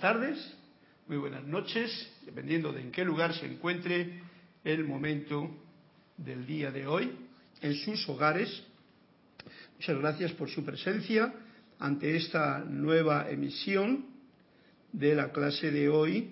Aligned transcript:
Buenas 0.00 0.20
tardes, 0.20 0.54
muy 1.08 1.16
buenas 1.16 1.44
noches, 1.44 1.90
dependiendo 2.24 2.72
de 2.72 2.82
en 2.82 2.92
qué 2.92 3.04
lugar 3.04 3.34
se 3.34 3.46
encuentre 3.46 4.20
el 4.62 4.84
momento 4.84 5.50
del 6.16 6.46
día 6.46 6.70
de 6.70 6.86
hoy, 6.86 7.10
en 7.60 7.74
sus 7.74 8.08
hogares. 8.08 8.62
Muchas 9.74 9.98
gracias 9.98 10.32
por 10.34 10.50
su 10.50 10.64
presencia 10.64 11.34
ante 11.80 12.14
esta 12.14 12.60
nueva 12.60 13.28
emisión 13.28 14.06
de 14.92 15.16
la 15.16 15.32
clase 15.32 15.72
de 15.72 15.88
hoy, 15.88 16.30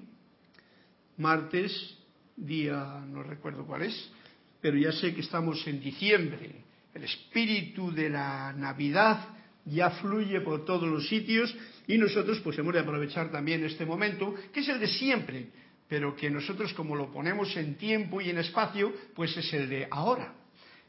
martes, 1.16 1.96
día 2.36 3.04
no 3.08 3.24
recuerdo 3.24 3.66
cuál 3.66 3.82
es, 3.82 4.10
pero 4.60 4.78
ya 4.78 4.92
sé 4.92 5.12
que 5.12 5.22
estamos 5.22 5.66
en 5.66 5.80
diciembre. 5.80 6.62
El 6.94 7.02
espíritu 7.02 7.90
de 7.90 8.10
la 8.10 8.52
Navidad 8.52 9.35
ya 9.66 9.90
fluye 9.90 10.40
por 10.40 10.64
todos 10.64 10.88
los 10.88 11.08
sitios 11.08 11.54
y 11.86 11.98
nosotros 11.98 12.40
pues 12.40 12.58
hemos 12.58 12.72
de 12.72 12.80
aprovechar 12.80 13.30
también 13.30 13.64
este 13.64 13.84
momento, 13.84 14.34
que 14.52 14.60
es 14.60 14.68
el 14.68 14.80
de 14.80 14.88
siempre, 14.88 15.46
pero 15.88 16.16
que 16.16 16.30
nosotros 16.30 16.72
como 16.72 16.96
lo 16.96 17.12
ponemos 17.12 17.56
en 17.56 17.76
tiempo 17.76 18.20
y 18.20 18.30
en 18.30 18.38
espacio, 18.38 18.92
pues 19.14 19.36
es 19.36 19.52
el 19.52 19.68
de 19.68 19.88
ahora. 19.90 20.34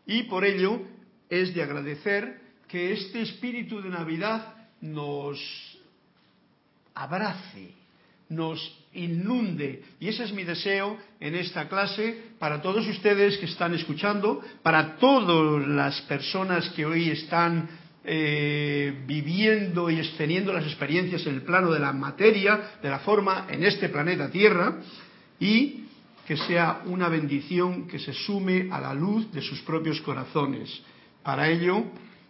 Y 0.05 0.23
por 0.23 0.45
ello 0.45 0.81
es 1.29 1.53
de 1.53 1.63
agradecer 1.63 2.39
que 2.67 2.93
este 2.93 3.21
espíritu 3.21 3.81
de 3.81 3.89
Navidad 3.89 4.55
nos 4.81 5.39
abrace, 6.93 7.71
nos 8.29 8.85
inunde. 8.93 9.83
Y 9.99 10.07
ese 10.09 10.23
es 10.23 10.33
mi 10.33 10.43
deseo 10.43 10.97
en 11.19 11.35
esta 11.35 11.69
clase 11.69 12.31
para 12.39 12.61
todos 12.61 12.87
ustedes 12.87 13.37
que 13.37 13.45
están 13.45 13.73
escuchando, 13.73 14.41
para 14.63 14.97
todas 14.97 15.67
las 15.67 16.01
personas 16.01 16.69
que 16.69 16.85
hoy 16.85 17.09
están 17.09 17.69
eh, 18.09 19.03
viviendo 19.05 19.89
y 19.89 20.01
teniendo 20.17 20.53
las 20.53 20.63
experiencias 20.63 21.27
en 21.27 21.35
el 21.35 21.41
plano 21.41 21.71
de 21.71 21.79
la 21.79 21.91
materia, 21.91 22.79
de 22.81 22.89
la 22.89 22.99
forma, 22.99 23.47
en 23.49 23.65
este 23.65 23.89
planeta 23.89 24.31
Tierra, 24.31 24.77
y 25.41 25.83
que 26.25 26.37
sea 26.37 26.83
una 26.85 27.09
bendición 27.09 27.85
que 27.85 27.99
se 27.99 28.13
sume 28.13 28.69
a 28.71 28.79
la 28.79 28.93
luz 28.93 29.29
de 29.33 29.41
sus 29.41 29.61
propios 29.61 29.99
corazones. 29.99 30.81
Para 31.21 31.49
ello, 31.49 31.83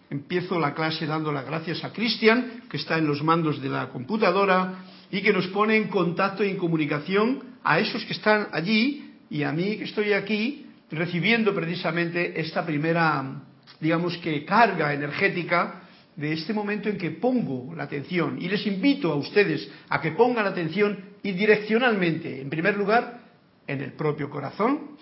empiezo 0.09 0.59
la 0.59 0.73
clase 0.73 1.05
dando 1.05 1.31
las 1.31 1.45
gracias 1.45 1.83
a 1.83 1.93
Cristian, 1.93 2.63
que 2.69 2.77
está 2.77 2.97
en 2.97 3.05
los 3.05 3.21
mandos 3.23 3.61
de 3.61 3.69
la 3.69 3.89
computadora 3.89 4.83
y 5.11 5.21
que 5.21 5.31
nos 5.31 5.45
pone 5.47 5.75
en 5.75 5.89
contacto 5.89 6.43
y 6.43 6.49
en 6.49 6.57
comunicación 6.57 7.43
a 7.63 7.79
esos 7.79 8.03
que 8.05 8.13
están 8.13 8.47
allí 8.51 9.13
y 9.29 9.43
a 9.43 9.51
mí 9.51 9.77
que 9.77 9.83
estoy 9.83 10.13
aquí 10.13 10.65
recibiendo 10.89 11.53
precisamente 11.53 12.39
esta 12.39 12.65
primera 12.65 13.43
digamos 13.79 14.17
que 14.17 14.45
carga 14.45 14.93
energética 14.93 15.83
de 16.15 16.33
este 16.33 16.53
momento 16.53 16.89
en 16.89 16.97
que 16.97 17.11
pongo 17.11 17.73
la 17.75 17.83
atención. 17.83 18.41
Y 18.41 18.49
les 18.49 18.65
invito 18.65 19.11
a 19.11 19.15
ustedes 19.15 19.69
a 19.89 20.01
que 20.01 20.11
pongan 20.11 20.45
la 20.45 20.51
atención 20.51 20.97
y 21.21 21.31
direccionalmente, 21.31 22.41
en 22.41 22.49
primer 22.49 22.75
lugar, 22.75 23.21
en 23.67 23.81
el 23.81 23.93
propio 23.93 24.29
corazón, 24.29 24.97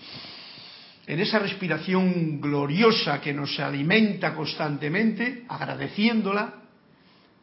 en 1.08 1.20
esa 1.20 1.40
respiración 1.40 2.42
gloriosa 2.42 3.22
que 3.22 3.34
nos 3.34 3.60
alimenta 3.60 4.34
constantemente, 4.34 5.46
agradeciéndola, 5.48 6.54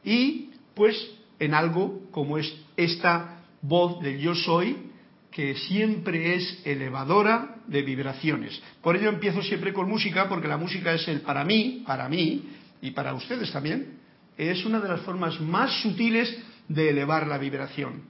y 0.04 0.50
pues 0.74 0.96
en 1.38 1.54
algo 1.54 2.10
como 2.10 2.38
es 2.38 2.52
esta 2.76 3.42
voz 3.62 4.02
del 4.02 4.18
yo 4.18 4.34
soy, 4.34 4.90
que 5.32 5.54
siempre 5.56 6.34
es 6.34 6.60
elevadora 6.64 7.56
de 7.66 7.82
vibraciones. 7.82 8.60
Por 8.82 8.96
ello 8.96 9.08
empiezo 9.08 9.42
siempre 9.42 9.72
con 9.72 9.88
música, 9.88 10.28
porque 10.28 10.46
la 10.46 10.58
música 10.58 10.92
es 10.92 11.08
el 11.08 11.22
para 11.22 11.44
mí, 11.44 11.82
para 11.86 12.08
mí 12.08 12.50
y 12.82 12.90
para 12.90 13.14
ustedes 13.14 13.50
también, 13.50 13.98
es 14.36 14.64
una 14.64 14.78
de 14.80 14.88
las 14.88 15.00
formas 15.00 15.40
más 15.40 15.82
sutiles 15.82 16.36
de 16.68 16.90
elevar 16.90 17.26
la 17.26 17.38
vibración. 17.38 18.02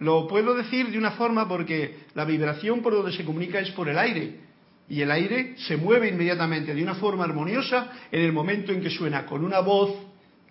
Lo 0.00 0.26
puedo 0.26 0.54
decir 0.54 0.90
de 0.90 0.98
una 0.98 1.12
forma 1.12 1.46
porque 1.46 2.00
la 2.14 2.24
vibración 2.24 2.82
por 2.82 2.94
donde 2.94 3.12
se 3.12 3.24
comunica 3.24 3.60
es 3.60 3.70
por 3.70 3.88
el 3.88 3.98
aire. 3.98 4.40
Y 4.88 5.02
el 5.02 5.10
aire 5.10 5.54
se 5.58 5.76
mueve 5.76 6.08
inmediatamente 6.08 6.74
de 6.74 6.82
una 6.82 6.94
forma 6.94 7.24
armoniosa 7.24 7.92
en 8.10 8.22
el 8.22 8.32
momento 8.32 8.72
en 8.72 8.80
que 8.80 8.90
suena 8.90 9.24
con 9.24 9.44
una 9.44 9.60
voz 9.60 9.92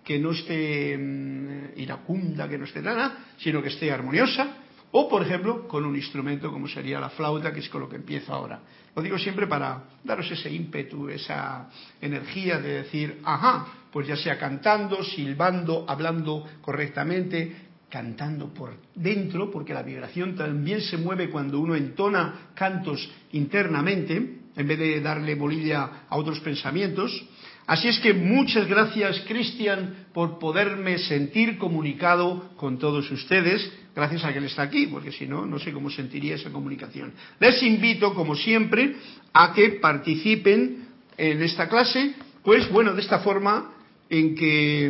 que 0.04 0.18
no 0.18 0.30
esté 0.30 0.96
mm, 0.96 1.78
iracunda, 1.78 2.48
que 2.48 2.56
no 2.56 2.64
esté 2.64 2.80
nada, 2.80 3.26
sino 3.38 3.60
que 3.60 3.68
esté 3.68 3.92
armoniosa, 3.92 4.56
o, 4.92 5.08
por 5.08 5.22
ejemplo, 5.22 5.68
con 5.68 5.84
un 5.84 5.94
instrumento 5.94 6.50
como 6.50 6.66
sería 6.66 6.98
la 6.98 7.10
flauta, 7.10 7.52
que 7.52 7.60
es 7.60 7.68
con 7.68 7.82
lo 7.82 7.88
que 7.88 7.96
empiezo 7.96 8.32
ahora. 8.32 8.60
Lo 8.94 9.02
digo 9.02 9.18
siempre 9.18 9.46
para 9.46 9.84
daros 10.02 10.30
ese 10.30 10.52
ímpetu, 10.52 11.08
esa 11.08 11.68
energía 12.00 12.58
de 12.58 12.82
decir, 12.82 13.20
ajá, 13.24 13.66
pues 13.92 14.08
ya 14.08 14.16
sea 14.16 14.36
cantando, 14.38 15.02
silbando, 15.04 15.84
hablando 15.86 16.44
correctamente, 16.60 17.68
cantando 17.88 18.52
por 18.52 18.76
dentro, 18.94 19.50
porque 19.50 19.74
la 19.74 19.82
vibración 19.82 20.34
también 20.34 20.80
se 20.80 20.96
mueve 20.96 21.30
cuando 21.30 21.60
uno 21.60 21.76
entona 21.76 22.50
cantos 22.54 23.08
internamente, 23.32 24.38
en 24.56 24.66
vez 24.66 24.78
de 24.78 25.00
darle 25.00 25.36
bolilla 25.36 26.04
a 26.08 26.16
otros 26.16 26.40
pensamientos. 26.40 27.24
Así 27.66 27.86
es 27.86 28.00
que 28.00 28.12
muchas 28.12 28.66
gracias, 28.66 29.20
Cristian, 29.28 30.06
por 30.12 30.40
poderme 30.40 30.98
sentir 30.98 31.58
comunicado 31.58 32.50
con 32.56 32.78
todos 32.78 33.08
ustedes 33.12 33.72
gracias 33.94 34.24
a 34.24 34.32
que 34.32 34.38
él 34.38 34.44
está 34.44 34.62
aquí, 34.62 34.86
porque 34.86 35.12
si 35.12 35.26
no, 35.26 35.46
no 35.46 35.58
sé 35.58 35.72
cómo 35.72 35.90
sentiría 35.90 36.34
esa 36.34 36.50
comunicación. 36.50 37.12
Les 37.38 37.62
invito, 37.62 38.14
como 38.14 38.34
siempre, 38.34 38.96
a 39.32 39.52
que 39.52 39.70
participen 39.80 40.88
en 41.16 41.42
esta 41.42 41.68
clase, 41.68 42.14
pues 42.42 42.70
bueno, 42.70 42.94
de 42.94 43.02
esta 43.02 43.20
forma 43.20 43.72
en 44.08 44.34
que, 44.34 44.86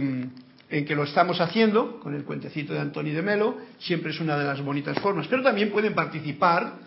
en 0.71 0.85
que 0.85 0.95
lo 0.95 1.05
estamos 1.05 1.41
haciendo, 1.41 2.01
con 2.01 2.15
el 2.15 2.25
cuentecito 2.25 2.73
de 2.73 2.81
Antonio 2.81 3.15
de 3.15 3.23
Melo, 3.23 3.59
siempre 3.79 4.13
es 4.13 4.21
una 4.21 4.39
de 4.39 4.45
las 4.45 4.63
bonitas 4.63 4.99
formas, 5.01 5.27
pero 5.29 5.43
también 5.43 5.71
pueden 5.71 5.95
participar, 5.95 6.79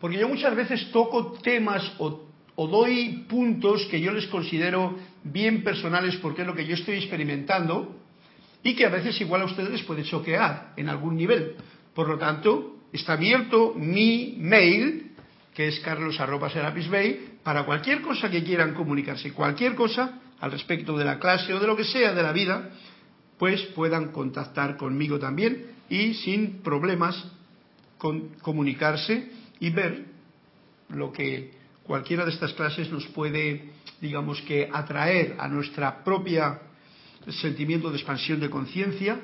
porque 0.00 0.18
yo 0.18 0.28
muchas 0.28 0.54
veces 0.54 0.90
toco 0.92 1.32
temas 1.42 1.92
o, 1.98 2.28
o 2.56 2.68
doy 2.68 3.24
puntos 3.28 3.86
que 3.86 4.00
yo 4.00 4.12
les 4.12 4.26
considero 4.26 4.96
bien 5.24 5.62
personales 5.62 6.16
porque 6.16 6.42
es 6.42 6.46
lo 6.46 6.54
que 6.54 6.66
yo 6.66 6.74
estoy 6.74 6.96
experimentando, 6.96 7.99
y 8.62 8.74
que 8.74 8.86
a 8.86 8.90
veces 8.90 9.20
igual 9.20 9.42
a 9.42 9.46
ustedes 9.46 9.70
les 9.70 9.82
puede 9.82 10.04
choquear 10.04 10.72
en 10.76 10.88
algún 10.88 11.16
nivel. 11.16 11.56
Por 11.94 12.08
lo 12.08 12.18
tanto, 12.18 12.76
está 12.92 13.14
abierto 13.14 13.74
mi 13.74 14.36
mail, 14.38 15.12
que 15.54 15.68
es 15.68 15.80
carlos.serapisbay, 15.80 17.38
para 17.42 17.64
cualquier 17.64 18.02
cosa 18.02 18.30
que 18.30 18.44
quieran 18.44 18.74
comunicarse, 18.74 19.32
cualquier 19.32 19.74
cosa 19.74 20.20
al 20.40 20.52
respecto 20.52 20.96
de 20.96 21.04
la 21.04 21.18
clase 21.18 21.52
o 21.54 21.60
de 21.60 21.66
lo 21.66 21.76
que 21.76 21.84
sea 21.84 22.14
de 22.14 22.22
la 22.22 22.32
vida, 22.32 22.70
pues 23.38 23.62
puedan 23.74 24.12
contactar 24.12 24.76
conmigo 24.76 25.18
también 25.18 25.66
y 25.88 26.14
sin 26.14 26.62
problemas 26.62 27.26
comunicarse 28.42 29.30
y 29.58 29.70
ver 29.70 30.04
lo 30.88 31.12
que 31.12 31.52
cualquiera 31.82 32.24
de 32.24 32.30
estas 32.30 32.52
clases 32.54 32.90
nos 32.90 33.06
puede, 33.08 33.70
digamos 34.00 34.40
que, 34.42 34.68
atraer 34.72 35.36
a 35.38 35.48
nuestra 35.48 36.02
propia 36.04 36.60
sentimiento 37.28 37.90
de 37.90 37.96
expansión 37.96 38.40
de 38.40 38.50
conciencia, 38.50 39.20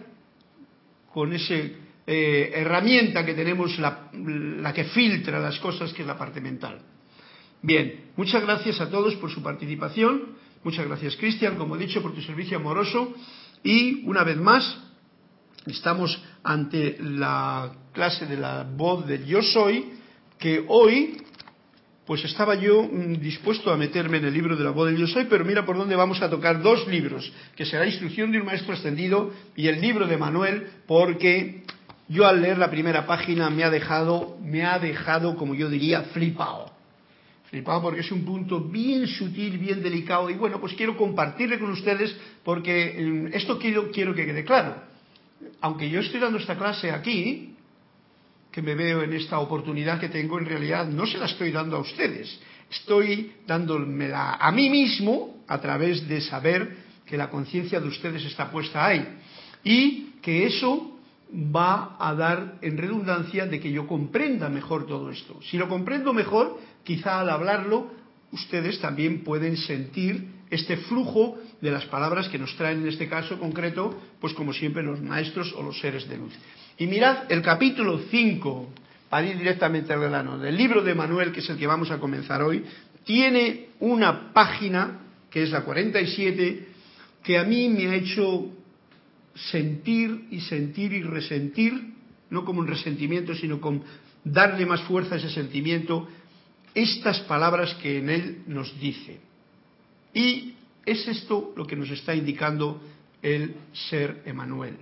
con 1.13 1.33
esa 1.33 1.55
eh, 1.55 2.53
herramienta 2.55 3.25
que 3.25 3.35
tenemos, 3.35 3.79
la, 3.79 4.11
la 4.13 4.73
que 4.73 4.85
filtra 4.85 5.41
las 5.41 5.59
cosas, 5.59 5.93
que 5.93 6.03
es 6.03 6.09
la 6.09 6.19
parte 6.19 6.41
mental. 6.41 6.81
Bien, 7.63 8.13
muchas 8.17 8.43
gracias 8.43 8.81
a 8.81 8.91
todos 8.91 9.17
por 9.17 9.31
su 9.31 9.43
participación, 9.43 10.37
muchas 10.63 10.87
gracias 10.87 11.17
Cristian, 11.17 11.57
como 11.57 11.77
he 11.77 11.79
dicho, 11.79 12.03
por 12.03 12.15
tu 12.15 12.21
servicio 12.21 12.59
amoroso 12.59 13.15
y 13.65 14.05
una 14.05 14.23
vez 14.25 14.37
más 14.37 14.79
estamos 15.67 16.23
ante 16.45 16.97
la 17.01 17.73
clase 17.93 18.27
de 18.27 18.37
la 18.37 18.63
voz 18.63 19.07
del 19.07 19.25
yo 19.27 19.43
soy, 19.43 19.93
que 20.39 20.65
hoy 20.69 21.17
pues 22.07 22.25
estaba 22.25 22.55
yo 22.55 22.85
mm, 22.85 23.15
dispuesto 23.15 23.73
a 23.73 23.77
meterme 23.77 24.19
en 24.19 24.27
el 24.27 24.35
libro 24.35 24.57
de 24.57 24.65
la 24.65 24.71
voz 24.71 24.89
del 24.89 24.97
yo 24.97 25.07
soy, 25.07 25.25
pero 25.25 25.45
mira 25.45 25.67
por 25.67 25.77
dónde 25.77 25.97
vamos 25.97 26.23
a 26.23 26.31
tocar 26.31 26.63
dos 26.63 26.87
libros, 26.87 27.33
que 27.57 27.67
será 27.67 27.85
Instrucción 27.85 28.31
de 28.31 28.39
un 28.39 28.47
Maestro 28.47 28.75
Ascendido 28.75 29.33
y 29.57 29.67
el 29.67 29.81
libro 29.81 30.07
de 30.07 30.17
Manuel, 30.17 30.69
porque 30.87 31.65
yo 32.09 32.27
al 32.27 32.41
leer 32.41 32.59
la 32.59 32.71
primera 32.71 33.07
página 33.07 33.51
me 33.51 33.65
ha 33.65 33.71
dejado, 33.71 34.39
me 34.41 34.65
ha 34.65 34.79
dejado, 34.79 35.37
como 35.37 35.55
yo 35.55 35.69
diría, 35.69 36.03
flipado. 36.03 36.71
Flipado 37.51 37.83
porque 37.83 38.01
es 38.01 38.13
un 38.13 38.25
punto 38.25 38.61
bien 38.61 39.09
sutil, 39.09 39.59
bien 39.59 39.83
delicado, 39.83 40.31
y 40.31 40.35
bueno, 40.35 40.61
pues 40.61 40.75
quiero 40.75 40.97
compartirle 40.97 41.59
con 41.59 41.71
ustedes 41.71 42.17
porque 42.45 42.97
mm, 42.99 43.35
esto 43.35 43.59
quiero, 43.59 43.91
quiero 43.91 44.15
que 44.15 44.27
quede 44.27 44.45
claro. 44.45 44.77
Aunque 45.61 45.91
yo 45.91 46.01
estoy 46.01 46.21
dando 46.21 46.39
esta 46.39 46.57
clase 46.57 46.93
aquí, 46.93 47.56
que 48.57 48.63
me 48.63 48.75
veo 48.75 49.03
en 49.03 49.13
esta 49.13 49.39
oportunidad 49.39 50.01
que 50.01 50.09
tengo, 50.09 50.39
en 50.39 50.47
realidad 50.47 50.89
no 50.89 51.05
se 51.05 51.19
la 51.19 51.27
estoy 51.27 51.53
dando 51.53 51.77
a 51.77 51.81
ustedes, 51.81 52.41
estoy 52.71 53.35
dándomela 53.47 54.39
a 54.41 54.51
mí 54.51 54.71
mismo 54.71 55.45
a 55.47 55.61
través 55.61 56.09
de 56.09 56.23
saber 56.23 56.75
que 57.05 57.19
la 57.19 57.29
conciencia 57.29 57.81
de 57.81 57.89
ustedes 57.89 58.25
está 58.25 58.51
puesta 58.51 58.87
ahí 58.87 59.07
y 59.63 60.15
que 60.23 60.47
eso 60.47 60.99
va 61.55 61.99
a 62.01 62.15
dar 62.15 62.57
en 62.63 62.79
redundancia 62.79 63.45
de 63.45 63.61
que 63.61 63.71
yo 63.71 63.87
comprenda 63.87 64.49
mejor 64.49 64.87
todo 64.87 65.11
esto. 65.11 65.39
Si 65.43 65.59
lo 65.59 65.69
comprendo 65.69 66.15
mejor, 66.15 66.59
quizá 66.83 67.21
al 67.21 67.29
hablarlo, 67.29 67.91
ustedes 68.33 68.81
también 68.81 69.23
pueden 69.23 69.59
sentir 69.59 70.31
este 70.49 70.79
flujo 70.79 71.37
de 71.61 71.73
las 71.73 71.85
palabras 71.85 72.31
que 72.31 72.39
nos 72.39 72.57
traen 72.57 72.81
en 72.81 72.89
este 72.89 73.07
caso 73.07 73.39
concreto, 73.39 74.01
pues 74.19 74.33
como 74.33 74.55
siempre 74.55 74.83
los 74.83 75.03
maestros 75.03 75.53
o 75.53 75.63
los 75.63 75.79
seres 75.79 76.09
de 76.09 76.17
luz. 76.17 76.33
Y 76.79 76.87
mirad 76.87 77.31
el 77.31 77.43
capítulo 77.43 78.01
5, 78.11 78.69
para 79.09 79.27
ir 79.27 79.39
directamente 79.39 79.93
al 79.93 80.01
grano, 80.01 80.39
del 80.39 80.57
libro 80.57 80.83
de 80.83 80.95
Manuel, 80.95 81.33
que 81.33 81.41
es 81.41 81.49
el 81.49 81.57
que 81.57 81.67
vamos 81.67 81.91
a 81.91 81.99
comenzar 81.99 82.43
hoy, 82.43 82.65
tiene 83.05 83.69
una 83.81 84.33
página, 84.33 85.01
que 85.31 85.43
es 85.43 85.51
la 85.51 85.65
47, 85.65 86.67
que 87.23 87.39
a 87.39 87.45
mí 87.45 87.69
me 87.69 87.87
ha 87.87 87.95
hecho 87.95 88.51
sentir 89.35 90.27
y 90.31 90.41
sentir 90.41 90.93
y 90.93 91.03
resentir, 91.03 91.95
no 92.31 92.45
como 92.45 92.61
un 92.61 92.67
resentimiento, 92.67 93.35
sino 93.35 93.61
con 93.61 93.83
darle 94.25 94.67
más 94.67 94.83
fuerza 94.83 95.15
a 95.15 95.19
ese 95.19 95.31
sentimiento, 95.31 96.09
estas 96.75 97.21
palabras 97.21 97.75
que 97.75 97.99
en 97.99 98.11
él 98.11 98.43
nos 98.49 98.79
dice. 98.79 99.19
Y 100.13 100.55
es 100.85 101.09
esto 101.09 101.55
lo 101.57 101.67
que 101.67 101.77
nos 101.77 101.91
está 101.91 102.15
indicando 102.15 102.83
el 103.23 103.55
ser 103.73 104.23
Emanuel. 104.27 104.77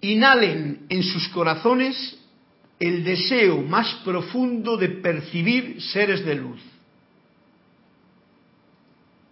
Inhalen 0.00 0.86
en 0.88 1.02
sus 1.02 1.28
corazones 1.28 2.18
el 2.78 3.04
deseo 3.04 3.60
más 3.60 3.94
profundo 4.04 4.76
de 4.76 4.88
percibir 4.88 5.80
seres 5.82 6.24
de 6.24 6.34
luz. 6.34 6.60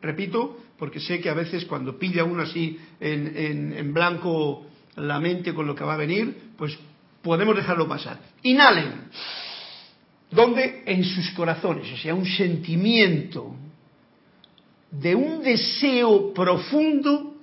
Repito, 0.02 0.58
porque 0.78 1.00
sé 1.00 1.20
que 1.20 1.30
a 1.30 1.34
veces 1.34 1.64
cuando 1.64 1.98
pilla 1.98 2.24
uno 2.24 2.42
así 2.42 2.78
en, 3.00 3.92
blanco 3.92 4.66
la 4.96 5.18
mente 5.18 5.54
con 5.54 5.66
lo 5.66 5.74
que 5.74 5.84
va 5.84 5.94
a 5.94 5.98
venir, 5.98 6.52
pues 6.56 6.78
podemos 7.22 7.56
dejarlo 7.56 7.88
pasar. 7.88 8.20
Inhalen. 8.42 9.08
¿Dónde? 10.30 10.82
En 10.84 11.02
sus 11.04 11.30
corazones, 11.30 11.90
o 11.90 11.96
sea, 11.96 12.14
un 12.14 12.26
sentimiento 12.26 13.56
de 14.90 15.14
un 15.14 15.42
deseo 15.42 16.32
profundo 16.34 17.34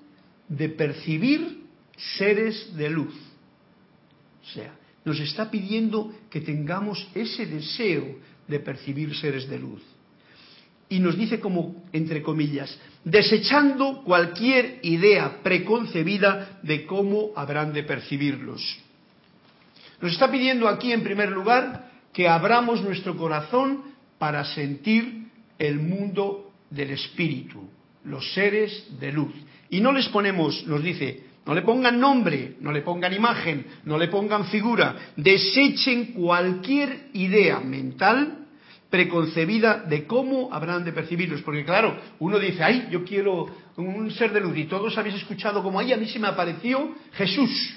de 0.47 0.69
percibir 0.69 1.64
seres 2.17 2.75
de 2.75 2.89
luz. 2.89 3.15
O 4.43 4.53
sea, 4.53 4.75
nos 5.03 5.19
está 5.19 5.49
pidiendo 5.49 6.13
que 6.29 6.41
tengamos 6.41 7.07
ese 7.13 7.45
deseo 7.45 8.17
de 8.47 8.59
percibir 8.59 9.15
seres 9.15 9.49
de 9.49 9.59
luz. 9.59 9.81
Y 10.89 10.99
nos 10.99 11.17
dice 11.17 11.39
como, 11.39 11.83
entre 11.93 12.21
comillas, 12.21 12.77
desechando 13.03 14.03
cualquier 14.03 14.79
idea 14.83 15.41
preconcebida 15.41 16.59
de 16.61 16.85
cómo 16.85 17.31
habrán 17.35 17.73
de 17.73 17.83
percibirlos. 17.83 18.79
Nos 20.01 20.11
está 20.11 20.31
pidiendo 20.31 20.67
aquí, 20.67 20.91
en 20.91 21.03
primer 21.03 21.31
lugar, 21.31 21.91
que 22.13 22.27
abramos 22.27 22.81
nuestro 22.83 23.17
corazón 23.17 23.83
para 24.19 24.45
sentir 24.45 25.27
el 25.57 25.79
mundo 25.79 26.51
del 26.69 26.91
espíritu, 26.91 27.67
los 28.03 28.33
seres 28.33 28.87
de 28.99 29.11
luz. 29.11 29.33
Y 29.69 29.81
no 29.81 29.91
les 29.91 30.07
ponemos, 30.09 30.65
nos 30.67 30.83
dice, 30.83 31.24
no 31.45 31.53
le 31.53 31.61
pongan 31.61 31.99
nombre, 31.99 32.55
no 32.59 32.71
le 32.71 32.81
pongan 32.81 33.13
imagen, 33.13 33.65
no 33.85 33.97
le 33.97 34.07
pongan 34.07 34.45
figura, 34.45 34.95
desechen 35.15 36.13
cualquier 36.13 37.09
idea 37.13 37.59
mental 37.59 38.47
preconcebida 38.89 39.83
de 39.87 40.05
cómo 40.05 40.49
habrán 40.51 40.83
de 40.83 40.91
percibirlos. 40.91 41.41
Porque 41.43 41.63
claro, 41.63 41.97
uno 42.19 42.39
dice, 42.39 42.63
ay, 42.63 42.87
yo 42.89 43.03
quiero 43.03 43.45
un 43.77 44.09
ser 44.11 44.33
de 44.33 44.41
luz 44.41 44.57
y 44.57 44.65
todos 44.65 44.97
habéis 44.97 45.15
escuchado 45.15 45.61
como, 45.61 45.79
ay, 45.79 45.93
a 45.93 45.97
mí 45.97 46.07
se 46.07 46.17
me 46.17 46.27
apareció 46.27 46.95
Jesús 47.13 47.75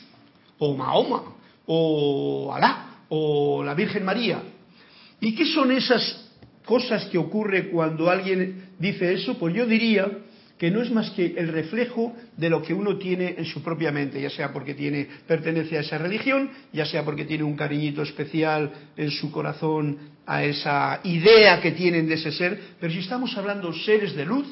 o 0.58 0.74
Mahoma 0.74 1.22
o 1.66 2.52
Alá 2.54 3.00
o 3.10 3.62
la 3.62 3.74
Virgen 3.74 4.04
María. 4.04 4.42
¿Y 5.20 5.34
qué 5.34 5.44
son 5.44 5.72
esas 5.72 6.30
cosas 6.64 7.04
que 7.06 7.18
ocurre 7.18 7.68
cuando 7.68 8.08
alguien 8.08 8.70
dice 8.78 9.12
eso? 9.12 9.36
Pues 9.38 9.54
yo 9.54 9.66
diría 9.66 10.08
que 10.58 10.70
no 10.70 10.82
es 10.82 10.90
más 10.90 11.10
que 11.10 11.34
el 11.36 11.48
reflejo 11.48 12.14
de 12.36 12.50
lo 12.50 12.62
que 12.62 12.74
uno 12.74 12.96
tiene 12.96 13.36
en 13.38 13.44
su 13.44 13.62
propia 13.62 13.92
mente, 13.92 14.20
ya 14.20 14.28
sea 14.28 14.52
porque 14.52 14.74
tiene 14.74 15.06
pertenece 15.26 15.78
a 15.78 15.80
esa 15.80 15.98
religión, 15.98 16.50
ya 16.72 16.84
sea 16.84 17.04
porque 17.04 17.24
tiene 17.24 17.44
un 17.44 17.56
cariñito 17.56 18.02
especial 18.02 18.72
en 18.96 19.10
su 19.10 19.30
corazón 19.30 19.98
a 20.26 20.42
esa 20.44 21.00
idea 21.04 21.60
que 21.60 21.72
tienen 21.72 22.08
de 22.08 22.14
ese 22.14 22.32
ser, 22.32 22.60
pero 22.80 22.92
si 22.92 22.98
estamos 22.98 23.36
hablando 23.36 23.72
seres 23.72 24.14
de 24.14 24.26
luz, 24.26 24.46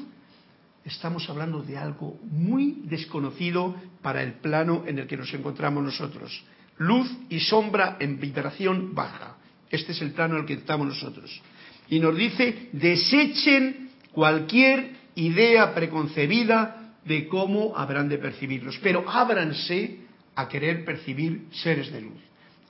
estamos 0.85 1.29
hablando 1.29 1.61
de 1.63 1.77
algo 1.77 2.19
muy 2.23 2.83
desconocido 2.85 3.75
para 4.01 4.23
el 4.23 4.35
plano 4.35 4.85
en 4.87 5.01
el 5.01 5.07
que 5.07 5.17
nos 5.17 5.35
encontramos 5.35 5.83
nosotros. 5.83 6.45
Luz 6.79 7.11
y 7.29 7.41
sombra 7.41 7.97
en 7.99 8.21
vibración 8.21 8.95
baja. 8.95 9.37
Este 9.69 9.93
es 9.93 10.01
el 10.01 10.13
plano 10.13 10.37
en 10.37 10.43
el 10.43 10.47
que 10.47 10.55
estamos 10.55 10.87
nosotros. 10.87 11.43
Y 11.89 11.99
nos 11.99 12.17
dice, 12.17 12.69
desechen 12.73 13.91
cualquier 14.13 14.96
idea 15.16 15.75
preconcebida 15.75 16.94
de 17.04 17.26
cómo 17.28 17.76
habrán 17.76 18.08
de 18.08 18.18
percibirlos, 18.18 18.78
pero 18.82 19.08
ábranse 19.08 19.99
a 20.35 20.49
querer 20.49 20.85
percibir 20.85 21.46
seres 21.50 21.90
de 21.92 22.02
luz. 22.02 22.20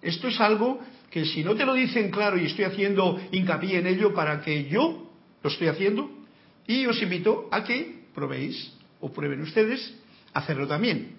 Esto 0.01 0.29
es 0.29 0.41
algo 0.41 0.81
que 1.11 1.25
si 1.25 1.43
no 1.43 1.55
te 1.55 1.65
lo 1.65 1.75
dicen 1.75 2.11
claro 2.11 2.39
y 2.39 2.47
estoy 2.47 2.65
haciendo 2.65 3.21
hincapié 3.33 3.79
en 3.79 3.87
ello 3.87 4.15
para 4.15 4.41
que 4.41 4.69
yo 4.69 5.11
lo 5.43 5.51
estoy 5.51 5.69
haciendo, 5.69 6.11
y 6.67 6.87
os 6.87 7.01
invito 7.01 7.49
a 7.51 7.63
que 7.63 8.07
probéis 8.15 8.73
o 9.01 9.13
prueben 9.13 9.43
ustedes 9.43 9.95
hacerlo 10.33 10.67
también. 10.67 11.17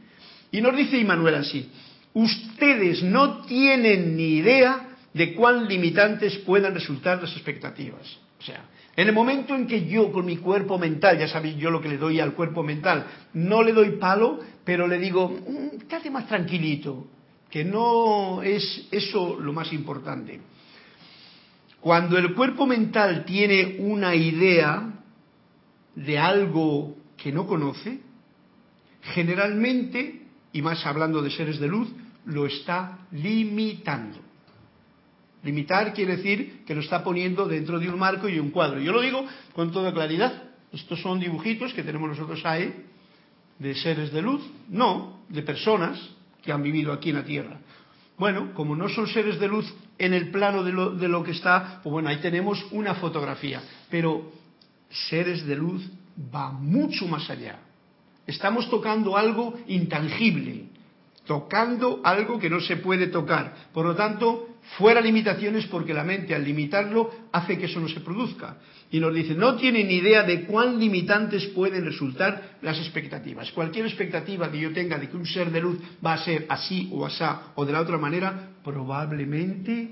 Y 0.52 0.62
nos 0.62 0.76
dice 0.76 0.98
Immanuel 0.98 1.36
así, 1.36 1.70
ustedes 2.14 3.04
no 3.04 3.46
tienen 3.46 4.16
ni 4.16 4.38
idea 4.38 4.98
de 5.14 5.34
cuán 5.34 5.68
limitantes 5.68 6.38
puedan 6.40 6.74
resultar 6.74 7.22
las 7.22 7.32
expectativas. 7.32 8.18
O 8.40 8.44
sea, 8.44 8.64
en 8.98 9.08
el 9.08 9.14
momento 9.14 9.54
en 9.54 9.68
que 9.68 9.86
yo 9.86 10.12
con 10.12 10.26
mi 10.26 10.38
cuerpo 10.38 10.80
mental, 10.80 11.20
ya 11.20 11.28
sabéis 11.28 11.56
yo 11.58 11.70
lo 11.70 11.80
que 11.80 11.88
le 11.88 12.00
doy 12.00 12.20
al 12.20 12.34
cuerpo 12.34 12.64
mental, 12.64 13.06
no 13.34 13.62
le 13.62 13.72
doy 13.72 13.92
palo, 13.98 14.40
pero 14.66 14.88
le 14.88 14.98
digo, 14.98 15.30
mm, 15.30 15.86
quédate 15.88 16.10
más 16.10 16.28
tranquilito, 16.28 17.06
que 17.48 17.64
no 17.64 18.42
es 18.42 18.88
eso 18.90 19.40
lo 19.40 19.54
más 19.54 19.72
importante. 19.72 20.42
Cuando 21.80 22.18
el 22.18 22.34
cuerpo 22.34 22.66
mental 22.66 23.24
tiene 23.24 23.76
una 23.78 24.16
idea 24.16 24.92
de 25.94 26.18
algo 26.18 26.98
que 27.16 27.32
no 27.32 27.46
conoce, 27.46 28.00
generalmente, 29.14 30.24
y 30.54 30.62
más 30.64 30.84
hablando 30.88 31.22
de 31.22 31.30
seres 31.30 31.60
de 31.60 31.68
luz, 31.68 31.88
lo 32.26 32.48
está 32.48 32.98
limitando. 33.12 34.27
Limitar 35.48 35.94
quiere 35.94 36.18
decir 36.18 36.66
que 36.66 36.76
lo 36.76 36.82
está 36.82 37.04
poniendo 37.06 37.48
dentro 37.48 37.80
de 37.80 37.90
un 37.90 37.98
marco 37.98 38.28
y 38.28 38.38
un 38.38 38.52
cuadro. 38.52 38.82
Yo 38.82 38.92
lo 38.92 39.00
digo 39.00 39.26
con 39.56 39.72
toda 39.72 39.94
claridad. 39.94 40.44
Estos 40.74 41.02
son 41.02 41.22
dibujitos 41.22 41.74
que 41.74 41.84
tenemos 41.84 42.10
nosotros 42.10 42.46
ahí 42.46 42.84
de 43.58 43.74
seres 43.74 44.12
de 44.12 44.22
luz, 44.22 44.42
no, 44.68 45.22
de 45.30 45.42
personas 45.44 45.98
que 46.44 46.52
han 46.52 46.62
vivido 46.62 46.92
aquí 46.92 47.12
en 47.12 47.16
la 47.16 47.24
Tierra. 47.24 47.58
Bueno, 48.18 48.54
como 48.54 48.76
no 48.76 48.90
son 48.90 49.08
seres 49.08 49.40
de 49.40 49.48
luz 49.48 49.74
en 49.98 50.14
el 50.14 50.32
plano 50.32 50.64
de 50.64 50.74
lo, 50.74 50.92
de 50.92 51.08
lo 51.08 51.24
que 51.24 51.32
está, 51.32 51.80
pues 51.82 51.92
bueno, 51.92 52.10
ahí 52.10 52.18
tenemos 52.18 52.66
una 52.72 52.96
fotografía. 52.96 53.62
Pero 53.90 54.30
seres 54.90 55.46
de 55.46 55.56
luz 55.56 55.90
va 56.36 56.52
mucho 56.52 57.08
más 57.08 57.30
allá. 57.30 57.60
Estamos 58.26 58.70
tocando 58.70 59.16
algo 59.16 59.58
intangible, 59.68 60.66
tocando 61.26 62.02
algo 62.04 62.38
que 62.38 62.50
no 62.50 62.60
se 62.60 62.76
puede 62.76 63.08
tocar. 63.08 63.70
Por 63.74 63.86
lo 63.86 63.96
tanto, 63.96 64.57
fuera 64.76 65.00
limitaciones 65.00 65.66
porque 65.68 65.94
la 65.94 66.04
mente 66.04 66.36
al 66.36 66.44
limitarlo 66.44 67.10
hace 67.32 67.58
que 67.58 67.66
eso 67.66 67.80
no 67.80 67.88
se 67.88 68.02
produzca. 68.02 68.58
Y 68.92 69.00
nos 69.00 69.14
dice, 69.14 69.34
no 69.34 69.56
tienen 69.56 69.90
idea 69.90 70.24
de 70.24 70.44
cuán 70.44 70.80
limitantes 70.80 71.46
pueden 71.48 71.86
resultar 71.86 72.58
las 72.62 72.78
expectativas. 72.78 73.52
Cualquier 73.52 73.86
expectativa 73.86 74.52
que 74.52 74.60
yo 74.60 74.74
tenga 74.74 74.98
de 74.98 75.10
que 75.10 75.18
un 75.18 75.26
ser 75.26 75.52
de 75.52 75.62
luz 75.62 75.80
va 76.06 76.14
a 76.14 76.24
ser 76.24 76.46
así 76.50 76.90
o 76.92 77.06
asá 77.06 77.54
o 77.56 77.66
de 77.66 77.74
la 77.74 77.82
otra 77.82 77.98
manera, 77.98 78.52
probablemente, 78.64 79.92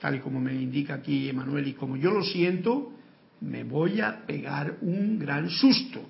tal 0.00 0.16
y 0.16 0.20
como 0.20 0.40
me 0.40 0.54
indica 0.54 0.94
aquí 0.94 1.28
Emanuel 1.28 1.68
y 1.68 1.72
como 1.72 1.96
yo 1.96 2.10
lo 2.10 2.22
siento, 2.22 2.92
me 3.40 3.64
voy 3.64 4.00
a 4.00 4.24
pegar 4.26 4.76
un 4.82 5.18
gran 5.18 5.50
susto. 5.50 6.00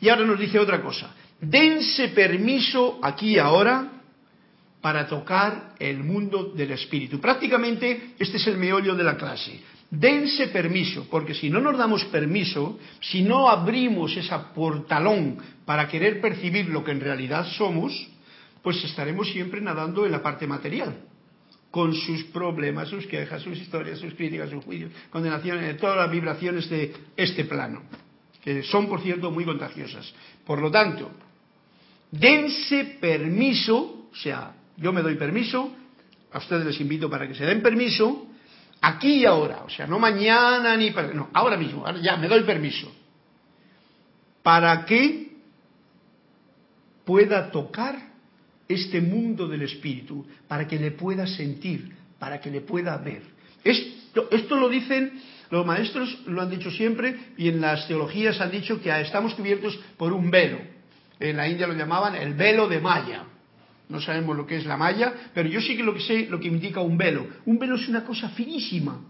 Y 0.00 0.08
ahora 0.08 0.26
nos 0.26 0.38
dice 0.38 0.58
otra 0.58 0.82
cosa. 0.82 1.14
Dense 1.40 2.08
permiso 2.08 2.98
aquí 3.02 3.38
ahora 3.38 3.95
para 4.86 5.08
tocar 5.08 5.74
el 5.80 6.04
mundo 6.04 6.52
del 6.54 6.70
espíritu. 6.70 7.18
Prácticamente 7.18 8.14
este 8.20 8.36
es 8.36 8.46
el 8.46 8.56
meollo 8.56 8.94
de 8.94 9.02
la 9.02 9.16
clase. 9.16 9.60
Dense 9.90 10.46
permiso, 10.46 11.08
porque 11.10 11.34
si 11.34 11.50
no 11.50 11.58
nos 11.58 11.76
damos 11.76 12.04
permiso, 12.04 12.78
si 13.00 13.22
no 13.22 13.48
abrimos 13.48 14.16
esa 14.16 14.54
portalón 14.54 15.38
para 15.64 15.88
querer 15.88 16.20
percibir 16.20 16.68
lo 16.68 16.84
que 16.84 16.92
en 16.92 17.00
realidad 17.00 17.44
somos, 17.58 18.08
pues 18.62 18.84
estaremos 18.84 19.28
siempre 19.32 19.60
nadando 19.60 20.06
en 20.06 20.12
la 20.12 20.22
parte 20.22 20.46
material, 20.46 20.96
con 21.72 21.92
sus 21.92 22.22
problemas, 22.26 22.86
sus 22.86 23.08
quejas, 23.08 23.42
sus 23.42 23.58
historias, 23.58 23.98
sus 23.98 24.14
críticas, 24.14 24.50
sus 24.50 24.64
juicios, 24.64 24.92
condenaciones, 25.10 25.78
todas 25.78 25.96
las 25.96 26.12
vibraciones 26.12 26.70
de 26.70 26.94
este 27.16 27.44
plano, 27.44 27.82
que 28.40 28.62
son, 28.62 28.86
por 28.86 29.00
cierto, 29.00 29.32
muy 29.32 29.44
contagiosas. 29.44 30.14
Por 30.46 30.60
lo 30.60 30.70
tanto, 30.70 31.10
dense 32.12 32.98
permiso, 33.00 34.06
o 34.12 34.14
sea, 34.14 34.52
yo 34.76 34.92
me 34.92 35.02
doy 35.02 35.16
permiso, 35.16 35.74
a 36.32 36.38
ustedes 36.38 36.66
les 36.66 36.80
invito 36.80 37.08
para 37.08 37.26
que 37.26 37.34
se 37.34 37.44
den 37.44 37.62
permiso, 37.62 38.26
aquí 38.80 39.22
y 39.22 39.24
ahora, 39.24 39.62
o 39.64 39.70
sea, 39.70 39.86
no 39.86 39.98
mañana 39.98 40.76
ni 40.76 40.90
para, 40.90 41.08
no, 41.08 41.30
ahora 41.32 41.56
mismo, 41.56 41.84
ya 42.02 42.16
me 42.16 42.28
doy 42.28 42.42
permiso, 42.42 42.92
para 44.42 44.84
que 44.84 45.36
pueda 47.04 47.50
tocar 47.50 47.96
este 48.68 49.00
mundo 49.00 49.46
del 49.48 49.62
espíritu, 49.62 50.26
para 50.48 50.66
que 50.66 50.78
le 50.78 50.90
pueda 50.90 51.26
sentir, 51.26 51.94
para 52.18 52.40
que 52.40 52.50
le 52.50 52.60
pueda 52.60 52.96
ver. 52.98 53.22
Esto, 53.62 54.28
esto 54.30 54.56
lo 54.56 54.68
dicen 54.68 55.20
los 55.50 55.64
maestros, 55.64 56.18
lo 56.26 56.42
han 56.42 56.50
dicho 56.50 56.70
siempre, 56.70 57.32
y 57.36 57.48
en 57.48 57.60
las 57.60 57.86
teologías 57.86 58.40
han 58.40 58.50
dicho 58.50 58.80
que 58.80 58.90
estamos 59.00 59.34
cubiertos 59.34 59.78
por 59.96 60.12
un 60.12 60.30
velo. 60.30 60.58
En 61.20 61.36
la 61.36 61.48
India 61.48 61.66
lo 61.66 61.74
llamaban 61.74 62.14
el 62.16 62.34
velo 62.34 62.68
de 62.68 62.80
Maya. 62.80 63.24
No 63.88 64.00
sabemos 64.00 64.36
lo 64.36 64.46
que 64.46 64.56
es 64.56 64.66
la 64.66 64.76
malla, 64.76 65.12
pero 65.32 65.48
yo 65.48 65.60
sí 65.60 65.76
que 65.76 65.82
lo 65.82 65.94
que 65.94 66.00
sé 66.00 66.26
lo 66.28 66.40
que 66.40 66.48
indica 66.48 66.80
un 66.80 66.98
velo. 66.98 67.26
Un 67.44 67.58
velo 67.58 67.76
es 67.76 67.88
una 67.88 68.04
cosa 68.04 68.28
finísima. 68.30 69.00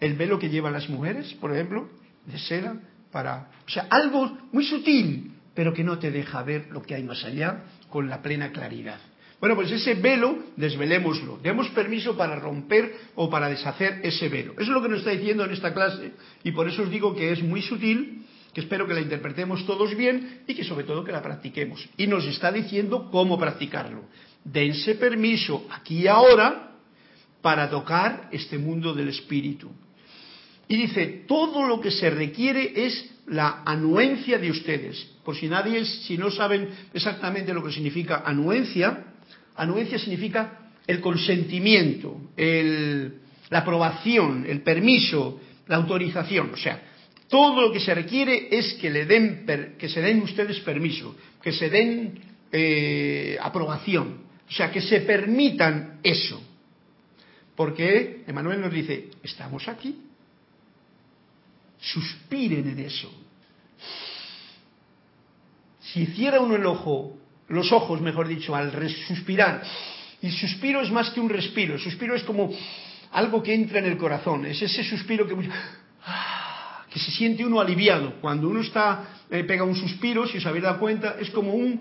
El 0.00 0.14
velo 0.14 0.38
que 0.38 0.48
llevan 0.48 0.72
las 0.72 0.88
mujeres, 0.88 1.34
por 1.34 1.52
ejemplo, 1.52 1.88
de 2.26 2.38
seda, 2.38 2.76
para. 3.10 3.50
O 3.66 3.70
sea, 3.70 3.86
algo 3.90 4.38
muy 4.52 4.64
sutil, 4.64 5.32
pero 5.54 5.72
que 5.72 5.84
no 5.84 5.98
te 5.98 6.10
deja 6.10 6.42
ver 6.42 6.68
lo 6.70 6.82
que 6.82 6.94
hay 6.94 7.02
más 7.02 7.24
allá 7.24 7.64
con 7.88 8.08
la 8.08 8.22
plena 8.22 8.52
claridad. 8.52 8.98
Bueno, 9.42 9.56
pues 9.56 9.72
ese 9.72 9.94
velo, 9.94 10.38
desvelémoslo. 10.56 11.40
Demos 11.42 11.68
permiso 11.70 12.16
para 12.16 12.36
romper 12.36 12.94
o 13.16 13.28
para 13.28 13.48
deshacer 13.48 14.00
ese 14.04 14.28
velo. 14.28 14.52
Eso 14.52 14.62
es 14.62 14.68
lo 14.68 14.80
que 14.80 14.88
nos 14.88 15.00
está 15.00 15.10
diciendo 15.10 15.44
en 15.44 15.50
esta 15.50 15.74
clase 15.74 16.12
y 16.44 16.52
por 16.52 16.68
eso 16.68 16.82
os 16.82 16.90
digo 16.90 17.12
que 17.16 17.32
es 17.32 17.42
muy 17.42 17.60
sutil, 17.60 18.24
que 18.52 18.60
espero 18.60 18.86
que 18.86 18.94
la 18.94 19.00
interpretemos 19.00 19.64
todos 19.66 19.96
bien 19.96 20.42
y 20.46 20.54
que 20.54 20.64
sobre 20.64 20.84
todo 20.84 21.04
que 21.04 21.12
la 21.12 21.22
practiquemos. 21.22 21.88
Y 21.96 22.06
nos 22.06 22.24
está 22.26 22.52
diciendo 22.52 23.08
cómo 23.10 23.38
practicarlo. 23.38 24.04
Dense 24.44 24.96
permiso 24.96 25.66
aquí 25.70 26.00
y 26.00 26.06
ahora 26.06 26.76
para 27.40 27.70
tocar 27.70 28.28
este 28.30 28.58
mundo 28.58 28.94
del 28.94 29.08
espíritu. 29.08 29.70
Y 30.68 30.76
dice, 30.76 31.24
todo 31.26 31.66
lo 31.66 31.80
que 31.80 31.90
se 31.90 32.08
requiere 32.10 32.72
es 32.86 33.10
la 33.26 33.62
anuencia 33.64 34.38
de 34.38 34.50
ustedes. 34.50 35.06
Por 35.24 35.36
si 35.36 35.48
nadie, 35.48 35.84
si 35.84 36.16
no 36.16 36.30
saben 36.30 36.68
exactamente 36.92 37.52
lo 37.52 37.62
que 37.64 37.72
significa 37.72 38.22
anuencia, 38.24 39.04
anuencia 39.56 39.98
significa 39.98 40.70
el 40.86 41.00
consentimiento, 41.00 42.20
la 42.36 43.58
aprobación, 43.58 44.44
el 44.48 44.62
permiso, 44.62 45.40
la 45.68 45.76
autorización. 45.76 46.50
O 46.52 46.56
sea, 46.56 46.91
todo 47.32 47.62
lo 47.62 47.72
que 47.72 47.80
se 47.80 47.94
requiere 47.94 48.48
es 48.50 48.74
que, 48.74 48.90
le 48.90 49.06
den, 49.06 49.46
que 49.78 49.88
se 49.88 50.02
den 50.02 50.20
ustedes 50.20 50.60
permiso, 50.60 51.16
que 51.40 51.50
se 51.50 51.70
den 51.70 52.20
eh, 52.52 53.38
aprobación. 53.40 54.24
O 54.46 54.52
sea, 54.52 54.70
que 54.70 54.82
se 54.82 55.00
permitan 55.00 55.98
eso. 56.02 56.42
Porque 57.56 58.22
Emanuel 58.26 58.60
nos 58.60 58.70
dice, 58.70 59.08
estamos 59.22 59.66
aquí, 59.66 59.96
suspiren 61.80 62.68
en 62.68 62.80
eso. 62.80 63.10
Si 65.80 66.02
hiciera 66.02 66.38
uno 66.38 66.56
el 66.56 66.66
ojo, 66.66 67.16
los 67.48 67.72
ojos, 67.72 68.02
mejor 68.02 68.28
dicho, 68.28 68.54
al 68.54 68.90
suspirar, 69.08 69.62
y 70.20 70.30
suspiro 70.32 70.82
es 70.82 70.90
más 70.90 71.08
que 71.08 71.20
un 71.20 71.30
respiro, 71.30 71.78
suspiro 71.78 72.14
es 72.14 72.24
como 72.24 72.52
algo 73.12 73.42
que 73.42 73.54
entra 73.54 73.78
en 73.78 73.86
el 73.86 73.96
corazón, 73.96 74.44
es 74.44 74.60
ese 74.60 74.84
suspiro 74.84 75.26
que, 75.26 75.34
que 76.92 76.98
se 76.98 77.10
siente 77.10 77.44
uno 77.44 77.60
aliviado. 77.60 78.20
Cuando 78.20 78.48
uno 78.48 78.60
está, 78.60 79.22
eh, 79.30 79.44
pega 79.44 79.64
un 79.64 79.74
suspiro, 79.74 80.26
si 80.26 80.38
os 80.38 80.46
habéis 80.46 80.64
dado 80.64 80.78
cuenta, 80.78 81.16
es 81.18 81.30
como 81.30 81.54
un 81.54 81.80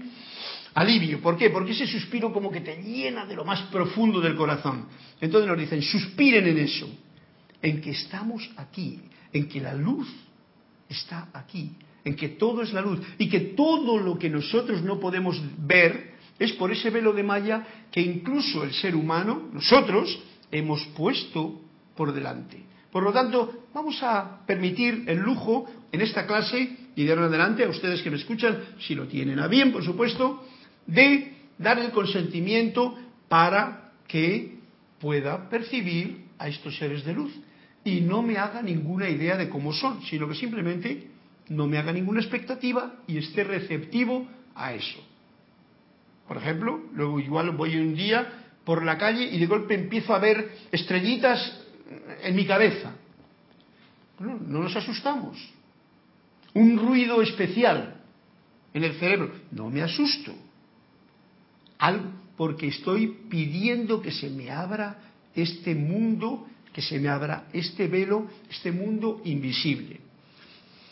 alivio. 0.74 1.20
¿Por 1.22 1.38
qué? 1.38 1.50
Porque 1.50 1.74
ese 1.74 1.86
suspiro 1.86 2.32
como 2.32 2.50
que 2.50 2.62
te 2.62 2.82
llena 2.82 3.26
de 3.26 3.36
lo 3.36 3.44
más 3.44 3.62
profundo 3.64 4.22
del 4.22 4.36
corazón. 4.36 4.86
Entonces 5.20 5.50
nos 5.50 5.60
dicen, 5.60 5.82
suspiren 5.82 6.48
en 6.48 6.58
eso, 6.60 6.90
en 7.62 7.82
que 7.82 7.92
estamos 7.92 8.50
aquí, 8.56 9.02
en 9.34 9.50
que 9.50 9.60
la 9.60 9.74
luz 9.74 10.08
está 10.88 11.30
aquí, 11.34 11.72
en 12.06 12.16
que 12.16 12.30
todo 12.30 12.62
es 12.62 12.72
la 12.72 12.82
luz 12.82 13.00
y 13.18 13.30
que 13.30 13.40
todo 13.40 13.98
lo 13.98 14.18
que 14.18 14.30
nosotros 14.30 14.82
no 14.82 15.00
podemos 15.00 15.42
ver 15.58 16.12
es 16.40 16.54
por 16.54 16.72
ese 16.72 16.90
velo 16.90 17.14
de 17.14 17.24
malla 17.24 17.68
que 17.92 18.02
incluso 18.02 18.64
el 18.64 18.74
ser 18.74 18.96
humano, 18.96 19.50
nosotros, 19.54 20.20
hemos 20.52 20.84
puesto 20.88 21.62
por 21.96 22.14
delante. 22.14 22.64
Por 22.92 23.04
lo 23.04 23.14
tanto, 23.14 23.68
vamos 23.74 24.02
a 24.04 24.46
permitir 24.46 25.06
el 25.08 25.20
lujo 25.20 25.66
en 25.92 26.02
esta 26.02 26.28
clase 26.28 26.78
y 26.96 27.04
de 27.04 27.12
ahora 27.12 27.28
en 27.28 27.30
adelante 27.30 27.64
a 27.64 27.70
ustedes 27.70 28.02
que 28.02 28.12
me 28.12 28.18
escuchan, 28.18 28.58
si 28.80 28.96
lo 28.96 29.08
tienen 29.08 29.40
a 29.40 29.48
bien, 29.48 29.72
por 29.72 29.84
supuesto, 29.84 30.46
de 30.86 31.34
dar 31.58 31.80
el 31.80 31.92
consentimiento 31.92 32.96
para 33.30 33.92
que 34.08 34.58
pueda 35.00 35.50
percibir 35.50 36.26
a 36.38 36.50
estos 36.50 36.78
seres 36.78 37.06
de 37.06 37.14
luz 37.14 37.34
y 37.84 38.02
no 38.02 38.22
me 38.22 38.38
haga 38.38 38.62
ninguna 38.62 39.10
idea 39.10 39.38
de 39.38 39.50
cómo 39.50 39.74
son, 39.74 40.04
sino 40.04 40.28
que 40.28 40.36
simplemente 40.36 41.08
no 41.50 41.68
me 41.68 41.78
haga 41.78 41.94
ninguna 41.94 42.20
expectativa 42.20 42.96
y 43.08 43.18
esté 43.18 43.44
receptivo 43.44 44.28
a 44.54 44.74
eso. 44.74 45.00
Por 46.28 46.38
ejemplo, 46.38 46.82
luego 46.94 47.20
igual 47.20 47.52
voy 47.52 47.78
un 47.78 47.96
día 47.96 48.28
por 48.64 48.84
la 48.84 48.98
calle 48.98 49.26
y 49.26 49.40
de 49.40 49.48
golpe 49.48 49.74
empiezo 49.76 50.14
a 50.14 50.20
ver 50.20 50.52
estrellitas 50.72 51.61
en 52.24 52.36
mi 52.36 52.46
cabeza. 52.46 52.94
no 54.20 54.60
nos 54.60 54.76
asustamos. 54.76 55.38
Un 56.54 56.78
ruido 56.78 57.22
especial 57.22 58.02
en 58.74 58.84
el 58.84 58.94
cerebro. 59.00 59.32
No 59.52 59.70
me 59.70 59.82
asusto. 59.82 60.34
Algo 61.78 62.12
porque 62.38 62.68
estoy 62.68 63.08
pidiendo 63.30 64.02
que 64.02 64.12
se 64.12 64.30
me 64.30 64.52
abra 64.52 64.98
este 65.36 65.76
mundo 65.76 66.48
que 66.74 66.82
se 66.82 67.00
me 67.00 67.10
abra 67.10 67.48
este 67.54 67.88
velo, 67.88 68.28
este 68.50 68.72
mundo 68.72 69.22
invisible. 69.26 70.00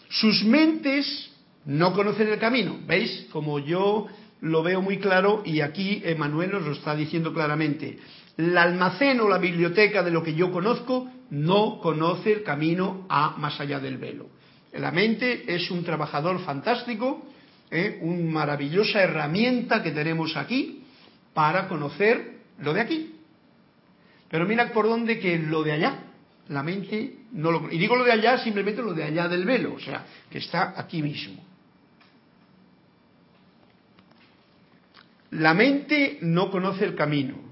Sus 0.10 0.44
mentes 0.44 1.32
no 1.65 1.94
conocen 1.94 2.29
el 2.29 2.39
camino, 2.39 2.79
¿veis? 2.86 3.27
Como 3.32 3.60
yo 3.60 4.08
lo 4.41 4.63
veo 4.63 4.82
muy 4.82 4.98
claro 4.98 5.44
y 5.46 5.62
aquí 5.62 6.01
Emanuel 6.03 6.51
nos 6.51 6.63
lo 6.63 6.72
está 6.74 6.96
diciendo 6.96 7.34
claramente. 7.34 7.98
El 8.39 8.58
almacén 8.58 9.19
o 9.19 9.27
la 9.27 9.38
biblioteca 9.38 10.01
de 10.01 10.12
lo 10.12 10.24
que 10.24 10.34
yo 10.34 10.50
conozco 10.50 11.12
no 11.29 11.77
conoce 11.81 12.31
el 12.31 12.43
camino 12.43 13.05
a 13.10 13.36
más 13.38 13.60
allá 13.60 13.81
del 13.81 13.98
velo. 13.98 14.29
La 14.72 14.91
mente 14.91 15.43
es 15.53 15.69
un 15.69 15.84
trabajador 15.84 16.39
fantástico, 16.46 17.27
¿eh? 17.69 18.00
una 18.01 18.31
maravillosa 18.31 19.03
herramienta 19.03 19.84
que 19.84 19.91
tenemos 19.91 20.38
aquí 20.38 20.86
para 21.34 21.67
conocer 21.67 22.38
lo 22.60 22.74
de 22.74 22.79
aquí, 22.79 23.15
pero 24.29 24.46
mira 24.46 24.72
por 24.72 24.86
dónde 24.86 25.19
que 25.19 25.38
lo 25.38 25.62
de 25.62 25.74
allá, 25.74 26.00
la 26.48 26.63
mente 26.63 27.17
no 27.34 27.51
lo... 27.51 27.69
Y 27.69 27.77
digo 27.77 27.98
lo 27.98 28.05
de 28.05 28.13
allá 28.13 28.38
simplemente 28.38 28.81
lo 28.81 28.93
de 28.93 29.03
allá 29.03 29.27
del 29.27 29.43
velo, 29.43 29.74
o 29.74 29.79
sea, 29.81 30.05
que 30.31 30.38
está 30.38 30.75
aquí 30.77 31.01
mismo. 31.01 31.43
La 35.31 35.53
mente 35.53 36.19
no 36.22 36.50
conoce 36.50 36.86
el 36.86 36.96
camino, 36.96 37.49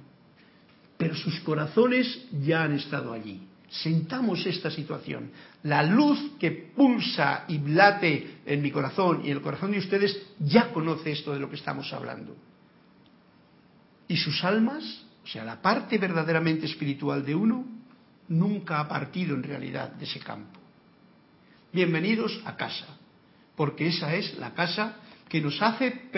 pero 0.97 1.15
sus 1.15 1.39
corazones 1.41 2.27
ya 2.43 2.63
han 2.63 2.73
estado 2.73 3.13
allí. 3.13 3.41
Sentamos 3.69 4.45
esta 4.45 4.71
situación. 4.71 5.31
La 5.63 5.83
luz 5.83 6.19
que 6.39 6.51
pulsa 6.51 7.43
y 7.47 7.59
late 7.59 8.39
en 8.45 8.61
mi 8.61 8.71
corazón 8.71 9.21
y 9.23 9.27
en 9.27 9.37
el 9.37 9.41
corazón 9.41 9.71
de 9.71 9.79
ustedes 9.79 10.17
ya 10.39 10.71
conoce 10.71 11.11
esto 11.11 11.33
de 11.33 11.39
lo 11.39 11.49
que 11.49 11.57
estamos 11.57 11.91
hablando. 11.91 12.35
Y 14.07 14.15
sus 14.15 14.43
almas 14.43 15.03
o 15.27 15.29
sea, 15.29 15.43
la 15.43 15.61
parte 15.61 15.97
verdaderamente 15.97 16.65
espiritual 16.65 17.25
de 17.25 17.35
uno 17.35 17.65
nunca 18.29 18.79
ha 18.79 18.87
partido 18.87 19.35
en 19.35 19.43
realidad 19.43 19.91
de 19.91 20.05
ese 20.05 20.21
campo. 20.21 20.57
Bienvenidos 21.73 22.41
a 22.45 22.55
casa, 22.55 22.85
porque 23.57 23.87
esa 23.87 24.15
es 24.15 24.37
la 24.37 24.53
casa 24.53 24.95
que 25.27 25.41
nos 25.41 25.61
hace, 25.61 26.09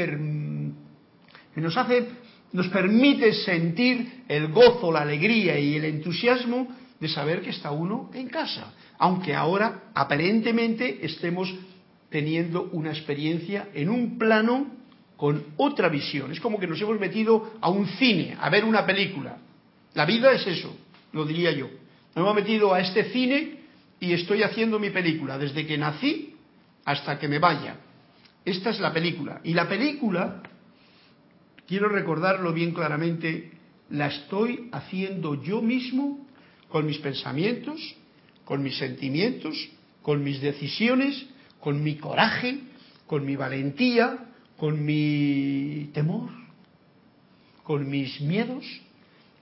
nos 1.56 1.76
hace, 1.76 2.08
nos 2.52 2.68
permite 2.70 3.34
sentir 3.34 4.24
el 4.28 4.48
gozo, 4.48 4.92
la 4.92 5.02
alegría 5.02 5.60
y 5.60 5.76
el 5.76 5.86
entusiasmo 5.86 6.68
de 7.00 7.08
saber 7.08 7.42
que 7.42 7.52
está 7.52 7.72
uno 7.72 8.10
en 8.14 8.28
casa, 8.28 8.74
aunque 8.98 9.34
ahora 9.34 9.92
aparentemente 9.94 11.06
estemos 11.06 11.54
teniendo 12.10 12.70
una 12.72 12.90
experiencia 12.90 13.70
en 13.74 13.90
un 13.90 14.18
plano 14.18 14.68
con 15.16 15.44
otra 15.58 15.90
visión. 15.90 16.32
Es 16.32 16.40
como 16.40 16.60
que 16.60 16.68
nos 16.68 16.82
hemos 16.82 17.00
metido 17.00 17.54
a 17.62 17.70
un 17.70 17.88
cine, 17.88 18.38
a 18.40 18.50
ver 18.50 18.66
una 18.66 18.86
película. 18.86 19.38
La 19.94 20.06
vida 20.06 20.32
es 20.32 20.46
eso, 20.48 20.76
lo 21.14 21.26
diría 21.26 21.52
yo. 21.52 21.68
Nos 22.16 22.24
hemos 22.24 22.36
metido 22.36 22.74
a 22.74 22.80
este 22.80 23.06
cine 23.12 23.60
y 24.00 24.14
estoy 24.14 24.44
haciendo 24.44 24.80
mi 24.80 24.90
película, 24.90 25.38
desde 25.38 25.66
que 25.66 25.78
nací 25.78 26.36
hasta 26.86 27.20
que 27.20 27.28
me 27.28 27.40
vaya. 27.40 27.76
Esta 28.46 28.72
es 28.72 28.80
la 28.80 28.94
película. 28.94 29.42
Y 29.44 29.54
la 29.54 29.68
película, 29.68 30.42
quiero 31.70 31.88
recordarlo 31.88 32.52
bien 32.52 32.72
claramente, 32.72 33.52
la 33.92 34.08
estoy 34.08 34.70
haciendo 34.72 35.42
yo 35.44 35.62
mismo 35.62 36.28
con 36.68 36.88
mis 36.88 36.98
pensamientos, 36.98 37.80
con 38.44 38.64
mis 38.64 38.76
sentimientos, 38.78 39.56
con 40.02 40.24
mis 40.24 40.42
decisiones, 40.42 41.28
con 41.60 41.84
mi 41.84 41.96
coraje, 41.98 42.60
con 43.06 43.24
mi 43.24 43.36
valentía, 43.36 44.18
con 44.58 44.84
mi 44.84 45.92
temor, 45.94 46.32
con 47.62 47.88
mis 47.88 48.20
miedos, 48.20 48.66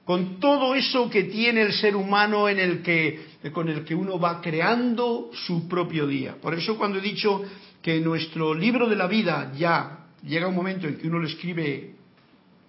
con 0.03 0.41
todo 0.41 0.75
eso 0.75 1.09
que 1.09 1.23
tiene 1.23 1.61
el 1.61 1.71
ser 1.71 1.95
humano 1.95 2.49
en 2.49 2.59
el 2.59 2.81
que, 2.81 3.21
con 3.53 3.69
el 3.69 3.85
que 3.85 3.95
uno 3.95 4.19
va 4.19 4.41
creando 4.41 5.29
su 5.33 5.69
propio 5.69 6.05
día. 6.05 6.35
Por 6.41 6.53
eso 6.53 6.77
cuando 6.77 6.99
he 6.99 7.01
dicho 7.01 7.41
que 7.81 8.01
nuestro 8.01 8.53
libro 8.53 8.89
de 8.89 8.97
la 8.97 9.07
vida 9.07 9.53
ya 9.57 10.07
llega 10.23 10.47
un 10.47 10.55
momento 10.55 10.87
en 10.87 10.97
que 10.97 11.07
uno 11.07 11.19
lo 11.19 11.27
escribe, 11.27 11.96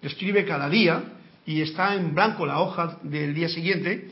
escribe 0.01 0.45
cada 0.45 0.69
día 0.69 1.03
y 1.45 1.61
está 1.61 1.95
en 1.95 2.13
blanco 2.13 2.45
la 2.45 2.59
hoja 2.59 2.99
del 3.03 3.33
día 3.33 3.49
siguiente, 3.49 4.09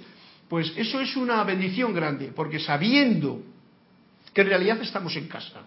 pues 0.49 0.73
eso 0.77 1.01
es 1.01 1.15
una 1.15 1.43
bendición 1.43 1.93
grande, 1.93 2.31
porque 2.35 2.59
sabiendo 2.59 3.41
que 4.33 4.41
en 4.41 4.47
realidad 4.47 4.81
estamos 4.81 5.15
en 5.15 5.27
casa, 5.27 5.61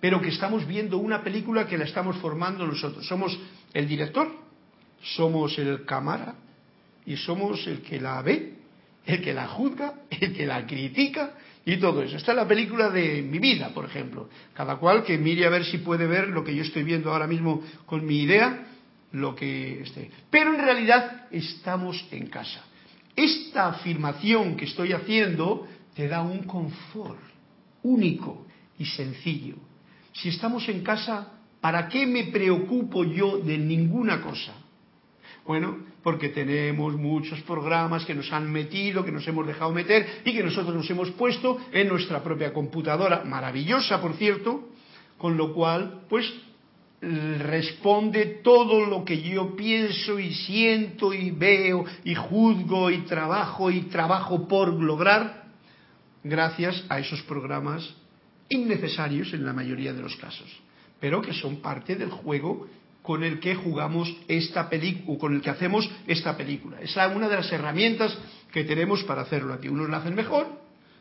pero 0.00 0.20
que 0.20 0.28
estamos 0.28 0.66
viendo 0.66 0.98
una 0.98 1.22
película 1.22 1.66
que 1.66 1.78
la 1.78 1.84
estamos 1.84 2.16
formando 2.18 2.66
nosotros. 2.66 3.06
Somos 3.06 3.38
el 3.72 3.88
director, 3.88 4.30
somos 5.02 5.58
el 5.58 5.84
cámara 5.84 6.34
y 7.06 7.16
somos 7.16 7.66
el 7.66 7.80
que 7.80 8.00
la 8.00 8.20
ve, 8.22 8.54
el 9.06 9.22
que 9.22 9.32
la 9.32 9.48
juzga, 9.48 9.94
el 10.10 10.34
que 10.34 10.46
la 10.46 10.66
critica 10.66 11.34
y 11.64 11.76
todo 11.78 12.02
eso. 12.02 12.16
Esta 12.16 12.32
es 12.32 12.36
la 12.36 12.46
película 12.46 12.90
de 12.90 13.22
mi 13.22 13.38
vida, 13.38 13.70
por 13.70 13.84
ejemplo. 13.84 14.28
Cada 14.54 14.76
cual 14.76 15.02
que 15.04 15.18
mire 15.18 15.46
a 15.46 15.50
ver 15.50 15.64
si 15.64 15.78
puede 15.78 16.06
ver 16.06 16.28
lo 16.28 16.44
que 16.44 16.54
yo 16.54 16.62
estoy 16.62 16.82
viendo 16.82 17.10
ahora 17.10 17.26
mismo 17.26 17.62
con 17.86 18.06
mi 18.06 18.22
idea, 18.22 18.66
lo 19.12 19.34
que 19.34 19.82
esté. 19.82 20.10
Pero 20.30 20.54
en 20.54 20.60
realidad 20.60 21.26
estamos 21.30 22.04
en 22.10 22.26
casa. 22.26 22.64
Esta 23.16 23.68
afirmación 23.68 24.56
que 24.56 24.66
estoy 24.66 24.92
haciendo 24.92 25.66
te 25.94 26.08
da 26.08 26.22
un 26.22 26.44
confort 26.44 27.18
único 27.82 28.46
y 28.78 28.84
sencillo. 28.84 29.56
Si 30.12 30.28
estamos 30.28 30.68
en 30.68 30.82
casa, 30.82 31.32
¿para 31.60 31.88
qué 31.88 32.06
me 32.06 32.24
preocupo 32.24 33.04
yo 33.04 33.38
de 33.38 33.58
ninguna 33.58 34.20
cosa? 34.20 34.52
Bueno, 35.46 35.78
porque 36.02 36.28
tenemos 36.28 36.94
muchos 36.94 37.40
programas 37.42 38.04
que 38.04 38.14
nos 38.14 38.32
han 38.32 38.50
metido, 38.50 39.04
que 39.04 39.12
nos 39.12 39.26
hemos 39.26 39.46
dejado 39.46 39.72
meter 39.72 40.20
y 40.24 40.32
que 40.32 40.42
nosotros 40.42 40.74
nos 40.74 40.88
hemos 40.90 41.10
puesto 41.12 41.58
en 41.72 41.88
nuestra 41.88 42.22
propia 42.22 42.52
computadora, 42.52 43.24
maravillosa 43.24 44.00
por 44.00 44.14
cierto, 44.14 44.68
con 45.16 45.36
lo 45.36 45.54
cual, 45.54 46.02
pues 46.08 46.30
responde 47.00 48.40
todo 48.42 48.84
lo 48.84 49.04
que 49.04 49.22
yo 49.22 49.54
pienso 49.54 50.18
y 50.18 50.34
siento 50.34 51.14
y 51.14 51.30
veo 51.30 51.84
y 52.04 52.14
juzgo 52.14 52.90
y 52.90 52.98
trabajo 53.02 53.70
y 53.70 53.82
trabajo 53.82 54.48
por 54.48 54.72
lograr 54.72 55.44
gracias 56.24 56.84
a 56.88 56.98
esos 56.98 57.22
programas 57.22 57.88
innecesarios 58.48 59.32
en 59.32 59.44
la 59.44 59.52
mayoría 59.52 59.92
de 59.92 60.02
los 60.02 60.16
casos, 60.16 60.48
pero 60.98 61.22
que 61.22 61.34
son 61.34 61.56
parte 61.56 61.94
del 61.94 62.10
juego 62.10 62.66
con 63.02 63.22
el 63.22 63.38
que 63.38 63.54
jugamos 63.54 64.14
esta 64.26 64.68
película, 64.68 65.18
con 65.18 65.34
el 65.34 65.40
que 65.40 65.50
hacemos 65.50 65.88
esta 66.06 66.36
película. 66.36 66.80
Es 66.80 66.96
una 66.96 67.28
de 67.28 67.36
las 67.36 67.50
herramientas 67.52 68.16
que 68.52 68.64
tenemos 68.64 69.04
para 69.04 69.22
hacerlo 69.22 69.54
aquí. 69.54 69.68
Unos 69.68 69.88
lo 69.88 69.96
hacen 69.96 70.14
mejor, 70.14 70.46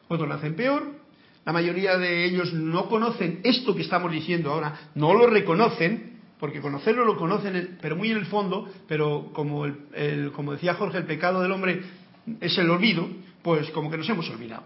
otros 0.07 0.27
lo 0.27 0.35
hacen 0.35 0.55
peor. 0.55 1.06
La 1.47 1.53
mayoría 1.53 1.97
de 1.97 2.25
ellos 2.25 2.51
no 2.51 2.89
conocen 2.89 3.39
esto 3.41 3.73
que 3.73 3.81
estamos 3.81 4.11
diciendo 4.11 4.51
ahora, 4.51 4.89
no 4.95 5.13
lo 5.13 5.27
reconocen, 5.27 6.19
porque 6.41 6.59
conocerlo 6.59 7.05
lo 7.05 7.15
conocen, 7.15 7.77
pero 7.81 7.95
muy 7.95 8.11
en 8.11 8.17
el 8.17 8.25
fondo, 8.25 8.69
pero 8.85 9.29
como, 9.31 9.65
como 10.35 10.51
decía 10.51 10.73
Jorge, 10.73 10.97
el 10.97 11.05
pecado 11.05 11.41
del 11.41 11.53
hombre 11.53 11.83
es 12.41 12.57
el 12.57 12.69
olvido, 12.69 13.07
pues 13.43 13.69
como 13.69 13.89
que 13.89 13.97
nos 13.97 14.09
hemos 14.09 14.29
olvidado. 14.29 14.63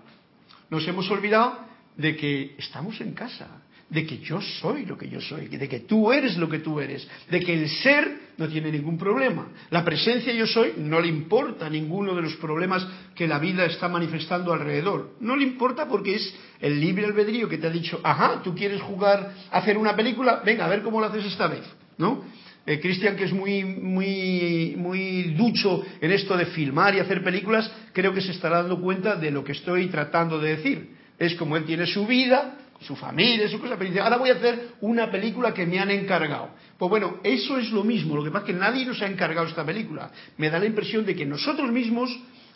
Nos 0.72 0.88
hemos 0.88 1.08
olvidado 1.12 1.60
de 1.98 2.16
que 2.16 2.56
estamos 2.58 3.00
en 3.00 3.14
casa, 3.14 3.61
de 3.92 4.06
que 4.06 4.20
yo 4.20 4.40
soy 4.42 4.86
lo 4.86 4.98
que 4.98 5.10
yo 5.10 5.20
soy, 5.20 5.48
de 5.48 5.68
que 5.68 5.82
tú 5.82 6.14
eres 6.14 6.38
lo 6.38 6.48
que 6.48 6.60
tú 6.60 6.80
eres, 6.80 7.06
de 7.30 7.42
que 7.42 7.54
el 7.54 7.68
ser 7.68 8.20
no 8.38 8.48
tiene 8.48 8.72
ningún 8.72 8.98
problema. 8.98 9.50
La 9.70 9.84
presencia 9.84 10.32
yo 10.32 10.48
soy 10.48 10.76
no 10.78 11.02
le 11.02 11.10
importa 11.10 11.70
ninguno 11.70 12.16
de 12.16 12.22
los 12.22 12.38
problemas 12.38 12.88
que 13.14 13.28
la 13.28 13.38
vida 13.38 13.66
está 13.66 13.90
manifestando 13.90 14.54
alrededor. 14.54 15.16
No 15.20 15.36
le 15.36 15.44
importa 15.44 15.90
porque 15.90 16.16
es 16.16 16.34
el 16.62 16.80
libre 16.80 17.06
albedrío 17.06 17.50
que 17.50 17.58
te 17.58 17.68
ha 17.68 17.70
dicho, 17.70 18.00
ajá, 18.02 18.42
tú 18.42 18.56
quieres 18.56 18.82
jugar, 18.82 19.34
hacer 19.52 19.78
una 19.78 19.94
película, 19.94 20.42
venga, 20.46 20.66
a 20.66 20.70
ver 20.70 20.84
cómo 20.84 21.02
lo 21.02 21.08
haces 21.08 21.26
esta 21.26 21.48
vez, 21.48 21.64
¿no? 21.98 22.24
Eh, 22.66 22.80
Cristian, 22.80 23.18
que 23.18 23.26
es 23.26 23.34
muy, 23.34 23.66
muy, 23.66 24.76
muy 24.78 25.34
ducho 25.36 25.84
en 26.00 26.12
esto 26.12 26.38
de 26.38 26.46
filmar 26.46 26.96
y 26.96 27.00
hacer 27.00 27.22
películas, 27.24 27.70
creo 27.92 28.14
que 28.14 28.22
se 28.22 28.32
estará 28.32 28.62
dando 28.62 28.80
cuenta 28.80 29.18
de 29.18 29.32
lo 29.32 29.44
que 29.44 29.52
estoy 29.52 29.88
tratando 29.88 30.40
de 30.40 30.56
decir 30.56 31.02
es 31.22 31.36
como 31.36 31.56
él 31.56 31.66
tiene 31.66 31.86
su 31.86 32.08
vida, 32.08 32.58
su 32.82 32.96
familia, 32.96 33.48
su 33.48 33.60
cosa, 33.60 33.78
pero 33.78 33.90
dice, 33.90 34.02
ahora 34.02 34.18
voy 34.18 34.30
a 34.30 34.34
hacer 34.34 34.70
una 34.82 35.10
película 35.12 35.54
que 35.54 35.66
me 35.66 35.80
han 35.80 35.92
encargado. 35.92 36.50
Pues 36.78 36.90
bueno, 36.90 37.18
eso 37.24 37.58
es 37.58 37.72
lo 37.72 37.84
mismo, 37.84 38.16
lo 38.16 38.24
que 38.24 38.32
pasa 38.32 38.46
es 38.46 38.54
que 38.54 38.60
nadie 38.60 38.86
nos 38.86 39.02
ha 39.02 39.08
encargado 39.08 39.48
esta 39.48 39.66
película. 39.66 40.12
Me 40.38 40.50
da 40.50 40.60
la 40.60 40.66
impresión 40.66 41.06
de 41.06 41.16
que 41.16 41.26
nosotros 41.26 41.72
mismos 41.72 42.10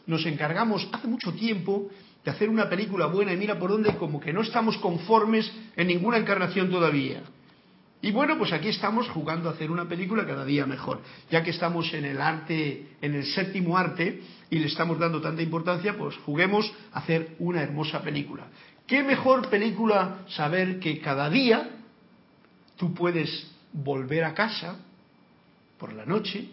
nos 0.07 0.25
encargamos 0.25 0.87
hace 0.91 1.07
mucho 1.07 1.33
tiempo 1.33 1.89
de 2.23 2.31
hacer 2.31 2.49
una 2.49 2.67
película 2.69 3.05
buena 3.05 3.33
y 3.33 3.37
mira 3.37 3.59
por 3.59 3.69
dónde 3.69 3.95
como 3.97 4.19
que 4.19 4.33
no 4.33 4.41
estamos 4.41 4.77
conformes 4.77 5.51
en 5.75 5.87
ninguna 5.87 6.17
encarnación 6.17 6.69
todavía. 6.69 7.21
Y 8.01 8.11
bueno, 8.11 8.37
pues 8.37 8.53
aquí 8.53 8.69
estamos 8.69 9.09
jugando 9.09 9.49
a 9.49 9.53
hacer 9.53 9.71
una 9.71 9.85
película 9.87 10.27
cada 10.27 10.45
día 10.45 10.65
mejor, 10.65 11.01
ya 11.31 11.41
que 11.43 11.49
estamos 11.51 11.91
en 11.93 12.05
el 12.05 12.21
arte, 12.21 12.89
en 13.01 13.15
el 13.15 13.25
séptimo 13.25 13.77
arte, 13.77 14.21
y 14.49 14.59
le 14.59 14.67
estamos 14.67 14.99
dando 14.99 15.21
tanta 15.21 15.41
importancia, 15.41 15.97
pues 15.97 16.15
juguemos 16.17 16.71
a 16.93 16.99
hacer 16.99 17.35
una 17.39 17.63
hermosa 17.63 18.01
película. 18.01 18.47
¿Qué 18.87 19.01
mejor 19.03 19.49
película 19.49 20.25
saber 20.27 20.79
que 20.79 20.99
cada 20.99 21.29
día 21.29 21.69
tú 22.75 22.93
puedes 22.93 23.51
volver 23.73 24.23
a 24.23 24.33
casa 24.33 24.77
por 25.79 25.93
la 25.93 26.05
noche, 26.05 26.49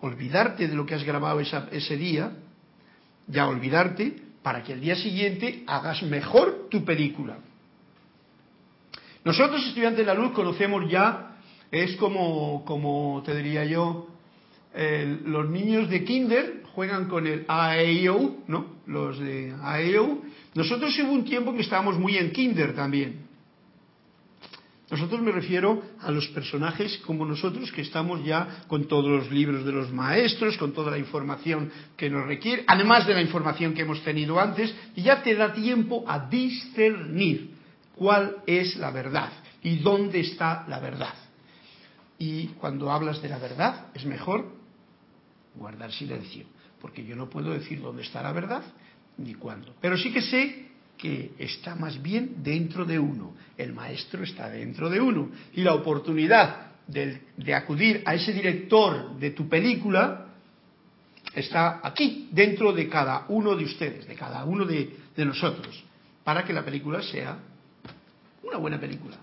olvidarte 0.00 0.68
de 0.68 0.74
lo 0.74 0.84
que 0.84 0.94
has 0.94 1.04
grabado 1.04 1.40
ese 1.40 1.96
día, 1.96 2.32
ya 3.26 3.48
olvidarte, 3.48 4.22
para 4.42 4.62
que 4.62 4.74
el 4.74 4.80
día 4.80 4.96
siguiente 4.96 5.64
hagas 5.66 6.02
mejor 6.02 6.68
tu 6.70 6.84
película. 6.84 7.38
Nosotros, 9.24 9.66
estudiantes 9.66 10.06
de 10.06 10.12
la 10.12 10.14
luz, 10.14 10.32
conocemos 10.32 10.88
ya, 10.88 11.36
es 11.70 11.96
como, 11.96 12.64
como 12.64 13.22
te 13.24 13.34
diría 13.34 13.64
yo, 13.64 14.08
los 15.24 15.48
niños 15.50 15.88
de 15.90 16.04
kinder 16.04 16.62
juegan 16.74 17.08
con 17.08 17.26
el 17.26 17.44
AEO, 17.48 18.36
¿no? 18.46 18.76
Los 18.86 19.18
de 19.18 19.54
AEO. 19.60 20.22
Nosotros 20.58 20.98
hubo 20.98 21.12
un 21.12 21.24
tiempo 21.24 21.54
que 21.54 21.60
estábamos 21.60 21.96
muy 22.00 22.16
en 22.16 22.32
kinder 22.32 22.74
también. 22.74 23.28
Nosotros 24.90 25.20
me 25.20 25.30
refiero 25.30 25.80
a 26.00 26.10
los 26.10 26.26
personajes 26.30 26.98
como 27.06 27.24
nosotros 27.24 27.70
que 27.70 27.82
estamos 27.82 28.24
ya 28.24 28.64
con 28.66 28.88
todos 28.88 29.08
los 29.08 29.30
libros 29.30 29.64
de 29.64 29.70
los 29.70 29.92
maestros, 29.92 30.58
con 30.58 30.72
toda 30.72 30.90
la 30.90 30.98
información 30.98 31.70
que 31.96 32.10
nos 32.10 32.26
requiere, 32.26 32.64
además 32.66 33.06
de 33.06 33.14
la 33.14 33.22
información 33.22 33.72
que 33.72 33.82
hemos 33.82 34.02
tenido 34.02 34.40
antes, 34.40 34.74
y 34.96 35.02
ya 35.02 35.22
te 35.22 35.36
da 35.36 35.52
tiempo 35.52 36.04
a 36.08 36.28
discernir 36.28 37.50
cuál 37.94 38.38
es 38.44 38.74
la 38.78 38.90
verdad 38.90 39.30
y 39.62 39.76
dónde 39.76 40.18
está 40.18 40.64
la 40.66 40.80
verdad. 40.80 41.14
Y 42.18 42.48
cuando 42.58 42.90
hablas 42.90 43.22
de 43.22 43.28
la 43.28 43.38
verdad 43.38 43.86
es 43.94 44.04
mejor 44.04 44.56
guardar 45.54 45.92
silencio 45.92 46.46
porque 46.80 47.04
yo 47.04 47.16
no 47.16 47.28
puedo 47.28 47.52
decir 47.52 47.80
dónde 47.80 48.02
está 48.02 48.22
la 48.22 48.32
verdad 48.32 48.62
ni 49.18 49.34
cuándo. 49.34 49.74
Pero 49.80 49.96
sí 49.96 50.12
que 50.12 50.22
sé 50.22 50.68
que 50.96 51.32
está 51.38 51.74
más 51.74 52.00
bien 52.02 52.42
dentro 52.42 52.84
de 52.84 52.98
uno. 52.98 53.34
El 53.56 53.72
maestro 53.72 54.24
está 54.24 54.48
dentro 54.48 54.88
de 54.90 55.00
uno. 55.00 55.30
Y 55.54 55.62
la 55.62 55.74
oportunidad 55.74 56.72
de, 56.86 57.54
acudir 57.54 58.02
a 58.04 58.14
ese 58.14 58.32
director 58.32 59.16
de 59.18 59.30
tu 59.30 59.48
película 59.48 60.26
está 61.34 61.80
aquí, 61.82 62.28
dentro 62.32 62.72
de 62.72 62.88
cada 62.88 63.26
uno 63.28 63.54
de 63.54 63.64
ustedes, 63.64 64.08
de 64.08 64.14
cada 64.14 64.44
uno 64.44 64.64
de, 64.64 64.96
de 65.14 65.24
nosotros, 65.24 65.84
para 66.24 66.44
que 66.44 66.52
la 66.52 66.64
película 66.64 67.02
sea 67.02 67.38
una 68.42 68.56
buena 68.56 68.80
película. 68.80 69.16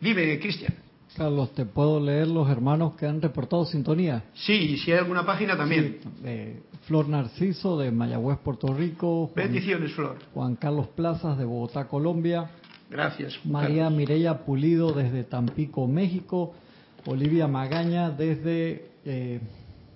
Vive, 0.00 0.38
Cristian. 0.40 0.81
Carlos, 1.16 1.52
¿te 1.52 1.66
puedo 1.66 2.00
leer 2.00 2.28
los 2.28 2.48
hermanos 2.48 2.94
que 2.94 3.06
han 3.06 3.20
reportado 3.20 3.64
sintonía? 3.66 4.24
Sí, 4.34 4.52
y 4.52 4.76
si 4.78 4.92
hay 4.92 4.98
alguna 4.98 5.26
página 5.26 5.56
también. 5.56 5.98
Flor 6.86 7.08
Narciso 7.08 7.78
de 7.78 7.90
Mayagüez, 7.90 8.38
Puerto 8.38 8.72
Rico. 8.74 9.30
Bendiciones, 9.36 9.92
Flor. 9.92 10.16
Juan 10.32 10.56
Carlos 10.56 10.88
Plazas 10.88 11.36
de 11.38 11.44
Bogotá, 11.44 11.86
Colombia. 11.86 12.50
Gracias. 12.90 13.38
María 13.44 13.88
Mireya 13.90 14.44
Pulido 14.44 14.92
desde 14.92 15.24
Tampico, 15.24 15.86
México. 15.86 16.54
Olivia 17.06 17.46
Magaña 17.46 18.10
desde... 18.10 18.90
Eh, 19.04 19.40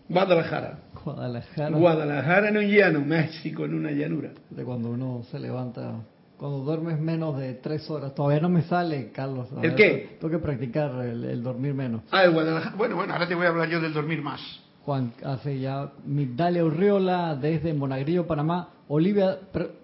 Guadalajara. 0.09 0.81
Guadalajara. 1.05 1.76
Guadalajara 1.76 2.48
en 2.48 2.57
un 2.59 2.68
llano, 2.68 3.00
México 3.00 3.64
en 3.64 3.74
una 3.74 3.90
llanura. 3.90 4.31
De 4.50 4.64
cuando 4.64 4.90
uno 4.90 5.22
se 5.31 5.38
levanta 5.40 5.96
cuando 6.38 6.59
duermes 6.59 6.99
menos 7.01 7.38
de 7.38 7.55
tres 7.55 7.88
horas. 7.90 8.14
Todavía 8.14 8.40
no 8.40 8.49
me 8.49 8.62
sale, 8.62 9.11
Carlos. 9.12 9.49
¿El 9.62 9.75
qué? 9.75 10.16
Tengo 10.20 10.31
que 10.31 10.38
practicar 10.38 10.90
el, 11.05 11.42
dormir 11.42 11.75
menos. 11.75 12.03
Ah, 12.11 12.25
el 12.25 12.33
Guadalajara. 12.33 12.77
Bueno, 12.77 12.96
bueno, 12.96 13.12
ahora 13.12 13.27
te 13.27 13.35
voy 13.35 13.46
a 13.46 13.49
hablar 13.51 13.68
yo 13.68 13.81
del 13.81 13.92
dormir 13.92 14.22
más. 14.22 14.40
Juan, 14.85 15.12
hace 15.25 15.59
ya 15.59 15.90
Migdalia 16.05 16.64
Urriola 16.64 17.35
desde 17.35 17.75
Monagrillo, 17.75 18.27
Panamá. 18.27 18.68
Olivia 18.88 19.38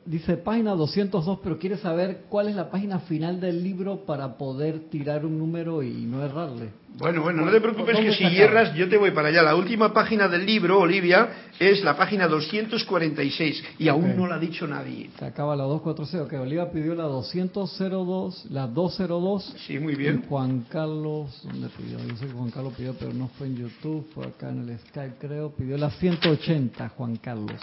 dice 0.04 0.36
página 0.36 0.72
202, 0.72 1.40
pero 1.42 1.58
quiere 1.58 1.76
saber 1.76 2.22
cuál 2.28 2.48
es 2.48 2.54
la 2.54 2.70
página 2.70 3.00
final 3.00 3.40
del 3.40 3.62
libro 3.62 4.04
para 4.06 4.38
poder 4.38 4.90
tirar 4.90 5.26
un 5.26 5.38
número 5.38 5.82
y 5.82 6.06
no 6.06 6.24
errarle. 6.24 6.70
Bueno, 6.98 7.22
bueno, 7.22 7.44
no 7.44 7.50
te 7.50 7.60
preocupes 7.60 7.98
que 7.98 8.12
si 8.12 8.24
hierras 8.28 8.74
yo 8.74 8.88
te 8.88 8.98
voy 8.98 9.10
para 9.10 9.28
allá. 9.28 9.42
La 9.42 9.56
última 9.56 9.92
página 9.92 10.28
del 10.28 10.44
libro, 10.44 10.78
Olivia, 10.78 11.48
es 11.58 11.82
la 11.82 11.96
página 11.96 12.28
246 12.28 13.64
y 13.78 13.88
aún 13.88 14.14
no 14.14 14.26
la 14.26 14.36
ha 14.36 14.38
dicho 14.38 14.68
nadie. 14.68 15.10
Se 15.18 15.24
acaba 15.24 15.56
la 15.56 15.64
240, 15.64 16.30
que 16.30 16.38
Olivia 16.38 16.70
pidió 16.70 16.94
la 16.94 17.04
202, 17.04 18.46
la 18.50 18.66
202. 18.68 19.54
Sí, 19.66 19.78
muy 19.80 19.96
bien. 19.96 20.26
Juan 20.28 20.66
Carlos, 20.68 21.40
¿dónde 21.44 21.68
pidió? 21.76 21.98
Yo 21.98 22.16
sé 22.16 22.26
que 22.26 22.32
Juan 22.32 22.50
Carlos 22.50 22.74
pidió, 22.76 22.94
pero 22.94 23.12
no 23.12 23.28
fue 23.36 23.48
en 23.48 23.56
YouTube, 23.56 24.06
fue 24.14 24.26
acá 24.26 24.50
en 24.50 24.68
el 24.68 24.78
Skype 24.78 25.16
creo. 25.18 25.50
Pidió 25.50 25.76
la 25.78 25.90
180, 25.90 26.90
Juan 26.90 27.16
Carlos. 27.16 27.60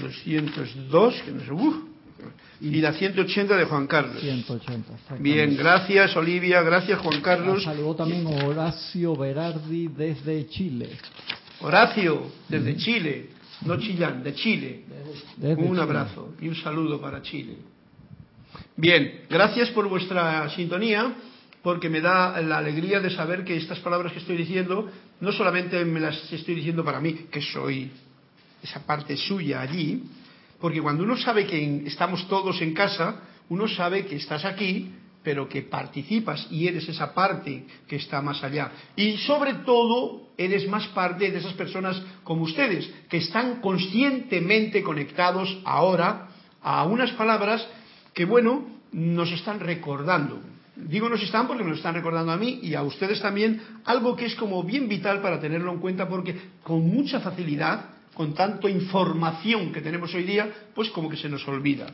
202, 0.00 1.22
que 1.22 1.32
no 1.32 1.40
sé, 1.40 1.52
uh, 1.52 1.96
y 2.60 2.80
la 2.80 2.92
180 2.92 3.56
de 3.56 3.64
Juan 3.64 3.86
Carlos. 3.86 4.20
180, 4.20 5.16
Bien, 5.18 5.56
gracias 5.56 6.16
Olivia, 6.16 6.62
gracias 6.62 6.98
Juan 7.00 7.20
Carlos. 7.20 7.62
saludó 7.62 7.94
también 7.94 8.26
Horacio 8.26 9.14
Berardi 9.14 9.88
desde 9.88 10.48
Chile. 10.48 10.90
Horacio, 11.60 12.30
desde 12.48 12.76
Chile, 12.76 13.30
no 13.64 13.78
Chillán, 13.78 14.22
de 14.22 14.34
Chile. 14.34 14.84
un 15.58 15.78
abrazo 15.78 16.34
y 16.40 16.48
un 16.48 16.54
saludo 16.56 17.00
para 17.00 17.22
Chile. 17.22 17.56
Bien, 18.76 19.22
gracias 19.28 19.70
por 19.70 19.88
vuestra 19.88 20.48
sintonía, 20.50 21.14
porque 21.62 21.88
me 21.88 22.00
da 22.00 22.40
la 22.40 22.58
alegría 22.58 23.00
de 23.00 23.10
saber 23.10 23.44
que 23.44 23.56
estas 23.56 23.80
palabras 23.80 24.12
que 24.12 24.18
estoy 24.18 24.36
diciendo, 24.36 24.88
no 25.20 25.32
solamente 25.32 25.84
me 25.84 26.00
las 26.00 26.32
estoy 26.32 26.54
diciendo 26.54 26.84
para 26.84 27.00
mí, 27.00 27.26
que 27.30 27.42
soy 27.42 27.90
esa 28.66 28.84
parte 28.84 29.16
suya 29.16 29.60
allí, 29.60 30.02
porque 30.60 30.82
cuando 30.82 31.04
uno 31.04 31.16
sabe 31.16 31.46
que 31.46 31.86
estamos 31.86 32.26
todos 32.28 32.60
en 32.60 32.74
casa, 32.74 33.22
uno 33.48 33.68
sabe 33.68 34.06
que 34.06 34.16
estás 34.16 34.44
aquí, 34.44 34.92
pero 35.22 35.48
que 35.48 35.62
participas 35.62 36.46
y 36.50 36.68
eres 36.68 36.88
esa 36.88 37.12
parte 37.12 37.64
que 37.88 37.96
está 37.96 38.22
más 38.22 38.42
allá. 38.44 38.70
Y 38.94 39.16
sobre 39.18 39.54
todo, 39.54 40.30
eres 40.36 40.68
más 40.68 40.86
parte 40.88 41.30
de 41.30 41.38
esas 41.38 41.54
personas 41.54 42.00
como 42.22 42.42
ustedes, 42.42 42.88
que 43.08 43.18
están 43.18 43.60
conscientemente 43.60 44.82
conectados 44.82 45.58
ahora 45.64 46.28
a 46.62 46.84
unas 46.84 47.10
palabras 47.12 47.66
que, 48.14 48.24
bueno, 48.24 48.66
nos 48.92 49.30
están 49.32 49.60
recordando. 49.60 50.40
Digo 50.76 51.08
nos 51.08 51.22
están 51.22 51.46
porque 51.46 51.64
me 51.64 51.70
lo 51.70 51.76
están 51.76 51.94
recordando 51.94 52.32
a 52.32 52.36
mí 52.36 52.60
y 52.62 52.74
a 52.74 52.82
ustedes 52.82 53.20
también, 53.20 53.62
algo 53.84 54.14
que 54.14 54.26
es 54.26 54.34
como 54.34 54.62
bien 54.62 54.88
vital 54.88 55.22
para 55.22 55.40
tenerlo 55.40 55.72
en 55.72 55.78
cuenta 55.78 56.06
porque 56.06 56.36
con 56.62 56.86
mucha 56.86 57.18
facilidad 57.18 57.95
con 58.16 58.32
tanta 58.32 58.70
información 58.70 59.72
que 59.72 59.82
tenemos 59.82 60.14
hoy 60.14 60.24
día, 60.24 60.50
pues 60.74 60.88
como 60.90 61.10
que 61.10 61.18
se 61.18 61.28
nos 61.28 61.46
olvida. 61.46 61.86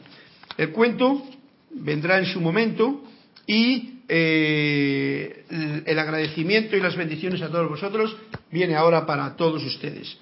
El 0.56 0.70
cuento 0.70 1.26
vendrá 1.74 2.18
en 2.18 2.26
su 2.26 2.40
momento 2.40 3.02
y 3.44 4.02
eh, 4.08 5.82
el 5.84 5.98
agradecimiento 5.98 6.76
y 6.76 6.80
las 6.80 6.96
bendiciones 6.96 7.42
a 7.42 7.48
todos 7.48 7.68
vosotros 7.68 8.16
viene 8.52 8.76
ahora 8.76 9.04
para 9.04 9.34
todos 9.34 9.64
ustedes. 9.64 10.16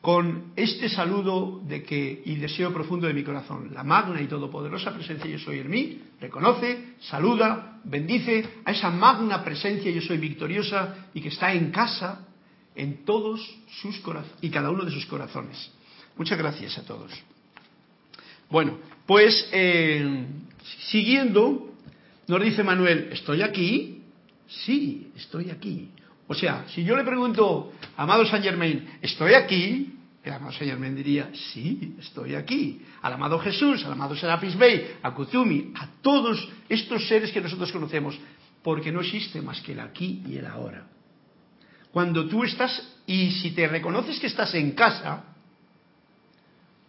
Con 0.00 0.52
este 0.56 0.88
saludo 0.88 1.60
de 1.66 1.82
que 1.82 2.22
y 2.24 2.36
deseo 2.36 2.72
profundo 2.72 3.06
de 3.06 3.14
mi 3.14 3.22
corazón, 3.22 3.70
la 3.72 3.82
magna 3.82 4.20
y 4.20 4.26
todopoderosa 4.26 4.94
presencia 4.94 5.30
yo 5.30 5.38
soy 5.38 5.58
en 5.58 5.70
mí, 5.70 6.00
reconoce, 6.20 6.94
saluda, 7.00 7.80
bendice 7.84 8.46
a 8.64 8.72
esa 8.72 8.90
magna 8.90 9.44
presencia 9.44 9.90
yo 9.90 10.00
soy 10.00 10.18
victoriosa 10.18 11.08
y 11.12 11.20
que 11.20 11.28
está 11.28 11.52
en 11.52 11.70
casa 11.70 12.28
en 12.76 13.04
todos 13.04 13.40
sus 13.80 14.00
y 14.40 14.50
cada 14.50 14.70
uno 14.70 14.84
de 14.84 14.90
sus 14.90 15.06
corazones. 15.06 15.70
Muchas 16.16 16.38
gracias 16.38 16.78
a 16.78 16.82
todos. 16.82 17.10
Bueno, 18.50 18.78
pues 19.06 19.48
eh, 19.52 20.26
siguiendo, 20.90 21.72
nos 22.28 22.42
dice 22.42 22.62
Manuel, 22.62 23.08
¿estoy 23.12 23.42
aquí? 23.42 24.02
Sí, 24.46 25.10
estoy 25.16 25.50
aquí. 25.50 25.88
O 26.26 26.34
sea, 26.34 26.64
si 26.68 26.84
yo 26.84 26.96
le 26.96 27.04
pregunto, 27.04 27.72
amado 27.96 28.24
Saint 28.26 28.44
Germain, 28.44 28.98
¿estoy 29.02 29.34
aquí? 29.34 29.94
El 30.22 30.32
amado 30.32 30.52
Saint 30.52 30.70
Germain 30.70 30.94
diría, 30.94 31.30
sí, 31.52 31.96
estoy 31.98 32.34
aquí. 32.34 32.80
Al 33.02 33.12
amado 33.12 33.38
Jesús, 33.38 33.84
al 33.84 33.92
amado 33.92 34.16
Serapis 34.16 34.56
Bey, 34.56 34.96
a 35.02 35.12
Kutumi, 35.12 35.72
a 35.74 35.88
todos 36.00 36.48
estos 36.68 37.06
seres 37.08 37.30
que 37.30 37.40
nosotros 37.40 37.70
conocemos, 37.72 38.18
porque 38.62 38.90
no 38.90 39.00
existe 39.00 39.42
más 39.42 39.60
que 39.60 39.72
el 39.72 39.80
aquí 39.80 40.22
y 40.26 40.36
el 40.36 40.46
ahora. 40.46 40.93
Cuando 41.94 42.26
tú 42.26 42.42
estás, 42.42 42.82
y 43.06 43.30
si 43.30 43.52
te 43.52 43.68
reconoces 43.68 44.18
que 44.18 44.26
estás 44.26 44.52
en 44.56 44.72
casa, 44.72 45.22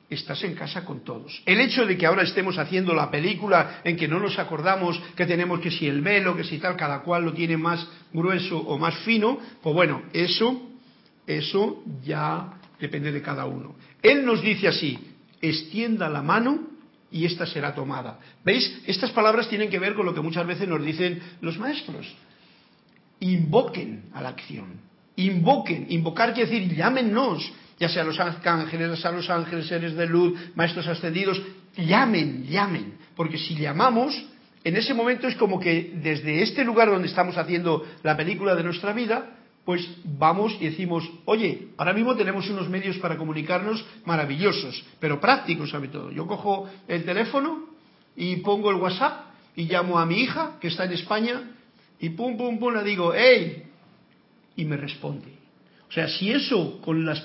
estás 0.10 0.44
en 0.44 0.56
casa 0.56 0.84
con 0.84 1.04
todos. 1.04 1.44
El 1.46 1.60
hecho 1.60 1.86
de 1.86 1.96
que 1.96 2.08
ahora 2.08 2.24
estemos 2.24 2.58
haciendo 2.58 2.92
la 2.96 3.12
película 3.12 3.82
en 3.84 3.98
que 3.98 4.08
no 4.08 4.20
nos 4.20 4.40
acordamos 4.40 5.00
que 5.16 5.28
tenemos 5.28 5.60
que 5.60 5.70
si 5.70 5.88
el 5.88 6.02
velo, 6.02 6.36
que 6.36 6.44
si 6.44 6.58
tal, 6.58 6.76
cada 6.76 7.04
cual 7.04 7.24
lo 7.24 7.34
tiene 7.34 7.56
más 7.56 7.88
grueso 8.12 8.58
o 8.58 8.80
más 8.80 8.96
fino, 9.02 9.38
pues 9.62 9.76
bueno, 9.76 10.02
eso, 10.12 10.72
eso 11.28 11.84
ya 12.04 12.60
depende 12.80 13.12
de 13.12 13.22
cada 13.22 13.46
uno. 13.46 13.76
Él 14.02 14.26
nos 14.26 14.42
dice 14.42 14.70
así, 14.70 14.98
extienda 15.40 16.10
la 16.10 16.24
mano 16.24 16.62
y 17.12 17.26
esta 17.26 17.46
será 17.46 17.76
tomada. 17.76 18.18
¿Veis? 18.44 18.82
Estas 18.88 19.12
palabras 19.12 19.50
tienen 19.50 19.70
que 19.70 19.78
ver 19.78 19.94
con 19.94 20.08
lo 20.08 20.16
que 20.16 20.22
muchas 20.22 20.48
veces 20.48 20.68
nos 20.68 20.84
dicen 20.84 21.22
los 21.42 21.60
maestros. 21.60 22.12
Invoquen 23.20 24.06
a 24.12 24.22
la 24.24 24.30
acción 24.30 24.95
invoquen, 25.18 25.88
invocar 25.90 26.34
quiere 26.34 26.50
decir 26.50 26.76
llámenos, 26.76 27.52
ya 27.80 27.90
sea 27.90 28.04
los 28.04 28.20
ángeles, 28.20 29.06
a 29.06 29.12
los 29.12 29.30
ángeles, 29.30 29.68
seres 29.68 29.96
de 29.96 30.06
luz, 30.08 30.38
maestros 30.56 30.88
ascendidos, 30.88 31.42
llamen, 31.76 32.46
llamen, 32.48 32.98
porque 33.16 33.38
si 33.38 33.56
llamamos, 33.56 34.26
en 34.64 34.76
ese 34.76 34.94
momento 34.94 35.28
es 35.28 35.36
como 35.36 35.60
que 35.60 35.94
desde 36.02 36.42
este 36.42 36.64
lugar 36.64 36.90
donde 36.90 37.08
estamos 37.08 37.38
haciendo 37.38 37.86
la 38.04 38.18
película 38.18 38.56
de 38.56 38.64
nuestra 38.64 38.94
vida, 38.94 39.36
pues 39.66 39.88
vamos 40.04 40.56
y 40.60 40.66
decimos, 40.66 41.10
oye, 41.26 41.70
ahora 41.78 41.94
mismo 41.94 42.16
tenemos 42.16 42.48
unos 42.50 42.70
medios 42.70 42.98
para 42.98 43.18
comunicarnos 43.18 43.84
maravillosos, 44.06 44.86
pero 45.00 45.20
prácticos 45.20 45.72
sobre 45.72 45.90
todo. 45.90 46.12
Yo 46.12 46.28
cojo 46.28 46.70
el 46.88 47.04
teléfono 47.04 47.66
y 48.16 48.38
pongo 48.38 48.70
el 48.70 48.78
WhatsApp 48.78 49.26
y 49.56 49.64
llamo 49.64 49.98
a 49.98 50.06
mi 50.06 50.20
hija, 50.20 50.58
que 50.60 50.68
está 50.68 50.86
en 50.86 50.94
España, 50.94 51.52
y 52.00 52.10
pum, 52.10 52.38
pum, 52.38 52.60
pum, 52.60 52.74
le 52.74 52.84
digo, 52.84 53.14
hey, 53.16 53.64
y 54.56 54.66
me 54.66 54.78
responde. 54.78 55.46
O 55.88 55.92
sea, 55.92 56.08
si 56.08 56.32
eso 56.32 56.82
con 56.82 57.06
los, 57.06 57.24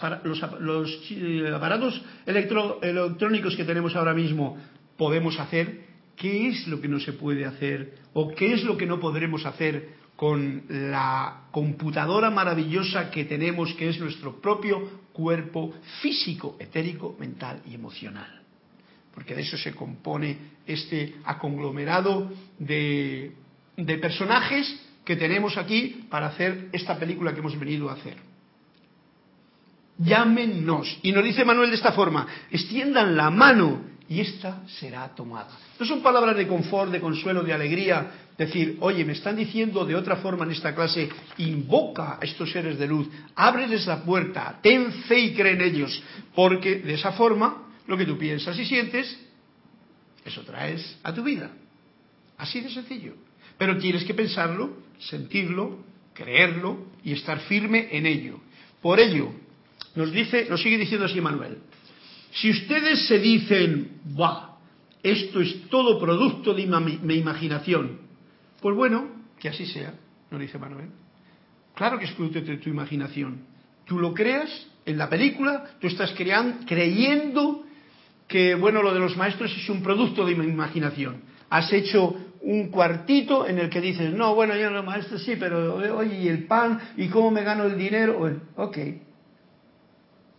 eh, 1.10 1.52
aparatos 1.54 2.02
electrónicos 2.26 3.56
que 3.56 3.64
tenemos 3.64 3.96
ahora 3.96 4.14
mismo 4.14 4.58
podemos 4.96 5.38
hacer, 5.40 5.86
¿qué 6.16 6.48
es 6.48 6.68
lo 6.68 6.80
que 6.80 6.88
no 6.88 7.00
se 7.00 7.14
puede 7.14 7.46
hacer? 7.46 7.94
¿O 8.12 8.28
qué 8.34 8.52
es 8.52 8.64
lo 8.64 8.76
que 8.76 8.86
no 8.86 9.00
podremos 9.00 9.46
hacer 9.46 10.00
con 10.14 10.64
la 10.68 11.44
computadora 11.50 12.30
maravillosa 12.30 13.10
que 13.10 13.24
tenemos, 13.24 13.72
que 13.74 13.88
es 13.88 13.98
nuestro 13.98 14.40
propio 14.40 15.00
cuerpo 15.12 15.72
físico, 16.02 16.56
etérico, 16.60 17.16
mental 17.18 17.62
y 17.66 17.74
emocional? 17.74 18.42
Porque 19.14 19.34
de 19.34 19.42
eso 19.42 19.56
se 19.56 19.74
compone 19.74 20.36
este 20.66 21.16
aconglomerado 21.24 22.30
de 22.58 23.32
personajes 24.00 24.89
que 25.10 25.16
tenemos 25.16 25.56
aquí 25.56 26.06
para 26.08 26.28
hacer 26.28 26.68
esta 26.70 26.96
película 26.96 27.32
que 27.32 27.40
hemos 27.40 27.58
venido 27.58 27.90
a 27.90 27.94
hacer. 27.94 28.14
Llámenos. 29.98 31.00
Y 31.02 31.10
nos 31.10 31.24
dice 31.24 31.44
Manuel 31.44 31.70
de 31.70 31.74
esta 31.74 31.90
forma, 31.90 32.28
extiendan 32.48 33.16
la 33.16 33.28
mano 33.28 33.82
y 34.08 34.20
esta 34.20 34.64
será 34.68 35.08
tomada. 35.08 35.50
No 35.80 35.84
son 35.84 36.00
palabras 36.00 36.36
de 36.36 36.46
confort, 36.46 36.92
de 36.92 37.00
consuelo, 37.00 37.42
de 37.42 37.52
alegría, 37.52 38.08
decir, 38.38 38.76
oye, 38.78 39.04
me 39.04 39.14
están 39.14 39.34
diciendo 39.34 39.84
de 39.84 39.96
otra 39.96 40.14
forma 40.14 40.44
en 40.44 40.52
esta 40.52 40.76
clase, 40.76 41.08
invoca 41.38 42.18
a 42.22 42.24
estos 42.24 42.52
seres 42.52 42.78
de 42.78 42.86
luz, 42.86 43.08
ábreles 43.34 43.88
la 43.88 44.04
puerta, 44.04 44.60
ten 44.62 44.92
fe 45.08 45.18
y 45.18 45.34
cree 45.34 45.54
en 45.54 45.62
ellos, 45.62 46.00
porque 46.36 46.76
de 46.76 46.94
esa 46.94 47.10
forma 47.10 47.64
lo 47.88 47.96
que 47.96 48.06
tú 48.06 48.16
piensas 48.16 48.56
y 48.56 48.64
sientes, 48.64 49.18
eso 50.24 50.42
traes 50.42 50.98
a 51.02 51.12
tu 51.12 51.24
vida. 51.24 51.50
Así 52.38 52.60
de 52.60 52.70
sencillo. 52.70 53.14
Pero 53.58 53.76
tienes 53.76 54.04
que 54.04 54.14
pensarlo, 54.14 54.88
sentirlo, 55.00 55.84
creerlo 56.14 56.86
y 57.02 57.12
estar 57.12 57.40
firme 57.40 57.88
en 57.92 58.06
ello. 58.06 58.40
Por 58.80 59.00
ello, 59.00 59.32
nos 59.94 60.12
dice, 60.12 60.46
nos 60.48 60.62
sigue 60.62 60.78
diciendo 60.78 61.06
así 61.06 61.20
Manuel. 61.20 61.58
Si 62.32 62.50
ustedes 62.50 63.06
se 63.08 63.18
dicen, 63.18 64.00
va, 64.18 64.58
esto 65.02 65.40
es 65.40 65.68
todo 65.68 65.98
producto 65.98 66.54
de 66.54 66.66
mi 66.66 67.14
imaginación, 67.16 67.98
pues 68.60 68.76
bueno, 68.76 69.08
que 69.38 69.48
así 69.48 69.66
sea, 69.66 69.94
nos 70.30 70.40
dice 70.40 70.58
Manuel. 70.58 70.90
Claro 71.74 71.98
que 71.98 72.04
es 72.04 72.12
producto 72.12 72.40
de 72.40 72.58
tu 72.58 72.68
imaginación. 72.68 73.42
Tú 73.86 73.98
lo 73.98 74.14
creas 74.14 74.66
en 74.84 74.98
la 74.98 75.08
película, 75.08 75.76
tú 75.80 75.86
estás 75.86 76.12
creyendo 76.12 77.64
que, 78.28 78.54
bueno, 78.54 78.82
lo 78.82 78.94
de 78.94 79.00
los 79.00 79.16
maestros 79.16 79.50
es 79.56 79.68
un 79.68 79.82
producto 79.82 80.24
de 80.24 80.36
mi 80.36 80.46
imaginación. 80.46 81.22
Has 81.48 81.72
hecho 81.72 82.16
un 82.42 82.68
cuartito 82.70 83.46
en 83.46 83.58
el 83.58 83.68
que 83.68 83.80
dices, 83.80 84.12
no, 84.12 84.34
bueno, 84.34 84.56
yo 84.56 84.70
no, 84.70 84.82
maestro 84.82 85.18
sí, 85.18 85.36
pero 85.38 85.74
oye, 85.96 86.20
¿y 86.20 86.28
el 86.28 86.44
pan? 86.44 86.80
¿Y 86.96 87.08
cómo 87.08 87.30
me 87.30 87.42
gano 87.42 87.64
el 87.64 87.76
dinero? 87.76 88.30
ok. 88.56 88.78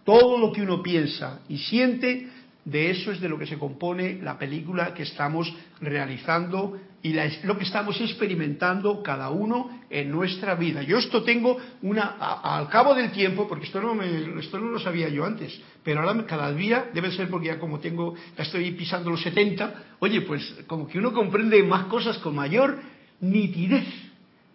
Todo 0.04 0.40
lo 0.40 0.52
que 0.52 0.64
uno 0.64 0.82
piensa 0.82 1.42
y 1.48 1.58
siente 1.58 2.28
de 2.66 2.92
eso 2.92 3.12
es 3.12 3.20
de 3.20 3.30
lo 3.30 3.40
que 3.40 3.48
se 3.48 3.58
compone 3.58 4.20
la 4.22 4.38
película 4.38 4.94
que 4.94 5.04
estamos 5.04 5.52
realizando 5.80 6.78
y 7.04 7.16
lo 7.44 7.58
que 7.58 7.64
estamos 7.64 8.00
experimentando 8.00 9.02
cada 9.02 9.30
uno 9.32 9.82
en 9.90 10.12
nuestra 10.12 10.54
vida. 10.54 10.84
Yo 10.84 11.00
esto 11.00 11.24
tengo 11.24 11.58
una, 11.82 12.18
al 12.44 12.70
cabo 12.70 12.94
del 12.94 13.12
tiempo, 13.12 13.48
porque 13.48 13.66
esto 13.66 13.82
no, 13.82 13.96
me, 13.96 14.40
esto 14.40 14.60
no 14.60 14.68
lo 14.68 14.80
sabía 14.80 15.10
yo 15.10 15.26
antes, 15.26 15.60
pero 15.84 16.02
ahora 16.02 16.26
cada 16.28 16.54
día, 16.54 16.92
debe 16.94 17.12
ser 17.12 17.30
porque 17.30 17.48
ya 17.48 17.60
como 17.60 17.80
tengo, 17.80 18.14
ya 18.38 18.44
estoy 18.44 18.70
pisando 18.72 19.10
los 19.10 19.22
70, 19.24 19.96
oye, 20.00 20.22
pues 20.22 20.64
como 20.68 20.88
que 20.88 21.00
uno 21.00 21.12
comprende 21.12 21.64
más 21.64 21.86
cosas 21.86 22.20
con 22.20 22.36
mayor 22.36 22.80
nitidez, 23.20 23.88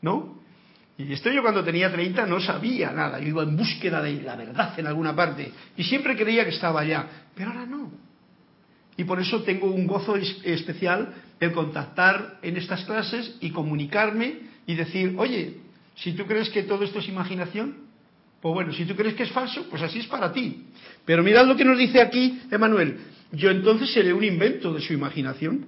¿no? 0.00 0.35
Y 0.98 1.12
esto 1.12 1.30
yo 1.30 1.42
cuando 1.42 1.62
tenía 1.62 1.92
30 1.92 2.26
no 2.26 2.40
sabía 2.40 2.90
nada, 2.90 3.20
yo 3.20 3.28
iba 3.28 3.42
en 3.42 3.56
búsqueda 3.56 4.00
de 4.02 4.22
la 4.22 4.34
verdad 4.34 4.78
en 4.78 4.86
alguna 4.86 5.14
parte 5.14 5.52
y 5.76 5.84
siempre 5.84 6.16
creía 6.16 6.44
que 6.44 6.50
estaba 6.50 6.80
allá, 6.80 7.06
pero 7.34 7.50
ahora 7.50 7.66
no. 7.66 7.90
Y 8.96 9.04
por 9.04 9.20
eso 9.20 9.42
tengo 9.42 9.66
un 9.66 9.86
gozo 9.86 10.16
especial 10.16 11.12
el 11.38 11.52
contactar 11.52 12.38
en 12.42 12.56
estas 12.56 12.84
clases 12.84 13.36
y 13.40 13.50
comunicarme 13.50 14.38
y 14.66 14.74
decir, 14.74 15.14
oye, 15.18 15.58
si 15.96 16.12
tú 16.12 16.24
crees 16.24 16.48
que 16.48 16.62
todo 16.62 16.84
esto 16.84 17.00
es 17.00 17.08
imaginación, 17.08 17.76
pues 18.40 18.54
bueno, 18.54 18.72
si 18.72 18.86
tú 18.86 18.96
crees 18.96 19.14
que 19.14 19.24
es 19.24 19.32
falso, 19.32 19.66
pues 19.68 19.82
así 19.82 19.98
es 19.98 20.06
para 20.06 20.32
ti. 20.32 20.64
Pero 21.04 21.22
mirad 21.22 21.46
lo 21.46 21.56
que 21.56 21.64
nos 21.64 21.78
dice 21.78 22.00
aquí 22.00 22.40
Emanuel, 22.50 22.98
yo 23.32 23.50
entonces 23.50 23.92
seré 23.92 24.14
un 24.14 24.24
invento 24.24 24.72
de 24.72 24.80
su 24.80 24.94
imaginación. 24.94 25.66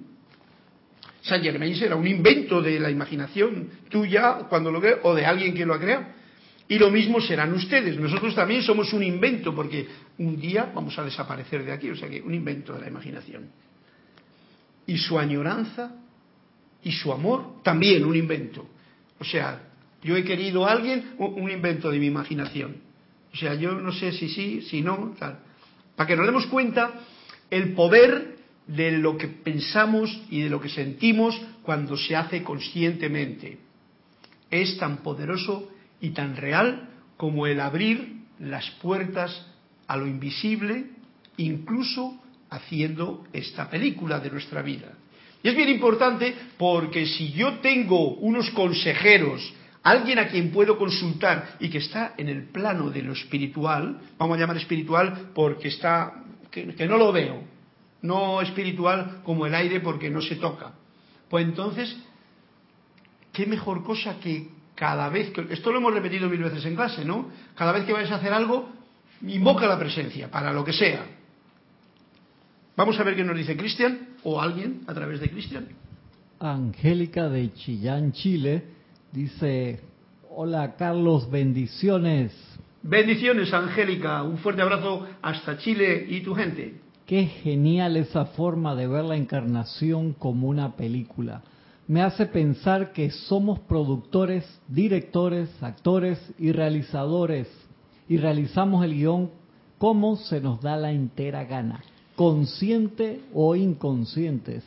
Saint 1.21 1.43
Germain 1.43 1.75
será 1.75 1.95
un 1.95 2.07
invento 2.07 2.61
de 2.61 2.79
la 2.79 2.89
imaginación 2.89 3.69
tuya 3.89 4.45
cuando 4.49 4.71
lo 4.71 4.81
o 5.03 5.13
de 5.13 5.25
alguien 5.25 5.53
que 5.53 5.65
lo 5.65 5.73
ha 5.73 5.79
creado. 5.79 6.05
Y 6.67 6.77
lo 6.77 6.91
mismo 6.91 7.19
serán 7.19 7.51
ustedes. 7.53 7.99
Nosotros 7.99 8.35
también 8.35 8.61
somos 8.61 8.93
un 8.93 9.03
invento, 9.03 9.55
porque 9.55 9.87
un 10.19 10.39
día 10.39 10.71
vamos 10.73 10.97
a 10.99 11.03
desaparecer 11.03 11.65
de 11.65 11.71
aquí, 11.71 11.89
o 11.89 11.95
sea 11.95 12.07
que 12.07 12.21
un 12.21 12.33
invento 12.33 12.73
de 12.73 12.81
la 12.81 12.87
imaginación. 12.87 13.49
Y 14.85 14.97
su 14.97 15.17
añoranza 15.17 15.95
y 16.83 16.91
su 16.91 17.11
amor, 17.11 17.63
también 17.63 18.05
un 18.05 18.15
invento. 18.15 18.67
O 19.19 19.23
sea, 19.23 19.63
yo 20.03 20.15
he 20.15 20.23
querido 20.23 20.65
a 20.65 20.71
alguien, 20.71 21.15
un 21.17 21.49
invento 21.49 21.89
de 21.89 21.99
mi 21.99 22.05
imaginación. 22.05 22.77
O 23.33 23.35
sea, 23.35 23.55
yo 23.55 23.73
no 23.73 23.91
sé 23.91 24.11
si 24.11 24.29
sí, 24.29 24.61
si 24.61 24.81
no, 24.81 25.15
tal. 25.17 25.39
Para 25.95 26.07
que 26.07 26.15
nos 26.15 26.25
demos 26.25 26.45
cuenta 26.47 26.93
el 27.49 27.73
poder 27.73 28.38
de 28.69 28.91
lo 28.91 29.17
que 29.17 29.27
pensamos 29.27 30.15
y 30.29 30.41
de 30.41 30.49
lo 30.49 30.61
que 30.61 30.69
sentimos 30.69 31.39
cuando 31.63 31.97
se 31.97 32.15
hace 32.15 32.43
conscientemente. 32.43 33.57
Es 34.51 34.77
tan 34.77 34.97
poderoso 34.97 35.69
y 35.99 36.11
tan 36.11 36.35
real 36.35 36.87
como 37.17 37.47
el 37.47 37.59
abrir 37.59 38.25
las 38.39 38.69
puertas 38.81 39.45
a 39.87 39.97
lo 39.97 40.05
invisible, 40.05 40.85
incluso 41.37 42.21
haciendo 42.51 43.25
esta 43.33 43.69
película 43.69 44.19
de 44.19 44.29
nuestra 44.29 44.61
vida. 44.61 44.93
Y 45.41 45.49
es 45.49 45.55
bien 45.55 45.69
importante 45.69 46.35
porque 46.57 47.07
si 47.07 47.31
yo 47.31 47.59
tengo 47.59 48.15
unos 48.15 48.51
consejeros, 48.51 49.51
alguien 49.81 50.19
a 50.19 50.27
quien 50.27 50.51
puedo 50.51 50.77
consultar 50.77 51.55
y 51.59 51.69
que 51.69 51.79
está 51.79 52.13
en 52.17 52.29
el 52.29 52.43
plano 52.43 52.91
de 52.91 53.01
lo 53.01 53.13
espiritual, 53.13 53.99
vamos 54.19 54.37
a 54.37 54.41
llamar 54.41 54.57
espiritual 54.57 55.31
porque 55.33 55.69
está, 55.69 56.23
que 56.51 56.87
no 56.87 56.97
lo 56.97 57.11
veo, 57.11 57.58
no 58.01 58.41
espiritual 58.41 59.21
como 59.23 59.45
el 59.45 59.55
aire 59.55 59.79
porque 59.79 60.09
no 60.09 60.21
se 60.21 60.35
toca. 60.35 60.73
Pues 61.29 61.45
entonces, 61.45 61.95
¿qué 63.33 63.45
mejor 63.45 63.83
cosa 63.83 64.19
que 64.19 64.49
cada 64.79 65.09
vez 65.09 65.31
que, 65.31 65.45
esto 65.51 65.71
lo 65.71 65.79
hemos 65.79 65.93
repetido 65.93 66.29
mil 66.29 66.41
veces 66.41 66.63
en 66.65 66.75
clase, 66.75 67.03
¿no? 67.03 67.29
Cada 67.55 67.73
vez 67.73 67.83
que 67.83 67.91
vayas 67.91 68.11
a 68.11 68.15
hacer 68.15 68.31
algo, 68.31 68.69
invoca 69.27 69.67
la 69.67 69.77
presencia, 69.77 70.31
para 70.31 70.53
lo 70.53 70.63
que 70.63 70.71
sea. 70.71 71.05
Vamos 72.77 72.97
a 72.97 73.03
ver 73.03 73.17
qué 73.17 73.25
nos 73.25 73.35
dice 73.35 73.57
Cristian, 73.57 74.15
o 74.23 74.41
alguien 74.41 74.83
a 74.87 74.93
través 74.93 75.19
de 75.19 75.29
Cristian. 75.29 75.67
Angélica 76.39 77.27
de 77.27 77.53
Chillán, 77.53 78.13
Chile, 78.13 78.63
dice, 79.11 79.81
hola 80.29 80.77
Carlos, 80.77 81.29
bendiciones. 81.29 82.33
Bendiciones, 82.81 83.53
Angélica, 83.53 84.23
un 84.23 84.37
fuerte 84.37 84.61
abrazo 84.61 85.05
hasta 85.21 85.57
Chile 85.57 86.05
y 86.07 86.21
tu 86.21 86.33
gente. 86.33 86.79
Qué 87.09 87.25
genial 87.25 87.97
esa 87.97 88.25
forma 88.25 88.75
de 88.75 88.85
ver 88.85 89.03
la 89.03 89.15
encarnación 89.15 90.13
como 90.13 90.47
una 90.47 90.75
película 90.75 91.41
me 91.87 92.03
hace 92.03 92.27
pensar 92.27 92.93
que 92.93 93.09
somos 93.09 93.57
productores, 93.61 94.45
directores, 94.67 95.49
actores 95.59 96.19
y 96.37 96.51
realizadores 96.51 97.47
y 98.07 98.17
realizamos 98.17 98.85
el 98.85 98.93
guion 98.93 99.31
como 99.79 100.17
se 100.17 100.39
nos 100.39 100.61
da 100.61 100.77
la 100.77 100.91
entera 100.91 101.45
gana, 101.45 101.83
consciente 102.15 103.23
o 103.33 103.55
inconscientes. 103.55 104.63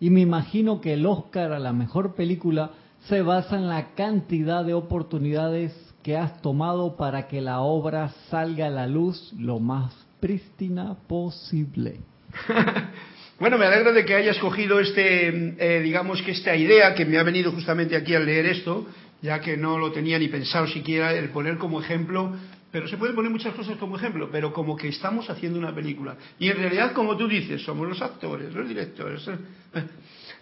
Y 0.00 0.08
me 0.08 0.22
imagino 0.22 0.80
que 0.80 0.94
el 0.94 1.04
Oscar 1.04 1.52
a 1.52 1.58
la 1.58 1.74
mejor 1.74 2.14
película 2.14 2.70
se 3.06 3.20
basa 3.20 3.56
en 3.56 3.68
la 3.68 3.88
cantidad 3.88 4.64
de 4.64 4.72
oportunidades 4.72 5.74
que 6.02 6.16
has 6.16 6.40
tomado 6.40 6.96
para 6.96 7.28
que 7.28 7.42
la 7.42 7.60
obra 7.60 8.14
salga 8.30 8.68
a 8.68 8.70
la 8.70 8.86
luz 8.86 9.34
lo 9.36 9.60
más 9.60 9.92
prístina 10.22 10.94
posible. 11.08 12.00
Bueno, 13.40 13.58
me 13.58 13.66
alegro 13.66 13.92
de 13.92 14.04
que 14.04 14.14
hayas 14.14 14.38
cogido 14.38 14.78
este, 14.78 15.26
eh, 15.58 15.80
digamos 15.80 16.22
que 16.22 16.30
esta 16.30 16.54
idea 16.54 16.94
que 16.94 17.04
me 17.04 17.18
ha 17.18 17.24
venido 17.24 17.50
justamente 17.50 17.96
aquí 17.96 18.14
al 18.14 18.24
leer 18.24 18.46
esto, 18.46 18.86
ya 19.20 19.40
que 19.40 19.56
no 19.56 19.78
lo 19.78 19.90
tenía 19.90 20.16
ni 20.16 20.28
pensado 20.28 20.68
siquiera 20.68 21.12
el 21.12 21.30
poner 21.30 21.58
como 21.58 21.80
ejemplo, 21.80 22.36
pero 22.70 22.86
se 22.86 22.96
pueden 22.96 23.16
poner 23.16 23.32
muchas 23.32 23.52
cosas 23.54 23.78
como 23.78 23.96
ejemplo, 23.96 24.28
pero 24.30 24.52
como 24.52 24.76
que 24.76 24.86
estamos 24.86 25.28
haciendo 25.28 25.58
una 25.58 25.74
película. 25.74 26.16
Y 26.38 26.50
en 26.50 26.56
realidad, 26.56 26.92
como 26.92 27.16
tú 27.16 27.26
dices, 27.26 27.62
somos 27.62 27.88
los 27.88 28.00
actores, 28.00 28.54
los 28.54 28.68
directores. 28.68 29.28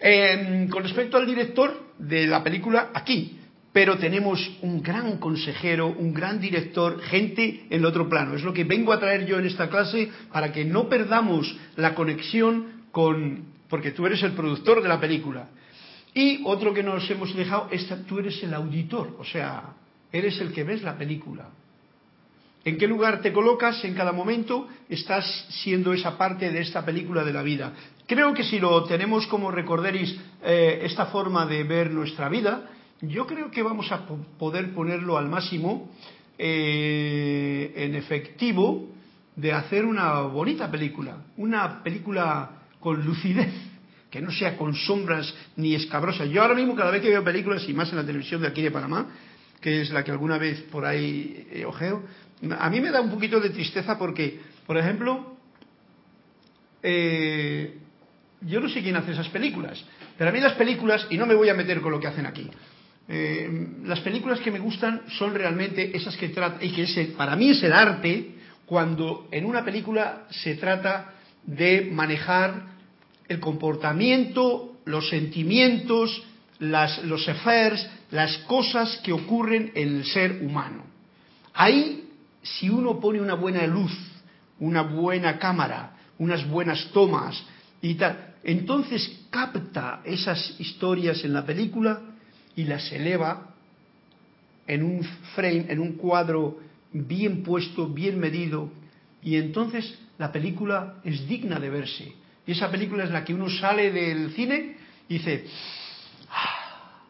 Eh, 0.03 0.67
con 0.71 0.81
respecto 0.81 1.17
al 1.17 1.27
director 1.27 1.79
de 1.99 2.25
la 2.25 2.43
película, 2.43 2.89
aquí, 2.91 3.40
pero 3.73 3.97
tenemos 3.97 4.51
un 4.61 4.81
gran 4.81 5.17
consejero, 5.17 5.87
un 5.87 6.13
gran 6.13 6.39
director, 6.39 6.99
gente 7.01 7.67
en 7.69 7.79
el 7.79 7.85
otro 7.85 8.09
plano. 8.09 8.35
Es 8.35 8.43
lo 8.43 8.53
que 8.53 8.65
vengo 8.65 8.91
a 8.91 8.99
traer 8.99 9.25
yo 9.25 9.39
en 9.39 9.45
esta 9.45 9.69
clase 9.69 10.09
para 10.31 10.51
que 10.51 10.65
no 10.65 10.89
perdamos 10.89 11.55
la 11.77 11.95
conexión 11.95 12.83
con, 12.91 13.45
porque 13.69 13.91
tú 13.91 14.05
eres 14.05 14.21
el 14.23 14.33
productor 14.33 14.83
de 14.83 14.89
la 14.89 14.99
película. 14.99 15.49
Y 16.13 16.41
otro 16.43 16.73
que 16.73 16.83
nos 16.83 17.09
hemos 17.09 17.33
dejado 17.33 17.69
es 17.71 17.87
tú 18.05 18.19
eres 18.19 18.43
el 18.43 18.53
auditor, 18.53 19.15
o 19.17 19.23
sea, 19.23 19.73
eres 20.11 20.39
el 20.41 20.51
que 20.51 20.65
ves 20.65 20.83
la 20.83 20.97
película. 20.97 21.47
¿En 22.63 22.77
qué 22.77 22.85
lugar 22.85 23.21
te 23.21 23.33
colocas 23.33 23.83
en 23.85 23.95
cada 23.95 24.11
momento? 24.11 24.67
Estás 24.87 25.25
siendo 25.63 25.93
esa 25.93 26.17
parte 26.17 26.51
de 26.51 26.59
esta 26.59 26.85
película 26.85 27.23
de 27.23 27.33
la 27.33 27.41
vida. 27.41 27.73
Creo 28.05 28.33
que 28.33 28.43
si 28.43 28.59
lo 28.59 28.83
tenemos 28.83 29.25
como 29.27 29.49
recorderis 29.49 30.15
eh, 30.43 30.81
esta 30.83 31.07
forma 31.07 31.45
de 31.45 31.63
ver 31.63 31.89
nuestra 31.89 32.29
vida, 32.29 32.69
yo 33.01 33.25
creo 33.25 33.49
que 33.49 33.63
vamos 33.63 33.91
a 33.91 34.05
poder 34.37 34.73
ponerlo 34.73 35.17
al 35.17 35.27
máximo 35.27 35.91
eh, 36.37 37.73
en 37.75 37.95
efectivo 37.95 38.89
de 39.35 39.53
hacer 39.53 39.85
una 39.85 40.21
bonita 40.21 40.69
película, 40.69 41.17
una 41.37 41.83
película 41.83 42.61
con 42.79 43.03
lucidez, 43.03 43.53
que 44.09 44.21
no 44.21 44.31
sea 44.31 44.57
con 44.57 44.75
sombras 44.75 45.33
ni 45.55 45.73
escabrosas. 45.73 46.29
Yo 46.29 46.41
ahora 46.41 46.55
mismo 46.55 46.75
cada 46.75 46.91
vez 46.91 47.01
que 47.01 47.09
veo 47.09 47.23
películas, 47.23 47.67
y 47.67 47.73
más 47.73 47.89
en 47.89 47.97
la 47.97 48.05
televisión 48.05 48.41
de 48.41 48.47
aquí 48.47 48.61
de 48.61 48.71
Panamá, 48.71 49.07
que 49.59 49.81
es 49.81 49.91
la 49.91 50.03
que 50.03 50.11
alguna 50.11 50.37
vez 50.37 50.61
por 50.63 50.85
ahí 50.85 51.47
eh, 51.51 51.65
ojeo, 51.65 52.03
a 52.57 52.69
mí 52.69 52.81
me 52.81 52.91
da 52.91 53.01
un 53.01 53.11
poquito 53.11 53.39
de 53.39 53.51
tristeza 53.51 53.97
porque, 53.97 54.39
por 54.65 54.77
ejemplo, 54.77 55.37
eh, 56.83 57.77
yo 58.41 58.59
no 58.59 58.67
sé 58.67 58.81
quién 58.81 58.95
hace 58.95 59.11
esas 59.11 59.29
películas, 59.29 59.83
pero 60.17 60.29
a 60.29 60.33
mí 60.33 60.39
las 60.39 60.53
películas, 60.53 61.07
y 61.09 61.17
no 61.17 61.25
me 61.25 61.35
voy 61.35 61.49
a 61.49 61.53
meter 61.53 61.81
con 61.81 61.91
lo 61.91 61.99
que 61.99 62.07
hacen 62.07 62.25
aquí, 62.25 62.49
eh, 63.07 63.67
las 63.83 63.99
películas 64.01 64.39
que 64.39 64.51
me 64.51 64.59
gustan 64.59 65.01
son 65.17 65.33
realmente 65.33 65.95
esas 65.95 66.15
que 66.17 66.29
tratan, 66.29 66.59
y 66.63 66.71
que 66.71 66.85
para 67.17 67.35
mí 67.35 67.49
es 67.49 67.63
el 67.63 67.73
arte, 67.73 68.35
cuando 68.65 69.27
en 69.31 69.45
una 69.45 69.65
película 69.65 70.27
se 70.29 70.55
trata 70.55 71.13
de 71.43 71.89
manejar 71.91 72.67
el 73.27 73.39
comportamiento, 73.39 74.77
los 74.85 75.09
sentimientos, 75.09 76.23
los 76.59 77.27
affairs, 77.27 77.89
las 78.11 78.37
cosas 78.39 78.97
que 79.03 79.11
ocurren 79.11 79.71
en 79.75 79.97
el 79.97 80.05
ser 80.05 80.41
humano. 80.43 80.83
Ahí, 81.53 82.09
si 82.43 82.69
uno 82.69 82.99
pone 82.99 83.19
una 83.19 83.33
buena 83.33 83.65
luz, 83.67 83.91
una 84.59 84.83
buena 84.83 85.39
cámara, 85.39 85.97
unas 86.19 86.47
buenas 86.47 86.91
tomas 86.93 87.43
y 87.81 87.95
tal, 87.95 88.35
entonces 88.43 89.25
capta 89.29 90.01
esas 90.05 90.59
historias 90.59 91.23
en 91.23 91.33
la 91.33 91.45
película 91.45 91.99
y 92.55 92.63
las 92.65 92.91
eleva 92.91 93.55
en 94.67 94.83
un 94.83 95.03
frame, 95.35 95.65
en 95.69 95.79
un 95.79 95.93
cuadro 95.93 96.59
bien 96.93 97.43
puesto, 97.43 97.87
bien 97.87 98.19
medido, 98.19 98.69
y 99.23 99.35
entonces 99.35 99.97
la 100.17 100.31
película 100.31 100.95
es 101.03 101.27
digna 101.27 101.59
de 101.59 101.69
verse. 101.69 102.13
Y 102.45 102.51
esa 102.51 102.69
película 102.69 103.03
es 103.03 103.11
la 103.11 103.23
que 103.23 103.33
uno 103.33 103.49
sale 103.49 103.91
del 103.91 104.31
cine 104.31 104.77
y 105.07 105.15
dice, 105.15 105.45
ah". 106.29 107.05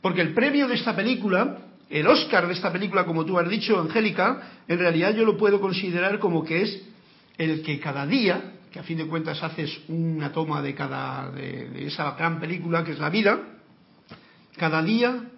porque 0.00 0.20
el 0.20 0.34
premio 0.34 0.68
de 0.68 0.74
esta 0.74 0.94
película, 0.94 1.58
el 1.88 2.06
Oscar 2.06 2.46
de 2.46 2.52
esta 2.52 2.72
película, 2.72 3.04
como 3.04 3.24
tú 3.24 3.38
has 3.38 3.48
dicho, 3.48 3.80
Angélica, 3.80 4.42
en 4.68 4.78
realidad 4.78 5.14
yo 5.14 5.24
lo 5.24 5.36
puedo 5.36 5.60
considerar 5.60 6.18
como 6.18 6.44
que 6.44 6.62
es 6.62 6.82
el 7.38 7.62
que 7.62 7.78
cada 7.80 8.06
día 8.06 8.52
que 8.70 8.80
a 8.80 8.82
fin 8.82 8.98
de 8.98 9.06
cuentas 9.06 9.42
haces 9.42 9.80
una 9.88 10.32
toma 10.32 10.60
de 10.60 10.74
cada 10.74 11.30
de, 11.30 11.86
esa 11.86 12.10
gran 12.12 12.38
película 12.38 12.84
que 12.84 12.92
es 12.92 12.98
la 12.98 13.08
vida, 13.08 13.40
cada 14.56 14.82
día 14.82 15.30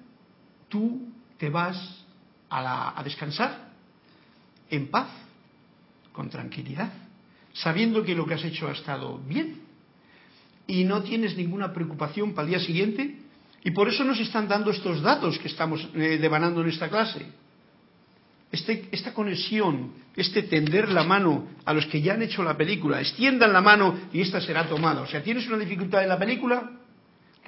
tú 0.68 1.08
te 1.38 1.50
vas 1.50 2.04
a 2.50 3.00
descansar 3.04 3.68
en 4.70 4.88
paz, 4.88 5.08
con 6.12 6.30
tranquilidad, 6.30 6.92
sabiendo 7.52 8.02
que 8.02 8.14
lo 8.14 8.26
que 8.26 8.34
has 8.34 8.44
hecho 8.44 8.68
ha 8.68 8.72
estado 8.72 9.18
bien 9.18 9.60
y 10.66 10.84
no 10.84 11.02
tienes 11.02 11.36
ninguna 11.36 11.72
preocupación 11.72 12.34
para 12.34 12.44
el 12.44 12.50
día 12.50 12.60
siguiente 12.60 13.18
y 13.64 13.70
por 13.70 13.88
eso 13.88 14.04
nos 14.04 14.20
están 14.20 14.46
dando 14.48 14.70
estos 14.70 15.02
datos 15.02 15.38
que 15.38 15.48
estamos 15.48 15.88
eh, 15.94 16.18
devanando 16.20 16.60
en 16.60 16.68
esta 16.68 16.88
clase. 16.88 17.26
Este, 18.50 18.88
esta 18.92 19.12
conexión, 19.12 19.92
este 20.16 20.42
tender 20.42 20.88
la 20.88 21.04
mano 21.04 21.48
a 21.64 21.74
los 21.74 21.86
que 21.86 22.00
ya 22.00 22.14
han 22.14 22.22
hecho 22.22 22.42
la 22.42 22.56
película, 22.56 23.00
extiendan 23.00 23.52
la 23.52 23.60
mano 23.60 23.98
y 24.12 24.20
esta 24.20 24.40
será 24.40 24.66
tomada. 24.66 25.02
O 25.02 25.06
sea, 25.06 25.22
tienes 25.22 25.46
una 25.48 25.58
dificultad 25.58 26.02
en 26.02 26.08
la 26.08 26.18
película, 26.18 26.70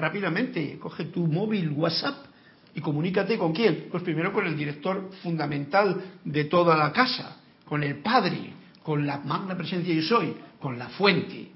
rápidamente 0.01 0.79
coge 0.79 1.07
tu 1.07 1.27
móvil, 1.27 1.71
WhatsApp 1.71 2.27
y 2.75 2.81
comunícate 2.81 3.39
con 3.39 3.53
quién. 3.53 3.89
Pues 3.91 4.03
primero 4.03 4.33
con 4.33 4.47
el 4.47 4.57
director 4.57 5.11
fundamental 5.23 6.01
de 6.25 6.45
toda 6.45 6.77
la 6.77 6.93
casa, 6.93 7.37
con 7.65 7.83
el 7.83 7.97
padre, 7.99 8.53
con 8.83 9.07
la 9.07 9.19
magna 9.19 9.57
presencia 9.57 9.95
yo 9.95 10.03
soy, 10.03 10.35
con 10.61 10.79
la 10.79 10.89
fuente. 10.89 11.49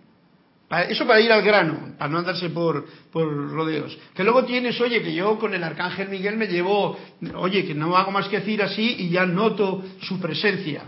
Eso 0.88 1.07
para 1.07 1.20
ir 1.20 1.30
al 1.30 1.42
grano, 1.42 1.94
para 1.96 2.11
no 2.11 2.18
andarse 2.18 2.50
por, 2.50 2.85
por 3.12 3.26
rodeos. 3.50 3.96
Que 4.14 4.24
luego 4.24 4.44
tienes, 4.44 4.80
oye, 4.80 5.02
que 5.02 5.14
yo 5.14 5.38
con 5.38 5.54
el 5.54 5.62
arcángel 5.62 6.09
Miguel 6.09 6.37
me 6.37 6.46
llevo, 6.46 6.98
oye, 7.37 7.64
que 7.64 7.74
no 7.74 7.96
hago 7.96 8.11
más 8.11 8.28
que 8.28 8.40
decir 8.40 8.62
así 8.62 8.96
y 8.98 9.11
ya 9.11 9.24
noto 9.24 9.85
su 10.00 10.18
presencia, 10.18 10.83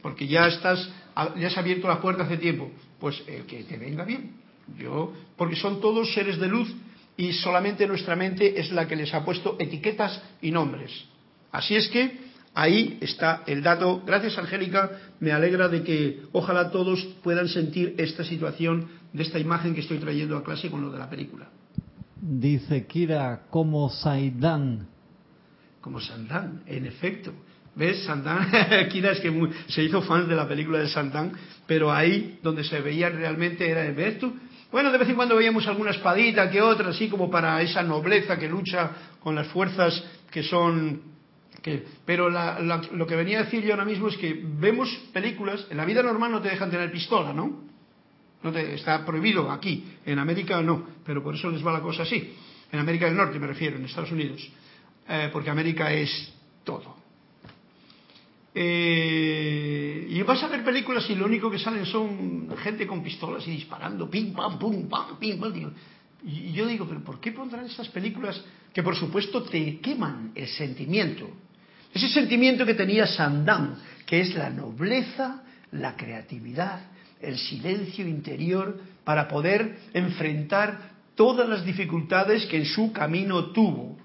porque 0.00 0.28
ya 0.28 0.46
estás, 0.46 0.88
ya 1.36 1.48
has 1.48 1.58
abierto 1.58 1.88
la 1.88 2.00
puerta 2.00 2.22
hace 2.22 2.36
tiempo. 2.36 2.70
Pues 3.00 3.22
eh, 3.26 3.44
que 3.48 3.64
te 3.64 3.76
venga 3.78 4.04
bien. 4.04 4.32
Yo, 4.78 5.12
porque 5.36 5.56
son 5.56 5.80
todos 5.80 6.12
seres 6.12 6.38
de 6.38 6.48
luz 6.48 6.72
y 7.16 7.32
solamente 7.32 7.86
nuestra 7.86 8.16
mente 8.16 8.60
es 8.60 8.70
la 8.72 8.86
que 8.86 8.96
les 8.96 9.12
ha 9.14 9.24
puesto 9.24 9.56
etiquetas 9.58 10.22
y 10.42 10.50
nombres. 10.50 10.92
Así 11.52 11.74
es 11.74 11.88
que 11.88 12.26
Ahí 12.56 12.96
está 13.02 13.42
el 13.46 13.62
dato. 13.62 14.02
Gracias, 14.06 14.38
Angélica. 14.38 14.90
Me 15.20 15.30
alegra 15.30 15.68
de 15.68 15.82
que 15.82 16.22
ojalá 16.32 16.70
todos 16.70 17.04
puedan 17.22 17.48
sentir 17.48 17.94
esta 17.98 18.24
situación 18.24 18.88
de 19.12 19.24
esta 19.24 19.38
imagen 19.38 19.74
que 19.74 19.82
estoy 19.82 19.98
trayendo 19.98 20.38
a 20.38 20.42
clase 20.42 20.70
con 20.70 20.80
lo 20.80 20.90
de 20.90 20.98
la 20.98 21.10
película. 21.10 21.50
Dice 22.18 22.86
Kira, 22.86 23.42
como 23.50 23.90
Saidán. 23.90 24.88
Como 25.82 26.00
Sandán, 26.00 26.62
en 26.66 26.86
efecto. 26.86 27.30
¿Ves? 27.74 28.04
Sandán, 28.04 28.48
Kira 28.90 29.12
es 29.12 29.20
que 29.20 29.50
se 29.68 29.82
hizo 29.82 30.00
fan 30.00 30.26
de 30.26 30.34
la 30.34 30.48
película 30.48 30.78
de 30.78 30.88
Sandán, 30.88 31.32
pero 31.66 31.92
ahí 31.92 32.38
donde 32.42 32.64
se 32.64 32.80
veía 32.80 33.10
realmente 33.10 33.68
era, 33.68 33.82
¿ves 33.92 34.18
tú? 34.18 34.34
Bueno, 34.76 34.92
de 34.92 34.98
vez 34.98 35.08
en 35.08 35.14
cuando 35.14 35.36
veíamos 35.36 35.66
alguna 35.66 35.90
espadita 35.90 36.50
que 36.50 36.60
otra, 36.60 36.90
así 36.90 37.08
como 37.08 37.30
para 37.30 37.62
esa 37.62 37.82
nobleza 37.82 38.38
que 38.38 38.46
lucha 38.46 38.90
con 39.20 39.34
las 39.34 39.46
fuerzas 39.46 40.04
que 40.30 40.42
son 40.42 41.00
pero 42.04 42.28
lo 42.28 43.06
que 43.06 43.16
venía 43.16 43.38
a 43.38 43.44
decir 43.44 43.64
yo 43.64 43.72
ahora 43.72 43.86
mismo 43.86 44.08
es 44.08 44.18
que 44.18 44.38
vemos 44.38 44.94
películas, 45.14 45.66
en 45.70 45.78
la 45.78 45.86
vida 45.86 46.02
normal 46.02 46.30
no 46.30 46.42
te 46.42 46.50
dejan 46.50 46.70
tener 46.70 46.92
pistola, 46.92 47.32
¿no? 47.32 47.62
no 48.42 48.52
te, 48.52 48.74
está 48.74 49.02
prohibido 49.02 49.50
aquí, 49.50 49.82
en 50.04 50.18
América 50.18 50.60
no, 50.60 50.86
pero 51.06 51.22
por 51.22 51.34
eso 51.34 51.50
les 51.50 51.66
va 51.66 51.72
la 51.72 51.80
cosa 51.80 52.02
así. 52.02 52.34
En 52.70 52.78
América 52.78 53.06
del 53.06 53.16
Norte 53.16 53.38
me 53.38 53.46
refiero, 53.46 53.78
en 53.78 53.86
Estados 53.86 54.12
Unidos, 54.12 54.46
eh, 55.08 55.30
porque 55.32 55.48
América 55.48 55.90
es 55.90 56.34
todo. 56.64 56.95
Eh, 58.58 60.06
y 60.08 60.22
vas 60.22 60.42
a 60.42 60.48
ver 60.48 60.64
películas 60.64 61.04
y 61.10 61.14
lo 61.14 61.26
único 61.26 61.50
que 61.50 61.58
salen 61.58 61.84
son 61.84 62.48
gente 62.56 62.86
con 62.86 63.02
pistolas 63.02 63.46
y 63.46 63.50
disparando, 63.50 64.08
pim, 64.08 64.32
pam, 64.32 64.58
pum, 64.58 64.88
pam, 64.88 65.18
pim. 65.18 65.38
Y 66.24 66.52
yo 66.52 66.66
digo, 66.66 66.86
pero 66.88 67.04
¿por 67.04 67.20
qué 67.20 67.32
pondrán 67.32 67.66
estas 67.66 67.88
películas 67.88 68.42
que 68.72 68.82
por 68.82 68.96
supuesto 68.96 69.42
te 69.42 69.78
queman 69.80 70.32
el 70.34 70.48
sentimiento? 70.48 71.28
Ese 71.92 72.08
sentimiento 72.08 72.64
que 72.64 72.72
tenía 72.72 73.06
Sandán, 73.06 73.76
que 74.06 74.22
es 74.22 74.34
la 74.34 74.48
nobleza, 74.48 75.42
la 75.72 75.94
creatividad, 75.94 76.80
el 77.20 77.36
silencio 77.36 78.08
interior 78.08 78.80
para 79.04 79.28
poder 79.28 79.80
enfrentar 79.92 80.92
todas 81.14 81.46
las 81.46 81.62
dificultades 81.62 82.46
que 82.46 82.56
en 82.56 82.64
su 82.64 82.90
camino 82.90 83.50
tuvo. 83.52 83.98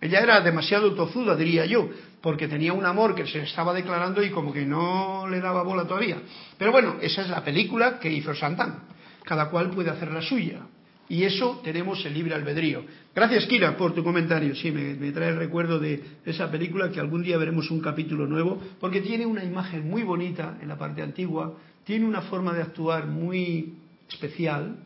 Ella 0.00 0.20
era 0.20 0.40
demasiado 0.42 0.94
tozuda, 0.94 1.34
diría 1.34 1.66
yo, 1.66 1.90
porque 2.26 2.48
tenía 2.48 2.72
un 2.72 2.84
amor 2.84 3.14
que 3.14 3.24
se 3.24 3.44
estaba 3.44 3.72
declarando 3.72 4.20
y 4.20 4.30
como 4.30 4.52
que 4.52 4.66
no 4.66 5.28
le 5.28 5.38
daba 5.38 5.62
bola 5.62 5.84
todavía. 5.84 6.18
Pero 6.58 6.72
bueno, 6.72 6.96
esa 7.00 7.22
es 7.22 7.28
la 7.28 7.44
película 7.44 8.00
que 8.00 8.12
hizo 8.12 8.34
Sandán. 8.34 8.80
Cada 9.22 9.48
cual 9.48 9.70
puede 9.70 9.90
hacer 9.90 10.10
la 10.10 10.20
suya. 10.20 10.62
Y 11.08 11.22
eso 11.22 11.60
tenemos 11.62 12.04
el 12.04 12.14
libre 12.14 12.34
albedrío. 12.34 12.82
Gracias, 13.14 13.46
Kira, 13.46 13.76
por 13.76 13.94
tu 13.94 14.02
comentario. 14.02 14.56
Sí, 14.56 14.72
me, 14.72 15.12
trae 15.12 15.28
el 15.28 15.36
recuerdo 15.36 15.78
de 15.78 16.02
esa 16.24 16.50
película 16.50 16.90
que 16.90 16.98
algún 16.98 17.22
día 17.22 17.38
veremos 17.38 17.70
un 17.70 17.78
capítulo 17.80 18.26
nuevo, 18.26 18.60
porque 18.80 19.02
tiene 19.02 19.24
una 19.24 19.44
imagen 19.44 19.88
muy 19.88 20.02
bonita 20.02 20.58
en 20.60 20.66
la 20.66 20.76
parte 20.76 21.02
antigua, 21.02 21.56
tiene 21.84 22.06
una 22.06 22.22
forma 22.22 22.52
de 22.54 22.62
actuar 22.62 23.06
muy 23.06 23.74
especial, 24.08 24.78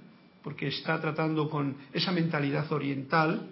porque 0.43 0.66
está 0.66 1.01
tratando 1.01 1.49
con 1.49 1.74
esa 1.95 2.12
mentalidad 2.12 2.70
oriental 2.70 3.47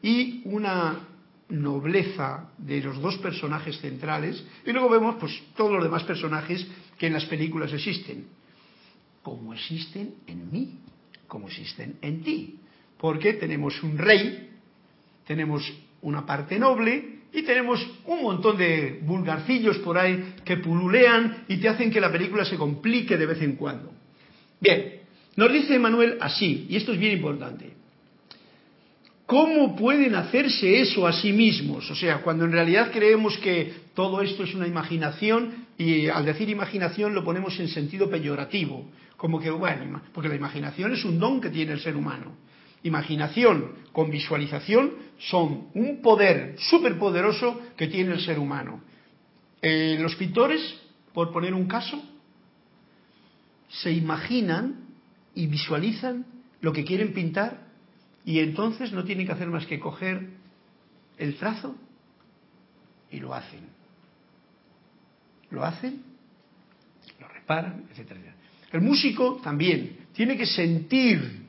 y 0.00 0.40
una 0.46 1.15
nobleza 1.48 2.50
de 2.58 2.82
los 2.82 3.00
dos 3.00 3.18
personajes 3.18 3.78
centrales 3.80 4.44
y 4.64 4.72
luego 4.72 4.88
vemos 4.88 5.16
pues 5.20 5.32
todos 5.56 5.72
los 5.72 5.84
demás 5.84 6.02
personajes 6.04 6.66
que 6.98 7.06
en 7.06 7.12
las 7.12 7.24
películas 7.26 7.72
existen 7.72 8.26
como 9.22 9.54
existen 9.54 10.14
en 10.26 10.50
mí 10.50 10.78
como 11.26 11.48
existen 11.48 11.96
en 12.02 12.22
ti. 12.22 12.60
Porque 12.98 13.34
tenemos 13.34 13.82
un 13.82 13.98
rey, 13.98 14.50
tenemos 15.26 15.62
una 16.02 16.24
parte 16.24 16.58
noble 16.58 17.16
y 17.32 17.42
tenemos 17.42 17.86
un 18.06 18.22
montón 18.22 18.56
de 18.56 19.00
vulgarcillos 19.02 19.78
por 19.78 19.98
ahí 19.98 20.34
que 20.44 20.56
pululean 20.58 21.44
y 21.48 21.58
te 21.58 21.68
hacen 21.68 21.90
que 21.90 22.00
la 22.00 22.10
película 22.10 22.44
se 22.44 22.56
complique 22.56 23.16
de 23.16 23.26
vez 23.26 23.42
en 23.42 23.56
cuando. 23.56 23.92
Bien, 24.60 25.00
nos 25.36 25.52
dice 25.52 25.78
Manuel 25.78 26.16
así, 26.20 26.66
y 26.70 26.76
esto 26.76 26.92
es 26.92 26.98
bien 26.98 27.12
importante. 27.12 27.75
¿Cómo 29.26 29.74
pueden 29.74 30.14
hacerse 30.14 30.80
eso 30.80 31.04
a 31.04 31.12
sí 31.12 31.32
mismos? 31.32 31.90
O 31.90 31.96
sea, 31.96 32.18
cuando 32.22 32.44
en 32.44 32.52
realidad 32.52 32.92
creemos 32.92 33.36
que 33.38 33.74
todo 33.92 34.22
esto 34.22 34.44
es 34.44 34.54
una 34.54 34.68
imaginación 34.68 35.66
y 35.76 36.06
al 36.06 36.24
decir 36.24 36.48
imaginación 36.48 37.12
lo 37.12 37.24
ponemos 37.24 37.58
en 37.58 37.66
sentido 37.66 38.08
peyorativo. 38.08 38.88
Como 39.16 39.40
que, 39.40 39.50
bueno, 39.50 40.00
porque 40.14 40.28
la 40.28 40.36
imaginación 40.36 40.92
es 40.92 41.04
un 41.04 41.18
don 41.18 41.40
que 41.40 41.50
tiene 41.50 41.72
el 41.72 41.80
ser 41.80 41.96
humano. 41.96 42.36
Imaginación 42.84 43.72
con 43.90 44.12
visualización 44.12 44.92
son 45.18 45.70
un 45.74 46.00
poder 46.02 46.54
superpoderoso 46.58 47.60
que 47.76 47.88
tiene 47.88 48.12
el 48.12 48.20
ser 48.20 48.38
humano. 48.38 48.80
Eh, 49.60 49.98
los 50.00 50.14
pintores, 50.14 50.60
por 51.12 51.32
poner 51.32 51.52
un 51.52 51.66
caso, 51.66 52.00
se 53.68 53.90
imaginan 53.90 54.84
y 55.34 55.48
visualizan 55.48 56.24
lo 56.60 56.72
que 56.72 56.84
quieren 56.84 57.12
pintar 57.12 57.65
y 58.26 58.40
entonces 58.40 58.92
no 58.92 59.04
tienen 59.04 59.24
que 59.24 59.32
hacer 59.32 59.46
más 59.46 59.64
que 59.66 59.78
coger 59.78 60.30
el 61.16 61.36
trazo 61.36 61.76
y 63.10 63.20
lo 63.20 63.32
hacen. 63.32 63.60
Lo 65.50 65.64
hacen, 65.64 66.02
lo 67.20 67.28
reparan, 67.28 67.84
etcétera. 67.88 68.34
El 68.72 68.80
músico 68.80 69.40
también 69.42 70.08
tiene 70.12 70.36
que 70.36 70.44
sentir 70.44 71.46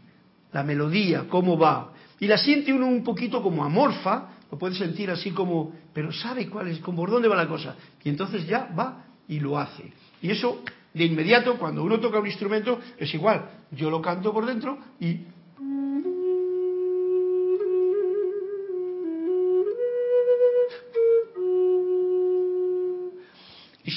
la 0.54 0.64
melodía, 0.64 1.28
cómo 1.28 1.58
va. 1.58 1.94
Y 2.20 2.28
la 2.28 2.38
siente 2.38 2.72
uno 2.72 2.86
un 2.86 3.04
poquito 3.04 3.42
como 3.42 3.64
amorfa, 3.64 4.30
lo 4.52 4.60
puede 4.60 4.76
sentir 4.76 5.10
así 5.10 5.32
como, 5.32 5.74
pero 5.92 6.12
sabe 6.12 6.48
cuál 6.48 6.68
es, 6.68 6.78
por 6.78 7.10
dónde 7.10 7.28
va 7.28 7.36
la 7.36 7.48
cosa. 7.48 7.76
Y 8.04 8.10
entonces 8.10 8.46
ya 8.46 8.66
va 8.78 9.04
y 9.28 9.40
lo 9.40 9.58
hace. 9.58 9.92
Y 10.22 10.30
eso, 10.30 10.62
de 10.94 11.06
inmediato, 11.06 11.58
cuando 11.58 11.84
uno 11.84 12.00
toca 12.00 12.20
un 12.20 12.28
instrumento, 12.28 12.80
es 13.00 13.12
igual. 13.16 13.50
Yo 13.72 13.90
lo 13.90 14.00
canto 14.00 14.32
por 14.32 14.46
dentro 14.46 14.78
y 15.00 15.22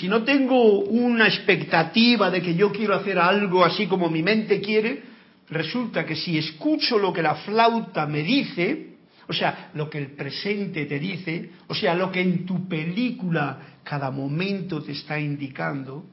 si 0.01 0.09
no 0.09 0.23
tengo 0.23 0.79
una 0.79 1.27
expectativa 1.27 2.31
de 2.31 2.41
que 2.41 2.55
yo 2.55 2.73
quiero 2.73 2.95
hacer 2.95 3.19
algo 3.19 3.63
así 3.63 3.87
como 3.87 4.09
mi 4.09 4.23
mente 4.23 4.59
quiere, 4.59 5.03
resulta 5.51 6.07
que 6.07 6.17
si 6.17 6.39
escucho 6.39 6.99
lo 6.99 7.13
que 7.13 7.21
la 7.21 7.35
flauta 7.35 8.07
me 8.07 8.23
dice, 8.23 8.95
o 9.29 9.35
sea, 9.35 9.71
lo 9.75 9.91
que 9.91 9.99
el 9.99 10.13
presente 10.13 10.87
te 10.87 10.99
dice, 10.99 11.51
o 11.67 11.75
sea, 11.75 11.95
lo 11.95 12.11
que 12.11 12.23
en 12.23 12.47
tu 12.47 12.67
película 12.67 13.81
cada 13.85 14.11
momento 14.11 14.83
te 14.83 14.93
está 14.93 15.21
indicando, 15.21 16.07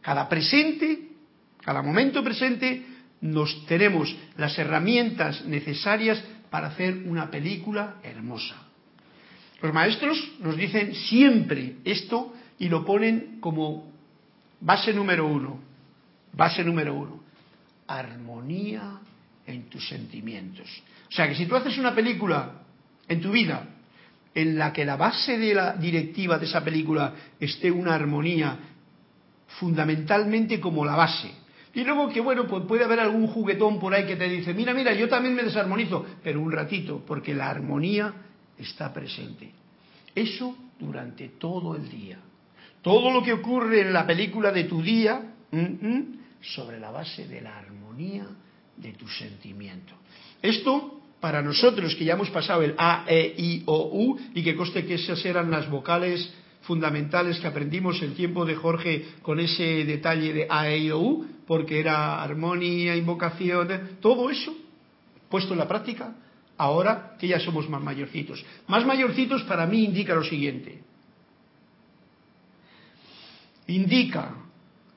cada 0.00 0.28
presente, 0.28 1.08
cada 1.62 1.82
momento 1.82 2.22
presente, 2.22 2.80
nos 3.22 3.66
tenemos 3.66 4.14
las 4.36 4.56
herramientas 4.56 5.44
necesarias 5.46 6.22
para 6.48 6.68
hacer 6.68 6.94
una 7.06 7.28
película 7.28 7.96
hermosa. 8.04 8.54
Los 9.60 9.72
maestros 9.72 10.32
nos 10.38 10.56
dicen 10.56 10.94
siempre 10.94 11.78
esto 11.84 12.34
y 12.62 12.68
lo 12.68 12.84
ponen 12.84 13.38
como 13.40 13.90
base 14.60 14.92
número 14.94 15.26
uno. 15.26 15.58
Base 16.32 16.62
número 16.62 16.94
uno, 16.94 17.20
armonía 17.88 19.00
en 19.44 19.64
tus 19.64 19.88
sentimientos. 19.88 20.68
O 21.10 21.12
sea 21.12 21.28
que 21.28 21.34
si 21.34 21.46
tú 21.46 21.56
haces 21.56 21.76
una 21.76 21.92
película 21.92 22.62
en 23.08 23.20
tu 23.20 23.32
vida 23.32 23.68
en 24.32 24.56
la 24.56 24.72
que 24.72 24.84
la 24.84 24.96
base 24.96 25.36
de 25.38 25.54
la 25.54 25.72
directiva 25.72 26.38
de 26.38 26.46
esa 26.46 26.62
película 26.62 27.12
esté 27.40 27.68
una 27.68 27.96
armonía 27.96 28.56
fundamentalmente 29.58 30.60
como 30.60 30.84
la 30.84 30.94
base. 30.94 31.32
Y 31.74 31.82
luego 31.82 32.10
que 32.10 32.20
bueno, 32.20 32.46
pues 32.46 32.64
puede 32.66 32.84
haber 32.84 33.00
algún 33.00 33.26
juguetón 33.26 33.80
por 33.80 33.92
ahí 33.92 34.06
que 34.06 34.14
te 34.14 34.28
dice, 34.28 34.54
mira, 34.54 34.72
mira, 34.72 34.94
yo 34.94 35.08
también 35.08 35.34
me 35.34 35.42
desarmonizo, 35.42 36.06
pero 36.22 36.40
un 36.40 36.52
ratito, 36.52 37.02
porque 37.04 37.34
la 37.34 37.50
armonía 37.50 38.14
está 38.56 38.94
presente. 38.94 39.50
Eso 40.14 40.56
durante 40.78 41.28
todo 41.28 41.74
el 41.74 41.88
día. 41.90 42.18
Todo 42.82 43.10
lo 43.10 43.22
que 43.22 43.32
ocurre 43.32 43.82
en 43.82 43.92
la 43.92 44.06
película 44.06 44.50
de 44.52 44.64
tu 44.64 44.82
día, 44.82 45.34
sobre 46.40 46.80
la 46.80 46.90
base 46.90 47.26
de 47.28 47.40
la 47.40 47.58
armonía 47.58 48.26
de 48.76 48.92
tu 48.92 49.06
sentimiento. 49.06 49.94
Esto, 50.40 51.00
para 51.20 51.40
nosotros 51.42 51.94
que 51.94 52.04
ya 52.04 52.14
hemos 52.14 52.30
pasado 52.30 52.62
el 52.62 52.74
A, 52.76 53.04
E, 53.06 53.34
I, 53.38 53.62
O, 53.66 53.90
U, 53.92 54.18
y 54.34 54.42
que 54.42 54.56
coste 54.56 54.84
que 54.84 54.94
esas 54.94 55.24
eran 55.24 55.50
las 55.50 55.70
vocales 55.70 56.32
fundamentales 56.62 57.38
que 57.38 57.46
aprendimos 57.46 58.02
el 58.02 58.14
tiempo 58.14 58.44
de 58.44 58.56
Jorge 58.56 59.06
con 59.22 59.38
ese 59.38 59.84
detalle 59.84 60.32
de 60.32 60.46
A, 60.50 60.68
E, 60.68 60.78
I, 60.78 60.90
O, 60.90 60.98
U, 60.98 61.26
porque 61.46 61.78
era 61.78 62.22
armonía, 62.22 62.96
invocación, 62.96 63.98
todo 64.00 64.30
eso 64.30 64.52
puesto 65.28 65.54
en 65.54 65.60
la 65.60 65.66
práctica, 65.66 66.14
ahora 66.58 67.16
que 67.18 67.26
ya 67.26 67.40
somos 67.40 67.66
más 67.66 67.82
mayorcitos. 67.82 68.44
Más 68.66 68.84
mayorcitos 68.84 69.42
para 69.44 69.66
mí 69.66 69.82
indica 69.82 70.14
lo 70.14 70.22
siguiente. 70.22 70.82
Indica 73.66 74.34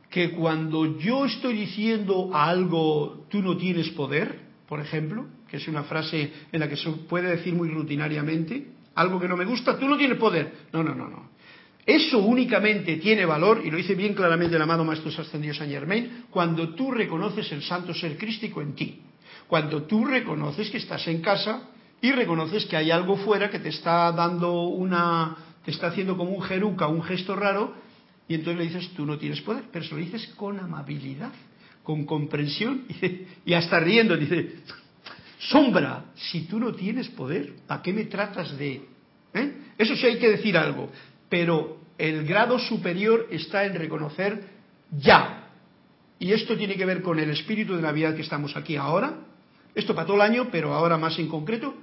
que 0.10 0.32
cuando 0.32 0.98
yo 0.98 1.26
estoy 1.26 1.54
diciendo 1.56 2.32
algo 2.34 3.26
tú 3.30 3.42
no 3.42 3.58
tienes 3.58 3.90
poder, 3.90 4.40
por 4.68 4.80
ejemplo, 4.80 5.26
que 5.50 5.58
es 5.58 5.68
una 5.68 5.84
frase 5.84 6.32
en 6.52 6.60
la 6.60 6.70
que 6.70 6.78
se 6.78 6.90
puede 6.90 7.30
decir 7.36 7.54
muy 7.54 7.70
rutinariamente, 7.70 8.68
algo 8.96 9.20
que 9.20 9.28
no 9.28 9.38
me 9.38 9.46
gusta, 9.46 9.78
tú 9.78 9.88
no 9.88 9.98
tienes 9.98 10.18
poder. 10.18 10.54
No, 10.72 10.84
no, 10.84 10.96
no, 10.96 11.08
no. 11.08 11.30
Eso 11.86 12.18
únicamente 12.18 12.96
tiene 12.96 13.26
valor, 13.26 13.62
y 13.64 13.70
lo 13.70 13.78
dice 13.78 13.94
bien 13.94 14.16
claramente 14.16 14.56
el 14.56 14.62
amado 14.62 14.84
Maestro 14.84 15.12
Ascendido 15.22 15.54
Saint 15.54 15.72
Germain, 15.72 16.26
cuando 16.32 16.74
tú 16.74 16.92
reconoces 16.92 17.52
el 17.52 17.62
santo 17.62 17.94
ser 17.94 18.18
crístico 18.18 18.62
en 18.62 18.74
ti. 18.74 19.02
Cuando 19.48 19.84
tú 19.84 20.06
reconoces 20.06 20.72
que 20.72 20.78
estás 20.78 21.08
en 21.08 21.22
casa 21.22 21.70
y 22.02 22.12
reconoces 22.12 22.66
que 22.66 22.78
hay 22.78 22.90
algo 22.90 23.18
fuera 23.18 23.52
que 23.52 23.60
te 23.60 23.70
está 23.70 24.12
dando 24.12 24.64
una, 24.64 25.36
te 25.64 25.70
está 25.70 25.88
haciendo 25.88 26.18
como 26.18 26.32
un 26.32 26.42
jeruca, 26.42 26.88
un 26.88 27.04
gesto 27.04 27.36
raro, 27.36 27.76
y 28.28 28.36
entonces 28.36 28.58
le 28.58 28.74
dices, 28.74 28.94
tú 28.96 29.06
no 29.06 29.18
tienes 29.18 29.42
poder, 29.42 29.66
pero 29.72 29.86
se 29.86 29.92
lo 29.92 29.98
dices 29.98 30.28
con 30.36 30.60
amabilidad, 30.60 31.32
con 31.84 32.06
comprensión 32.06 32.86
y 33.46 33.54
hasta 33.54 33.80
riendo. 33.80 34.18
Dice, 34.18 34.56
sombra, 35.38 36.06
si 36.16 36.42
tú 36.42 36.60
no 36.60 36.74
tienes 36.74 37.10
poder, 37.10 37.54
¿para 37.68 37.82
qué 37.82 37.94
me 37.94 38.06
tratas 38.06 38.58
de...? 38.58 38.82
¿Eh? 39.34 39.54
Eso 39.78 39.96
sí 39.96 40.06
hay 40.08 40.18
que 40.18 40.30
decir 40.30 40.58
algo, 40.58 40.90
pero 41.30 41.78
el 41.98 42.26
grado 42.26 42.58
superior 42.58 43.28
está 43.30 43.66
en 43.66 43.76
reconocer 43.76 44.44
ya. 44.92 45.50
Y 46.18 46.32
esto 46.32 46.58
tiene 46.58 46.76
que 46.76 46.86
ver 46.86 47.02
con 47.02 47.20
el 47.20 47.30
espíritu 47.30 47.76
de 47.76 47.82
Navidad 47.82 48.16
que 48.16 48.22
estamos 48.22 48.56
aquí 48.56 48.76
ahora, 48.76 49.20
esto 49.76 49.94
para 49.94 50.08
todo 50.08 50.16
el 50.16 50.24
año, 50.24 50.48
pero 50.52 50.74
ahora 50.74 50.98
más 50.98 51.20
en 51.20 51.28
concreto, 51.28 51.76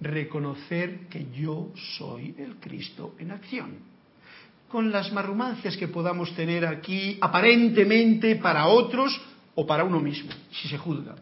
reconocer 0.00 1.06
que 1.08 1.28
yo 1.32 1.72
soy 1.96 2.34
el 2.36 2.56
Cristo 2.56 3.14
en 3.18 3.30
acción 3.30 3.90
con 4.70 4.92
las 4.92 5.12
marrumancias 5.12 5.76
que 5.76 5.88
podamos 5.88 6.34
tener 6.34 6.64
aquí, 6.64 7.18
aparentemente 7.20 8.36
para 8.36 8.68
otros 8.68 9.20
o 9.54 9.66
para 9.66 9.84
uno 9.84 10.00
mismo, 10.00 10.30
si 10.52 10.68
se 10.68 10.78
juzga. 10.78 11.16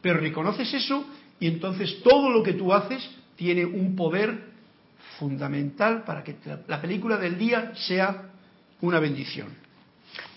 Pero 0.00 0.18
reconoces 0.18 0.72
eso 0.72 1.04
y 1.38 1.46
entonces 1.46 2.02
todo 2.02 2.30
lo 2.30 2.42
que 2.42 2.54
tú 2.54 2.72
haces 2.72 3.08
tiene 3.36 3.66
un 3.66 3.94
poder 3.94 4.50
fundamental 5.18 6.04
para 6.04 6.24
que 6.24 6.36
la 6.66 6.80
película 6.80 7.18
del 7.18 7.38
día 7.38 7.72
sea 7.74 8.30
una 8.80 8.98
bendición. 8.98 9.48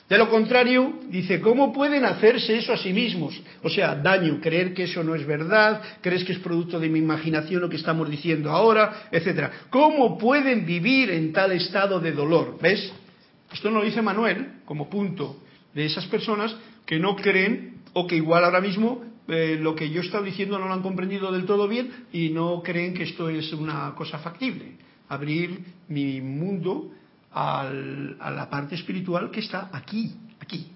De 0.09 0.17
lo 0.17 0.29
contrario, 0.29 0.99
dice, 1.09 1.39
¿cómo 1.39 1.71
pueden 1.71 2.03
hacerse 2.03 2.57
eso 2.57 2.73
a 2.73 2.77
sí 2.77 2.91
mismos? 2.91 3.41
O 3.63 3.69
sea, 3.69 3.95
daño, 3.95 4.39
creer 4.41 4.73
que 4.73 4.83
eso 4.83 5.03
no 5.03 5.15
es 5.15 5.25
verdad, 5.25 5.81
crees 6.01 6.25
que 6.25 6.33
es 6.33 6.39
producto 6.39 6.79
de 6.79 6.89
mi 6.89 6.99
imaginación 6.99 7.61
lo 7.61 7.69
que 7.69 7.77
estamos 7.77 8.09
diciendo 8.09 8.51
ahora, 8.51 9.07
etcétera. 9.11 9.51
¿Cómo 9.69 10.17
pueden 10.17 10.65
vivir 10.65 11.09
en 11.09 11.31
tal 11.31 11.53
estado 11.53 11.99
de 12.01 12.11
dolor? 12.11 12.57
¿Ves? 12.61 12.91
Esto 13.53 13.69
no 13.71 13.79
lo 13.79 13.85
dice 13.85 14.01
Manuel 14.01 14.61
como 14.65 14.89
punto 14.89 15.41
de 15.73 15.85
esas 15.85 16.05
personas 16.07 16.55
que 16.85 16.99
no 16.99 17.15
creen 17.15 17.75
o 17.93 18.05
que 18.05 18.17
igual 18.17 18.43
ahora 18.43 18.61
mismo 18.61 19.03
eh, 19.27 19.57
lo 19.59 19.73
que 19.73 19.89
yo 19.89 20.01
he 20.01 20.05
estado 20.05 20.23
diciendo 20.23 20.59
no 20.59 20.67
lo 20.67 20.73
han 20.73 20.81
comprendido 20.81 21.31
del 21.31 21.45
todo 21.45 21.67
bien 21.67 21.91
y 22.11 22.29
no 22.29 22.61
creen 22.61 22.93
que 22.93 23.03
esto 23.03 23.29
es 23.29 23.53
una 23.53 23.93
cosa 23.95 24.19
factible. 24.19 24.75
Abrir 25.07 25.59
mi 25.87 26.19
mundo 26.19 26.91
a 27.33 28.31
la 28.31 28.49
parte 28.49 28.75
espiritual 28.75 29.31
que 29.31 29.39
está 29.39 29.69
aquí, 29.71 30.15
aquí. 30.39 30.71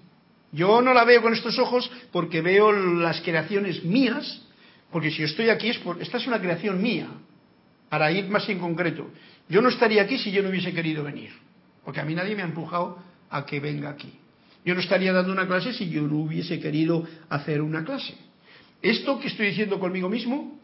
Yo 0.50 0.80
no 0.80 0.94
la 0.94 1.04
veo 1.04 1.22
con 1.22 1.34
estos 1.34 1.58
ojos 1.58 1.90
porque 2.10 2.40
veo 2.40 2.72
las 2.72 3.20
creaciones 3.20 3.84
mías, 3.84 4.42
porque 4.90 5.10
si 5.10 5.18
yo 5.18 5.26
estoy 5.26 5.50
aquí, 5.50 5.68
es 5.68 5.80
esta 6.00 6.16
es 6.16 6.26
una 6.26 6.40
creación 6.40 6.82
mía, 6.82 7.08
para 7.88 8.10
ir 8.10 8.28
más 8.28 8.48
en 8.48 8.58
concreto. 8.58 9.10
Yo 9.48 9.62
no 9.62 9.68
estaría 9.68 10.02
aquí 10.02 10.18
si 10.18 10.30
yo 10.30 10.42
no 10.42 10.48
hubiese 10.48 10.72
querido 10.72 11.04
venir, 11.04 11.30
porque 11.84 12.00
a 12.00 12.04
mí 12.04 12.14
nadie 12.14 12.34
me 12.34 12.42
ha 12.42 12.46
empujado 12.46 12.98
a 13.30 13.44
que 13.44 13.60
venga 13.60 13.90
aquí. 13.90 14.12
Yo 14.64 14.74
no 14.74 14.80
estaría 14.80 15.12
dando 15.12 15.32
una 15.32 15.46
clase 15.46 15.72
si 15.72 15.88
yo 15.88 16.02
no 16.02 16.16
hubiese 16.16 16.60
querido 16.60 17.06
hacer 17.28 17.62
una 17.62 17.84
clase. 17.84 18.14
Esto 18.82 19.18
que 19.18 19.28
estoy 19.28 19.48
diciendo 19.48 19.78
conmigo 19.78 20.08
mismo, 20.08 20.58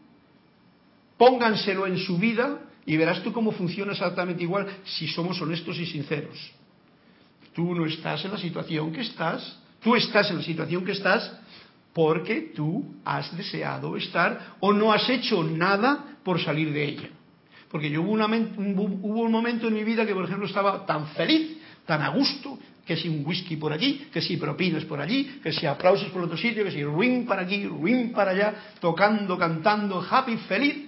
pónganselo 1.17 1.87
en 1.87 1.97
su 1.97 2.17
vida 2.17 2.59
y 2.85 2.97
verás 2.97 3.23
tú 3.23 3.33
cómo 3.33 3.51
funciona 3.51 3.93
exactamente 3.93 4.43
igual 4.43 4.67
si 4.83 5.07
somos 5.07 5.41
honestos 5.41 5.77
y 5.79 5.85
sinceros. 5.85 6.37
Tú 7.53 7.73
no 7.73 7.85
estás 7.85 8.23
en 8.25 8.31
la 8.31 8.37
situación 8.37 8.91
que 8.91 9.01
estás, 9.01 9.59
tú 9.81 9.95
estás 9.95 10.29
en 10.29 10.37
la 10.37 10.43
situación 10.43 10.85
que 10.85 10.91
estás 10.91 11.31
porque 11.93 12.51
tú 12.53 12.95
has 13.05 13.35
deseado 13.35 13.95
estar 13.95 14.55
o 14.59 14.73
no 14.73 14.91
has 14.91 15.09
hecho 15.09 15.43
nada 15.43 16.17
por 16.23 16.41
salir 16.41 16.71
de 16.73 16.83
ella. 16.83 17.09
Porque 17.71 17.89
yo 17.89 18.01
hubo, 18.03 18.11
un, 18.11 18.99
hubo 19.01 19.21
un 19.21 19.31
momento 19.31 19.67
en 19.67 19.73
mi 19.73 19.83
vida 19.83 20.05
que, 20.05 20.13
por 20.13 20.25
ejemplo, 20.25 20.45
estaba 20.45 20.85
tan 20.85 21.07
feliz, 21.07 21.57
tan 21.85 22.01
a 22.01 22.09
gusto, 22.09 22.59
que 22.85 22.95
si 22.95 23.09
un 23.09 23.25
whisky 23.25 23.55
por 23.55 23.73
aquí, 23.73 24.07
que 24.13 24.21
si 24.21 24.37
propinas 24.37 24.85
por 24.85 25.01
allí, 25.01 25.39
que 25.41 25.51
si 25.51 25.65
aplausos 25.65 26.09
por 26.09 26.21
otro 26.21 26.37
sitio, 26.37 26.63
que 26.63 26.71
si 26.71 26.83
ring 26.83 27.25
para 27.25 27.41
aquí, 27.41 27.67
ring 27.67 28.11
para 28.13 28.31
allá, 28.31 28.53
tocando, 28.79 29.37
cantando, 29.37 30.05
happy, 30.07 30.37
feliz, 30.37 30.84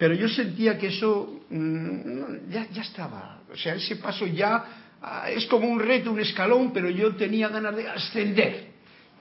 pero 0.00 0.14
yo 0.14 0.30
sentía 0.30 0.78
que 0.78 0.86
eso 0.86 1.42
mm, 1.50 2.50
ya, 2.50 2.66
estaba. 2.80 3.42
O 3.52 3.56
sea, 3.56 3.74
ese 3.74 3.96
paso 3.96 4.26
ya 4.26 4.64
ah, 5.02 5.30
es 5.30 5.44
como 5.44 5.68
un 5.68 5.78
reto, 5.78 6.10
un 6.10 6.20
escalón, 6.20 6.72
pero 6.72 6.88
yo 6.88 7.14
tenía 7.16 7.48
ganas 7.48 7.76
de 7.76 7.86
ascender. 7.86 8.70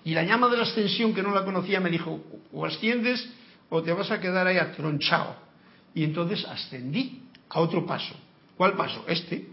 Y 0.06 0.14
la 0.14 0.24
llama 0.24 0.48
de 0.48 0.56
la 0.56 0.64
ascensión, 0.64 1.14
que 1.14 1.22
no 1.22 1.36
la 1.36 1.44
conocía, 1.44 1.82
me 1.82 1.90
dijo, 1.90 2.24
o 2.54 2.66
asciendes 2.66 3.30
o 3.68 3.84
te 3.84 3.92
vas 3.92 4.10
a 4.10 4.22
quedar 4.22 4.48
ahí 4.48 4.56
atronchado. 4.56 5.36
Y 5.94 6.06
entonces 6.06 6.46
ascendí 6.46 7.24
a 7.50 7.60
otro 7.60 7.86
paso. 7.86 8.16
¿Cuál 8.56 8.78
paso? 8.78 9.04
Este. 9.06 9.50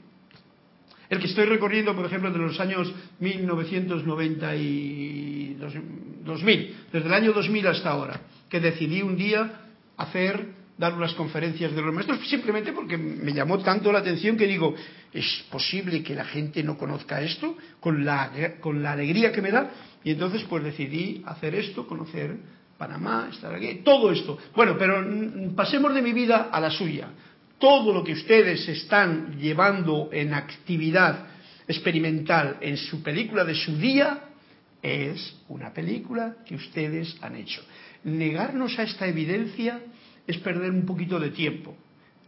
El 1.11 1.19
que 1.19 1.27
estoy 1.27 1.47
recorriendo, 1.47 1.93
por 1.97 2.07
ejemplo, 2.07 2.31
de 2.31 2.39
los 2.39 2.61
años 2.61 2.93
1990 3.19 4.55
y 4.55 5.55
2000, 5.55 6.77
desde 6.93 7.07
el 7.09 7.13
año 7.15 7.33
2000 7.33 7.67
hasta 7.67 7.91
ahora, 7.91 8.21
que 8.49 8.61
decidí 8.61 9.03
un 9.03 9.17
día 9.17 9.63
hacer 9.97 10.66
dar 10.79 10.95
unas 10.95 11.15
conferencias 11.15 11.75
de 11.75 11.83
los 11.83 11.95
maestros 11.95 12.29
simplemente 12.29 12.73
porque 12.73 12.99
me 12.99 13.33
llamó 13.33 13.59
tanto 13.59 13.91
la 13.91 14.01
atención 14.01 14.37
que 14.37 14.47
digo, 14.47 14.75
¿es 15.13 15.45
posible 15.51 16.03
que 16.03 16.15
la 16.15 16.25
gente 16.25 16.63
no 16.63 16.77
conozca 16.77 17.23
esto 17.23 17.57
con 17.81 18.05
la, 18.05 18.57
con 18.61 18.83
la 18.83 18.93
alegría 18.93 19.33
que 19.33 19.41
me 19.41 19.51
da? 19.51 19.71
Y 20.05 20.11
entonces 20.11 20.45
pues 20.45 20.63
decidí 20.63 21.23
hacer 21.27 21.55
esto, 21.55 21.87
conocer 21.87 22.37
Panamá, 22.77 23.29
estar 23.33 23.55
aquí, 23.55 23.81
todo 23.83 24.13
esto. 24.13 24.39
Bueno, 24.55 24.77
pero 24.79 25.03
pasemos 25.55 25.95
de 25.95 26.03
mi 26.03 26.13
vida 26.13 26.51
a 26.53 26.61
la 26.61 26.71
suya. 26.71 27.09
Todo 27.59 27.93
lo 27.95 28.05
que 28.05 28.13
ustedes 28.13 28.69
están 28.69 29.39
llevando 29.39 30.11
en 30.13 30.35
actividad 30.35 31.27
experimental 31.67 32.59
en 32.61 32.77
su 32.77 33.03
película 33.03 33.45
de 33.45 33.55
su 33.55 33.77
día 33.79 34.25
es 34.83 35.37
una 35.49 35.73
película 35.73 36.37
que 36.47 36.55
ustedes 36.55 37.17
han 37.23 37.35
hecho. 37.37 37.63
Negarnos 38.05 38.79
a 38.79 38.83
esta 38.83 39.07
evidencia 39.07 39.81
es 40.27 40.39
perder 40.39 40.71
un 40.71 40.87
poquito 40.87 41.19
de 41.19 41.31
tiempo. 41.31 41.75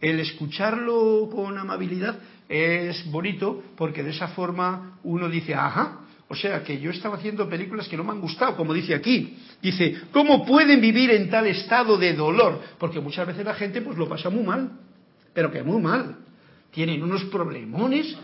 El 0.01 0.19
escucharlo 0.19 1.29
con 1.31 1.57
amabilidad 1.57 2.19
es 2.47 3.09
bonito 3.11 3.63
porque 3.75 4.03
de 4.03 4.11
esa 4.11 4.29
forma 4.29 4.99
uno 5.03 5.29
dice, 5.29 5.53
ajá, 5.53 5.99
o 6.29 6.35
sea 6.35 6.63
que 6.63 6.79
yo 6.79 6.91
estaba 6.91 7.17
haciendo 7.17 7.49
películas 7.49 7.87
que 7.87 7.97
no 7.97 8.03
me 8.03 8.11
han 8.11 8.21
gustado, 8.21 8.55
como 8.55 8.73
dice 8.73 8.93
aquí. 8.93 9.35
Dice, 9.61 9.97
¿cómo 10.13 10.45
pueden 10.45 10.79
vivir 10.79 11.09
en 11.09 11.29
tal 11.29 11.47
estado 11.47 11.97
de 11.97 12.13
dolor? 12.13 12.61
Porque 12.77 12.99
muchas 12.99 13.25
veces 13.27 13.43
la 13.43 13.55
gente 13.55 13.81
pues 13.81 13.97
lo 13.97 14.07
pasa 14.07 14.29
muy 14.29 14.43
mal, 14.43 14.71
pero 15.33 15.51
que 15.51 15.63
muy 15.63 15.81
mal. 15.81 16.17
tienen 16.71 17.01
unos 17.01 17.23
problemones, 17.25 18.15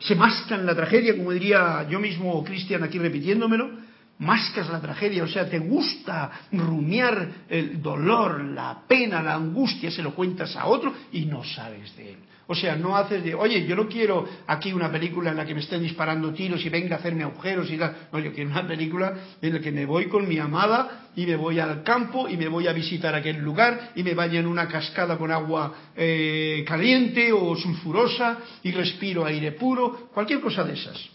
se 0.00 0.14
mascan 0.14 0.66
la 0.66 0.74
tragedia, 0.74 1.16
como 1.16 1.32
diría 1.32 1.86
yo 1.88 1.98
mismo, 1.98 2.44
Cristian, 2.44 2.82
aquí 2.82 2.98
repitiéndomelo, 2.98 3.70
mascas 4.18 4.68
la 4.68 4.80
tragedia, 4.80 5.24
o 5.24 5.28
sea, 5.28 5.48
te 5.48 5.58
gusta 5.58 6.30
rumiar 6.52 7.28
el 7.48 7.80
dolor, 7.80 8.42
la 8.42 8.82
pena, 8.86 9.22
la 9.22 9.34
angustia, 9.34 9.90
se 9.90 10.02
lo 10.02 10.14
cuentas 10.14 10.56
a 10.56 10.66
otro 10.66 10.92
y 11.12 11.24
no 11.26 11.44
sabes 11.44 11.96
de 11.96 12.12
él. 12.12 12.18
O 12.50 12.54
sea, 12.54 12.76
no 12.76 12.96
haces 12.96 13.22
de, 13.22 13.34
oye, 13.34 13.66
yo 13.66 13.76
no 13.76 13.86
quiero 13.86 14.26
aquí 14.46 14.72
una 14.72 14.90
película 14.90 15.30
en 15.30 15.36
la 15.36 15.44
que 15.44 15.54
me 15.54 15.60
estén 15.60 15.82
disparando 15.82 16.32
tiros 16.32 16.64
y 16.64 16.70
venga 16.70 16.96
a 16.96 16.98
hacerme 16.98 17.22
agujeros 17.22 17.70
y 17.70 17.76
tal. 17.76 18.08
No, 18.10 18.18
yo 18.18 18.32
quiero 18.32 18.50
una 18.50 18.66
película 18.66 19.14
en 19.42 19.52
la 19.52 19.60
que 19.60 19.70
me 19.70 19.84
voy 19.84 20.06
con 20.08 20.26
mi 20.26 20.38
amada 20.38 21.10
y 21.14 21.26
me 21.26 21.36
voy 21.36 21.60
al 21.60 21.82
campo 21.82 22.26
y 22.26 22.38
me 22.38 22.48
voy 22.48 22.66
a 22.66 22.72
visitar 22.72 23.14
aquel 23.14 23.36
lugar 23.36 23.90
y 23.94 24.02
me 24.02 24.14
vaya 24.14 24.40
en 24.40 24.46
una 24.46 24.66
cascada 24.66 25.18
con 25.18 25.30
agua 25.30 25.74
eh, 25.94 26.64
caliente 26.66 27.30
o 27.34 27.54
sulfurosa 27.54 28.38
y 28.62 28.72
respiro 28.72 29.26
aire 29.26 29.52
puro, 29.52 30.08
cualquier 30.14 30.40
cosa 30.40 30.64
de 30.64 30.72
esas. 30.72 31.06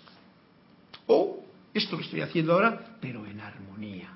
O 1.07 1.42
esto 1.73 1.97
que 1.97 2.03
estoy 2.03 2.21
haciendo 2.21 2.53
ahora, 2.53 2.97
pero 3.01 3.25
en 3.25 3.39
armonía. 3.39 4.09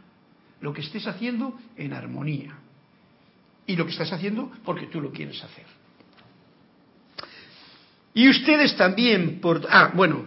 Lo 0.61 0.73
que 0.73 0.81
estés 0.81 1.07
haciendo 1.07 1.57
en 1.75 1.93
armonía. 1.93 2.57
Y 3.65 3.75
lo 3.75 3.85
que 3.85 3.91
estás 3.91 4.11
haciendo 4.13 4.51
porque 4.63 4.87
tú 4.87 5.01
lo 5.01 5.11
quieres 5.11 5.43
hacer. 5.43 5.65
Y 8.13 8.29
ustedes 8.29 8.75
también, 8.75 9.39
por... 9.39 9.65
Ah, 9.69 9.91
bueno, 9.93 10.25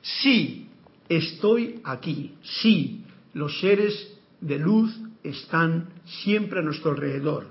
sí, 0.00 0.68
estoy 1.08 1.80
aquí, 1.84 2.34
sí, 2.42 3.04
los 3.34 3.58
seres 3.60 4.12
de 4.40 4.58
luz 4.58 4.96
están 5.24 5.88
siempre 6.22 6.60
a 6.60 6.62
nuestro 6.62 6.92
alrededor. 6.92 7.48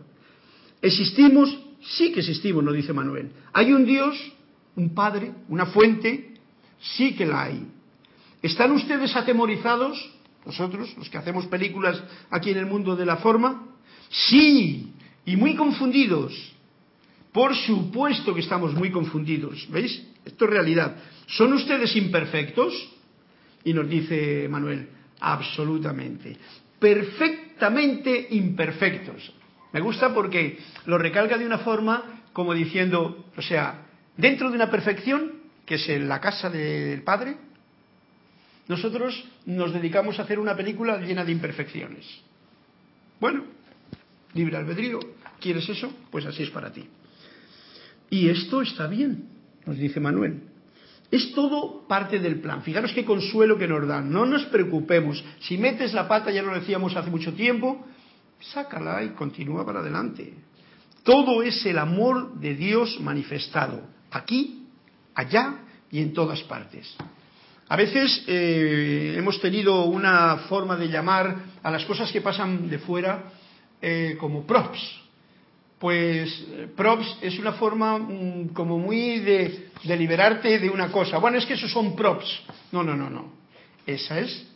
¿Existimos? 0.82 1.58
Sí 1.82 2.12
que 2.12 2.20
existimos, 2.20 2.64
nos 2.64 2.76
dice 2.76 2.94
Manuel. 2.94 3.32
¿Hay 3.54 3.74
un 3.74 3.86
Dios, 3.86 4.16
un 4.76 4.94
Padre, 4.94 5.34
una 5.50 5.66
fuente? 5.66 6.36
Sí 6.80 7.16
que 7.16 7.26
la 7.26 7.44
hay. 7.44 7.68
¿Están 8.42 8.72
ustedes 8.72 9.16
atemorizados, 9.16 9.98
nosotros, 10.46 10.96
los 10.98 11.10
que 11.10 11.18
hacemos 11.18 11.46
películas 11.46 12.02
aquí 12.30 12.50
en 12.50 12.58
el 12.58 12.66
mundo 12.66 12.96
de 12.96 13.06
la 13.06 13.18
forma? 13.18 13.68
Sí, 14.10 14.94
y 15.26 15.36
muy 15.36 15.56
confundidos. 15.56 16.34
Por 17.32 17.56
supuesto 17.56 18.34
que 18.34 18.42
estamos 18.42 18.74
muy 18.74 18.92
confundidos, 18.92 19.68
¿veis? 19.70 20.06
Esto 20.26 20.46
es 20.46 20.52
realidad. 20.52 20.96
¿Son 21.28 21.54
ustedes 21.54 21.96
imperfectos? 21.96 22.74
Y 23.64 23.74
nos 23.74 23.88
dice 23.88 24.48
Manuel, 24.50 24.90
absolutamente. 25.20 26.36
Perfectamente 26.80 28.28
imperfectos. 28.32 29.32
Me 29.72 29.80
gusta 29.80 30.14
porque 30.14 30.58
lo 30.86 30.98
recalca 30.98 31.38
de 31.38 31.46
una 31.46 31.60
forma 31.60 32.24
como 32.34 32.54
diciendo, 32.54 33.26
o 33.36 33.42
sea, 33.42 33.88
dentro 34.18 34.50
de 34.50 34.56
una 34.56 34.70
perfección, 34.70 35.34
que 35.66 35.76
es 35.76 35.90
en 35.90 36.10
la 36.10 36.20
casa 36.20 36.50
del 36.50 37.04
Padre, 37.04 37.38
nosotros 38.72 39.22
nos 39.46 39.74
dedicamos 39.74 40.18
a 40.18 40.24
hacer 40.24 40.40
una 40.40 40.56
película 40.56 40.98
llena 40.98 41.26
de 41.26 41.34
imperfecciones. 41.34 42.06
Bueno, 43.20 43.44
libre 44.34 44.56
albedrío, 44.56 44.98
¿quieres 45.42 45.68
eso? 45.68 45.92
Pues 46.10 46.26
así 46.26 46.44
es 46.44 46.50
para 46.52 46.72
ti. 46.72 46.88
Y 48.10 48.30
esto 48.30 48.62
está 48.62 48.88
bien, 48.88 49.28
nos 49.66 49.78
dice 49.78 50.00
Manuel. 50.00 50.44
Es 51.12 51.34
todo 51.34 51.86
parte 51.86 52.20
del 52.20 52.40
plan. 52.40 52.64
Fijaros 52.64 52.94
qué 52.94 53.04
consuelo 53.04 53.58
que 53.58 53.68
nos 53.68 53.86
dan. 53.86 54.10
No 54.10 54.26
nos 54.26 54.46
preocupemos. 54.46 55.22
Si 55.42 55.58
metes 55.58 55.94
la 55.94 56.08
pata, 56.08 56.32
ya 56.32 56.42
lo 56.42 56.54
decíamos 56.54 56.96
hace 56.96 57.10
mucho 57.10 57.34
tiempo, 57.34 57.86
sácala 58.40 59.04
y 59.04 59.10
continúa 59.10 59.66
para 59.66 59.82
adelante. 59.82 60.34
Todo 61.04 61.44
es 61.44 61.66
el 61.66 61.78
amor 61.78 62.36
de 62.36 62.56
Dios 62.56 63.02
manifestado, 63.02 63.82
aquí, 64.12 64.66
allá 65.14 65.58
y 65.92 66.00
en 66.00 66.14
todas 66.14 66.42
partes. 66.44 66.96
A 67.72 67.78
veces 67.78 68.26
eh, 68.28 69.16
hemos 69.18 69.40
tenido 69.40 69.86
una 69.86 70.40
forma 70.50 70.76
de 70.76 70.90
llamar 70.90 71.38
a 71.64 71.72
las 71.72 71.86
cosas 71.86 72.12
que 72.12 72.20
pasan 72.20 72.70
de 72.70 72.80
fuera 72.80 73.32
eh, 73.82 74.18
como 74.20 74.46
props 74.46 75.00
pues 75.80 76.46
props 76.76 77.20
es 77.22 77.40
una 77.40 77.54
forma 77.54 77.98
mm, 77.98 78.50
como 78.50 78.78
muy 78.78 79.20
de, 79.20 79.70
de, 79.86 79.96
liberarte 79.96 80.60
de 80.60 80.70
una 80.70 80.92
cosa. 80.92 81.18
Bueno, 81.18 81.38
es 81.38 81.46
que 81.46 81.54
esos 81.54 81.72
son 81.72 81.96
props. 81.96 82.42
No, 82.74 82.84
no, 82.84 82.94
no, 82.94 83.10
no. 83.10 83.32
Esa 83.88 84.20
es, 84.20 84.48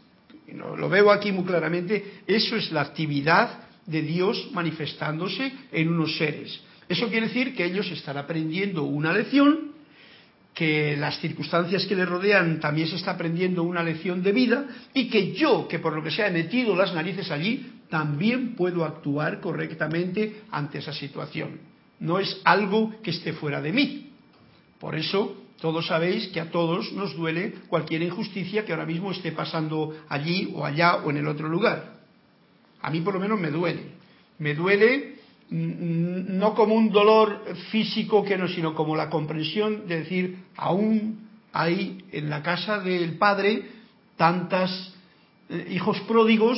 lo 0.53 0.89
veo 0.89 1.09
aquí 1.09 1.32
muy 1.32 1.45
claramente, 1.45 2.20
eso 2.28 2.57
es 2.57 2.70
la 2.74 2.82
actividad 2.82 3.70
de 3.86 4.01
Dios 4.01 4.49
manifestándose 4.51 5.53
en 5.72 5.88
unos 5.88 6.18
seres. 6.18 6.59
Eso 6.89 7.07
quiere 7.07 7.28
decir 7.28 7.55
que 7.55 7.63
ellos 7.63 7.89
están 7.91 8.18
aprendiendo 8.18 8.84
una 8.84 9.13
lección, 9.13 9.72
que 10.56 10.95
las 10.95 11.20
circunstancias 11.20 11.86
que 11.86 11.95
le 11.95 12.06
rodean 12.06 12.62
también 12.62 12.88
se 12.88 12.95
está 12.95 13.12
aprendiendo 13.12 13.62
una 13.64 13.84
lección 13.84 14.24
de 14.24 14.32
vida 14.32 14.66
y 14.93 15.10
que 15.10 15.34
yo, 15.34 15.68
que 15.68 15.80
por 15.80 15.93
lo 15.93 16.01
que 16.01 16.12
sea 16.12 16.28
he 16.28 16.32
metido 16.32 16.76
las 16.78 16.93
narices 16.93 17.30
allí, 17.30 17.74
también 17.89 18.56
puedo 18.56 18.86
actuar 18.86 19.41
correctamente 19.41 20.43
ante 20.49 20.78
esa 20.78 20.93
situación. 20.93 21.60
No 21.99 22.20
es 22.20 22.39
algo 22.45 22.95
que 23.03 23.12
esté 23.12 23.34
fuera 23.34 23.62
de 23.62 23.74
mí. 23.74 24.12
Por 24.80 24.95
eso, 24.95 25.43
todos 25.60 25.88
sabéis 25.88 26.28
que 26.30 26.39
a 26.39 26.51
todos 26.51 26.93
nos 26.93 27.16
duele 27.16 27.56
cualquier 27.68 28.01
injusticia 28.01 28.66
que 28.66 28.72
ahora 28.72 28.86
mismo 28.86 29.12
esté 29.12 29.34
pasando 29.34 29.93
allí 30.08 30.53
o 30.56 30.66
allá 30.66 30.97
o 30.97 31.10
en 31.10 31.18
el 31.18 31.28
otro 31.28 31.49
lugar. 31.49 31.95
A 32.82 32.89
mí 32.89 33.01
por 33.01 33.14
lo 33.14 33.20
menos 33.20 33.39
me 33.39 33.51
duele. 33.51 33.82
Me 34.39 34.56
duele 34.56 35.14
no 35.50 36.54
como 36.56 36.76
un 36.76 36.89
dolor 36.89 37.43
físico 37.72 38.24
que 38.24 38.38
no, 38.38 38.48
sino 38.48 38.74
como 38.74 38.96
la 38.96 39.10
comprensión 39.10 39.88
de 39.88 40.00
decir, 40.00 40.38
aún 40.56 41.30
hay 41.54 42.04
en 42.12 42.30
la 42.30 42.41
casa 42.41 42.80
del 42.80 43.18
Padre 43.18 43.64
tantas 44.18 44.93
eh, 45.50 45.68
hijos 45.72 46.00
pródigos 46.02 46.58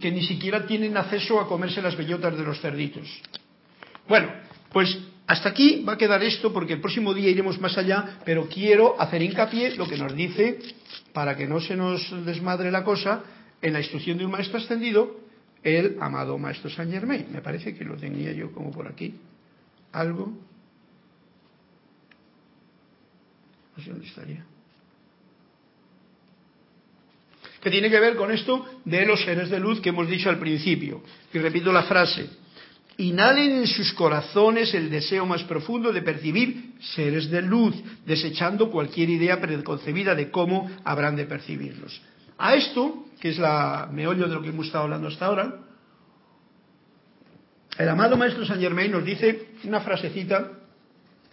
que 0.00 0.10
ni 0.10 0.24
siquiera 0.24 0.66
tienen 0.66 0.96
acceso 0.96 1.40
a 1.40 1.46
comerse 1.46 1.82
las 1.82 1.96
bellotas 1.96 2.36
de 2.36 2.42
los 2.42 2.60
cerditos. 2.60 3.08
Bueno, 4.08 4.28
pues 4.72 4.98
hasta 5.26 5.50
aquí 5.50 5.84
va 5.86 5.94
a 5.94 5.98
quedar 5.98 6.22
esto 6.22 6.52
porque 6.52 6.74
el 6.74 6.80
próximo 6.80 7.14
día 7.14 7.30
iremos 7.30 7.60
más 7.60 7.78
allá, 7.78 8.18
pero 8.24 8.48
quiero 8.48 9.00
hacer 9.00 9.22
hincapié 9.22 9.76
lo 9.76 9.86
que 9.86 9.96
nos 9.96 10.14
dice, 10.14 10.58
para 11.12 11.36
que 11.36 11.46
no 11.46 11.60
se 11.60 11.76
nos 11.76 12.24
desmadre 12.24 12.70
la 12.70 12.82
cosa, 12.82 13.22
en 13.60 13.72
la 13.72 13.80
instrucción 13.80 14.18
de 14.18 14.24
un 14.24 14.32
maestro 14.32 14.58
ascendido, 14.58 15.20
el 15.62 15.96
amado 16.00 16.38
maestro 16.38 16.70
Saint 16.70 16.92
Germain. 16.92 17.26
Me 17.32 17.40
parece 17.40 17.74
que 17.74 17.84
lo 17.84 17.96
tenía 17.96 18.32
yo 18.32 18.52
como 18.52 18.70
por 18.70 18.88
aquí. 18.88 19.14
Algo. 19.92 20.32
No 23.76 23.82
sé 23.82 23.90
dónde 23.90 24.06
estaría. 24.06 24.44
que 27.62 27.70
tiene 27.70 27.88
que 27.88 28.00
ver 28.00 28.16
con 28.16 28.32
esto 28.32 28.66
de 28.84 29.06
los 29.06 29.22
seres 29.22 29.48
de 29.48 29.60
luz 29.60 29.80
que 29.80 29.90
hemos 29.90 30.08
dicho 30.08 30.28
al 30.28 30.38
principio. 30.38 31.00
Y 31.32 31.38
repito 31.38 31.72
la 31.72 31.84
frase, 31.84 32.28
inhalen 32.98 33.52
en 33.52 33.66
sus 33.68 33.92
corazones 33.92 34.74
el 34.74 34.90
deseo 34.90 35.24
más 35.24 35.44
profundo 35.44 35.92
de 35.92 36.02
percibir 36.02 36.72
seres 36.80 37.30
de 37.30 37.40
luz, 37.40 37.76
desechando 38.04 38.68
cualquier 38.68 39.10
idea 39.10 39.40
preconcebida 39.40 40.16
de 40.16 40.30
cómo 40.30 40.68
habrán 40.84 41.14
de 41.14 41.24
percibirlos. 41.24 42.02
A 42.44 42.56
esto, 42.56 43.06
que 43.20 43.28
es 43.28 43.38
la 43.38 43.88
meollo 43.92 44.26
de 44.26 44.34
lo 44.34 44.42
que 44.42 44.48
hemos 44.48 44.66
estado 44.66 44.84
hablando 44.84 45.06
hasta 45.06 45.26
ahora, 45.26 45.60
el 47.78 47.88
amado 47.88 48.16
maestro 48.16 48.44
Saint 48.44 48.60
Germain 48.60 48.90
nos 48.90 49.04
dice 49.04 49.50
una 49.62 49.80
frasecita 49.80 50.50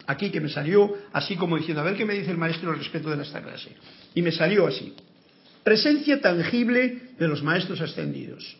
aquí 0.06 0.30
que 0.30 0.40
me 0.40 0.48
salió 0.48 0.94
así 1.12 1.34
como 1.34 1.56
diciendo, 1.56 1.80
a 1.80 1.84
ver 1.84 1.96
qué 1.96 2.04
me 2.04 2.14
dice 2.14 2.30
el 2.30 2.38
maestro 2.38 2.70
al 2.70 2.78
respecto 2.78 3.10
de 3.10 3.20
esta 3.20 3.42
clase. 3.42 3.74
Y 4.14 4.22
me 4.22 4.30
salió 4.30 4.68
así 4.68 4.94
presencia 5.64 6.20
tangible 6.20 7.10
de 7.18 7.28
los 7.28 7.42
maestros 7.42 7.80
ascendidos. 7.80 8.56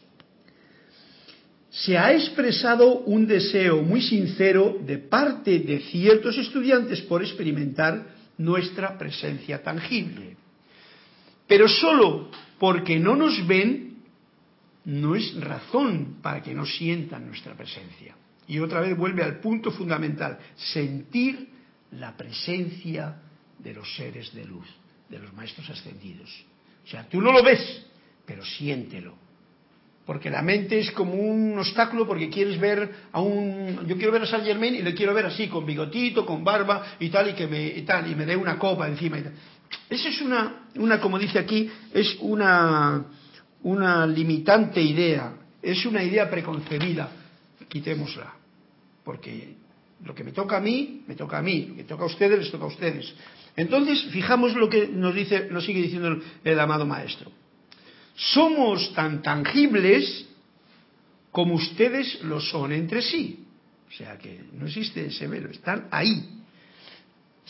Se 1.71 1.97
ha 1.97 2.13
expresado 2.13 2.99
un 3.03 3.29
deseo 3.29 3.81
muy 3.81 4.03
sincero 4.03 4.77
de 4.85 4.99
parte 4.99 5.61
de 5.61 5.79
ciertos 5.79 6.37
estudiantes 6.37 7.01
por 7.03 7.23
experimentar 7.23 8.07
nuestra 8.39 8.99
presencia 8.99 9.63
tangible. 9.63 10.37
Pero 11.51 11.67
solo 11.67 12.31
porque 12.61 13.01
no 13.01 13.17
nos 13.17 13.45
ven 13.45 13.97
no 14.85 15.17
es 15.17 15.35
razón 15.35 16.19
para 16.23 16.41
que 16.41 16.55
no 16.55 16.65
sientan 16.65 17.27
nuestra 17.27 17.55
presencia. 17.55 18.15
Y 18.47 18.61
otra 18.61 18.81
vez 18.81 18.97
vuelve 18.97 19.25
al 19.25 19.41
punto 19.41 19.73
fundamental, 19.73 20.39
sentir 20.55 21.49
la 21.91 22.17
presencia 22.17 23.17
de 23.59 23.75
los 23.75 23.97
seres 23.97 24.33
de 24.33 24.45
luz, 24.45 24.67
de 25.09 25.19
los 25.19 25.33
maestros 25.33 25.69
ascendidos. 25.71 26.31
O 26.85 26.89
sea, 26.89 27.09
tú 27.09 27.21
no 27.21 27.33
lo 27.33 27.43
ves, 27.43 27.85
pero 28.25 28.45
siéntelo. 28.45 29.17
Porque 30.07 30.31
la 30.31 30.43
mente 30.43 30.79
es 30.79 30.93
como 30.93 31.15
un 31.15 31.59
obstáculo 31.59 32.07
porque 32.07 32.31
quieres 32.31 32.61
ver 32.61 32.95
a 33.11 33.21
un... 33.21 33.89
Yo 33.89 33.97
quiero 33.97 34.13
ver 34.13 34.23
a 34.23 34.27
Saint 34.27 34.47
Germain 34.47 34.77
y 34.77 34.83
le 34.83 34.95
quiero 34.95 35.15
ver 35.15 35.27
así, 35.27 35.49
con 35.49 35.67
bigotito, 35.67 36.25
con 36.25 36.45
barba 36.45 36.95
y 37.01 37.09
tal, 37.09 37.31
y 37.31 37.33
que 37.33 37.49
me, 37.49 37.71
tal, 37.83 38.09
y 38.09 38.15
me 38.15 38.25
dé 38.25 38.37
una 38.37 38.57
copa 38.57 38.87
encima 38.87 39.19
y 39.19 39.23
tal. 39.23 39.35
Esa 39.91 40.09
es 40.09 40.23
una, 40.23 40.69
una, 40.77 41.01
como 41.01 41.19
dice 41.19 41.39
aquí, 41.39 41.69
es 41.93 42.17
una, 42.21 43.05
una 43.65 44.07
limitante 44.07 44.81
idea, 44.81 45.35
es 45.61 45.85
una 45.85 46.03
idea 46.03 46.31
preconcebida. 46.31 47.11
Quitémosla, 47.69 48.33
porque 49.05 49.55
Lo 50.05 50.15
que 50.15 50.25
me 50.25 50.33
toca 50.33 50.57
a 50.57 50.61
mí, 50.61 51.03
me 51.07 51.15
toca 51.15 51.39
a 51.39 51.43
mí. 51.43 51.67
Lo 51.69 51.75
que 51.77 51.85
toca 51.85 52.05
a 52.05 52.07
ustedes, 52.07 52.39
les 52.39 52.51
toca 52.51 52.65
a 52.65 52.69
ustedes. 52.69 53.13
Entonces, 53.55 54.05
fijamos 54.11 54.55
lo 54.55 54.69
que 54.69 54.89
nos 54.89 55.15
dice, 55.15 55.49
nos 55.51 55.65
sigue 55.65 55.83
diciendo 55.83 56.09
el, 56.09 56.23
el 56.43 56.59
amado 56.59 56.87
maestro. 56.87 57.31
Somos 58.15 58.95
tan 58.95 59.23
tangibles 59.23 60.27
como 61.31 61.55
ustedes 61.55 62.23
lo 62.25 62.41
son 62.41 62.73
entre 62.73 63.03
sí. 63.03 63.45
O 63.89 63.93
sea 63.93 64.17
que 64.19 64.41
no 64.53 64.67
existe 64.67 65.07
ese 65.07 65.27
velo, 65.27 65.51
están 65.51 65.89
ahí. 65.91 66.40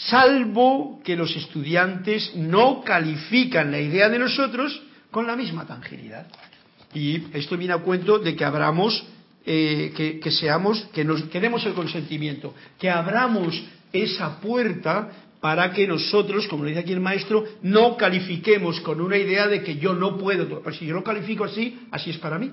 Salvo 0.06 1.00
que 1.04 1.16
los 1.16 1.34
estudiantes 1.36 2.34
no 2.34 2.82
califican 2.82 3.70
la 3.70 3.80
idea 3.80 4.08
de 4.08 4.18
nosotros 4.18 4.80
con 5.10 5.26
la 5.26 5.36
misma 5.36 5.66
tangibilidad. 5.66 6.26
Y 6.94 7.22
esto 7.36 7.56
viene 7.56 7.74
a 7.74 7.78
cuento 7.78 8.18
de 8.18 8.34
que 8.34 8.44
abramos, 8.44 9.04
eh, 9.44 9.92
que, 9.96 10.18
que, 10.18 10.30
seamos, 10.30 10.82
que 10.92 11.04
nos 11.04 11.22
queremos 11.24 11.64
el 11.66 11.74
consentimiento, 11.74 12.54
que 12.78 12.88
abramos 12.88 13.62
esa 13.92 14.40
puerta 14.40 15.10
para 15.40 15.72
que 15.72 15.86
nosotros, 15.86 16.46
como 16.48 16.64
dice 16.64 16.80
aquí 16.80 16.92
el 16.92 17.00
maestro, 17.00 17.44
no 17.62 17.96
califiquemos 17.96 18.80
con 18.80 19.00
una 19.00 19.16
idea 19.16 19.48
de 19.48 19.62
que 19.62 19.76
yo 19.76 19.94
no 19.94 20.16
puedo. 20.18 20.62
Pues 20.62 20.76
si 20.76 20.86
yo 20.86 20.94
lo 20.94 21.04
califico 21.04 21.44
así, 21.44 21.78
así 21.90 22.10
es 22.10 22.18
para 22.18 22.38
mí. 22.38 22.50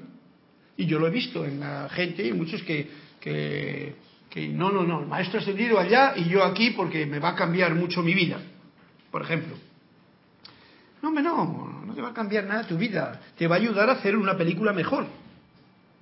Y 0.78 0.86
yo 0.86 1.00
lo 1.00 1.08
he 1.08 1.12
visto 1.12 1.44
en 1.44 1.60
la 1.60 1.90
gente 1.90 2.26
y 2.26 2.34
muchos 2.34 2.62
que, 2.64 2.88
que, 3.20 3.96
no, 4.46 4.72
no, 4.72 4.84
no, 4.84 5.02
el 5.02 5.08
maestro 5.08 5.40
ascendido 5.40 5.80
allá 5.80 6.14
y 6.16 6.26
yo 6.26 6.44
aquí 6.44 6.72
porque 6.72 7.06
me 7.06 7.20
va 7.20 7.30
a 7.30 7.36
cambiar 7.36 7.74
mucho 7.76 8.04
mi 8.04 8.14
vida, 8.14 8.38
por 9.10 9.22
ejemplo. 9.22 9.56
No, 11.02 11.10
hombre, 11.10 11.24
no, 11.24 11.84
no 11.86 11.94
te 11.94 12.02
va 12.02 12.10
a 12.10 12.14
cambiar 12.14 12.46
nada 12.46 12.64
tu 12.68 12.78
vida, 12.78 13.22
te 13.38 13.48
va 13.48 13.56
a 13.56 13.60
ayudar 13.60 13.90
a 13.90 13.94
hacer 13.94 14.16
una 14.16 14.38
película 14.38 14.74
mejor. 14.74 15.08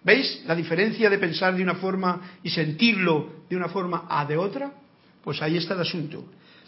¿Veis 0.04 0.44
la 0.46 0.56
diferencia 0.56 1.10
de 1.10 1.18
pensar 1.18 1.56
de 1.56 1.64
una 1.64 1.76
forma 1.76 2.38
y 2.44 2.50
sentirlo 2.50 3.44
de 3.50 3.56
una 3.56 3.70
forma 3.70 4.06
a 4.10 4.26
de 4.26 4.38
otra? 4.38 4.72
Pues 5.24 5.42
ahí 5.42 5.58
está 5.58 5.74
el 5.74 5.82
asunto. 5.82 6.26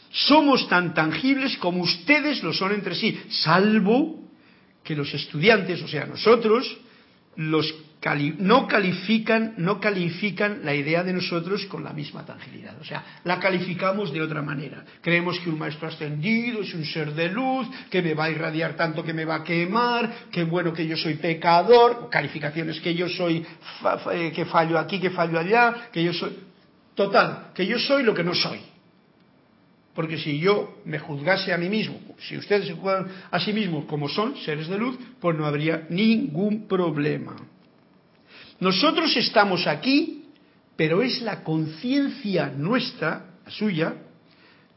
Somos 0.09 0.67
tan 0.67 0.93
tangibles 0.93 1.57
como 1.57 1.83
ustedes 1.83 2.41
lo 2.43 2.53
son 2.53 2.71
entre 2.71 2.95
sí, 2.95 3.19
salvo 3.29 4.23
que 4.83 4.95
los 4.95 5.13
estudiantes, 5.13 5.81
o 5.83 5.87
sea, 5.87 6.05
nosotros, 6.05 6.77
los 7.35 7.73
no 8.15 8.67
califican, 8.67 9.53
no 9.57 9.79
califican 9.79 10.61
la 10.63 10.73
idea 10.73 11.03
de 11.03 11.13
nosotros 11.13 11.65
con 11.65 11.83
la 11.83 11.93
misma 11.93 12.25
tangibilidad. 12.25 12.75
O 12.79 12.83
sea, 12.83 13.19
la 13.23 13.39
calificamos 13.39 14.13
de 14.13 14.21
otra 14.21 14.41
manera. 14.41 14.83
Creemos 15.01 15.39
que 15.39 15.49
un 15.49 15.57
maestro 15.57 15.87
ascendido 15.87 16.61
es 16.61 16.73
un 16.73 16.85
ser 16.85 17.13
de 17.13 17.29
luz, 17.29 17.67
que 17.89 18.01
me 18.01 18.13
va 18.13 18.25
a 18.25 18.29
irradiar 18.29 18.75
tanto 18.75 19.03
que 19.03 19.13
me 19.13 19.25
va 19.25 19.35
a 19.35 19.43
quemar, 19.43 20.29
que 20.31 20.43
bueno 20.43 20.73
que 20.73 20.87
yo 20.87 20.95
soy 20.95 21.15
pecador, 21.15 22.09
calificaciones 22.09 22.79
que 22.79 22.93
yo 22.93 23.09
soy, 23.09 23.45
fa, 23.81 23.99
que 24.33 24.45
fallo 24.45 24.77
aquí, 24.77 24.99
que 24.99 25.09
fallo 25.09 25.39
allá, 25.39 25.89
que 25.91 26.03
yo 26.03 26.13
soy. 26.13 26.37
Total, 26.95 27.51
que 27.53 27.65
yo 27.65 27.77
soy 27.77 28.03
lo 28.03 28.13
que 28.13 28.23
no 28.23 28.33
soy. 28.33 28.59
Porque 29.93 30.17
si 30.19 30.39
yo 30.39 30.77
me 30.85 30.99
juzgase 30.99 31.51
a 31.51 31.57
mí 31.57 31.69
mismo, 31.69 31.99
si 32.19 32.37
ustedes 32.37 32.67
se 32.67 32.73
juzgan 32.73 33.07
a 33.31 33.39
sí 33.39 33.51
mismos 33.51 33.85
como 33.85 34.07
son 34.07 34.37
seres 34.37 34.67
de 34.67 34.77
luz, 34.77 34.95
pues 35.19 35.35
no 35.35 35.45
habría 35.45 35.87
ningún 35.89 36.67
problema. 36.67 37.35
Nosotros 38.59 39.15
estamos 39.15 39.67
aquí, 39.67 40.25
pero 40.75 41.01
es 41.01 41.21
la 41.21 41.43
conciencia 41.43 42.51
nuestra, 42.55 43.25
la 43.45 43.51
suya, 43.51 43.93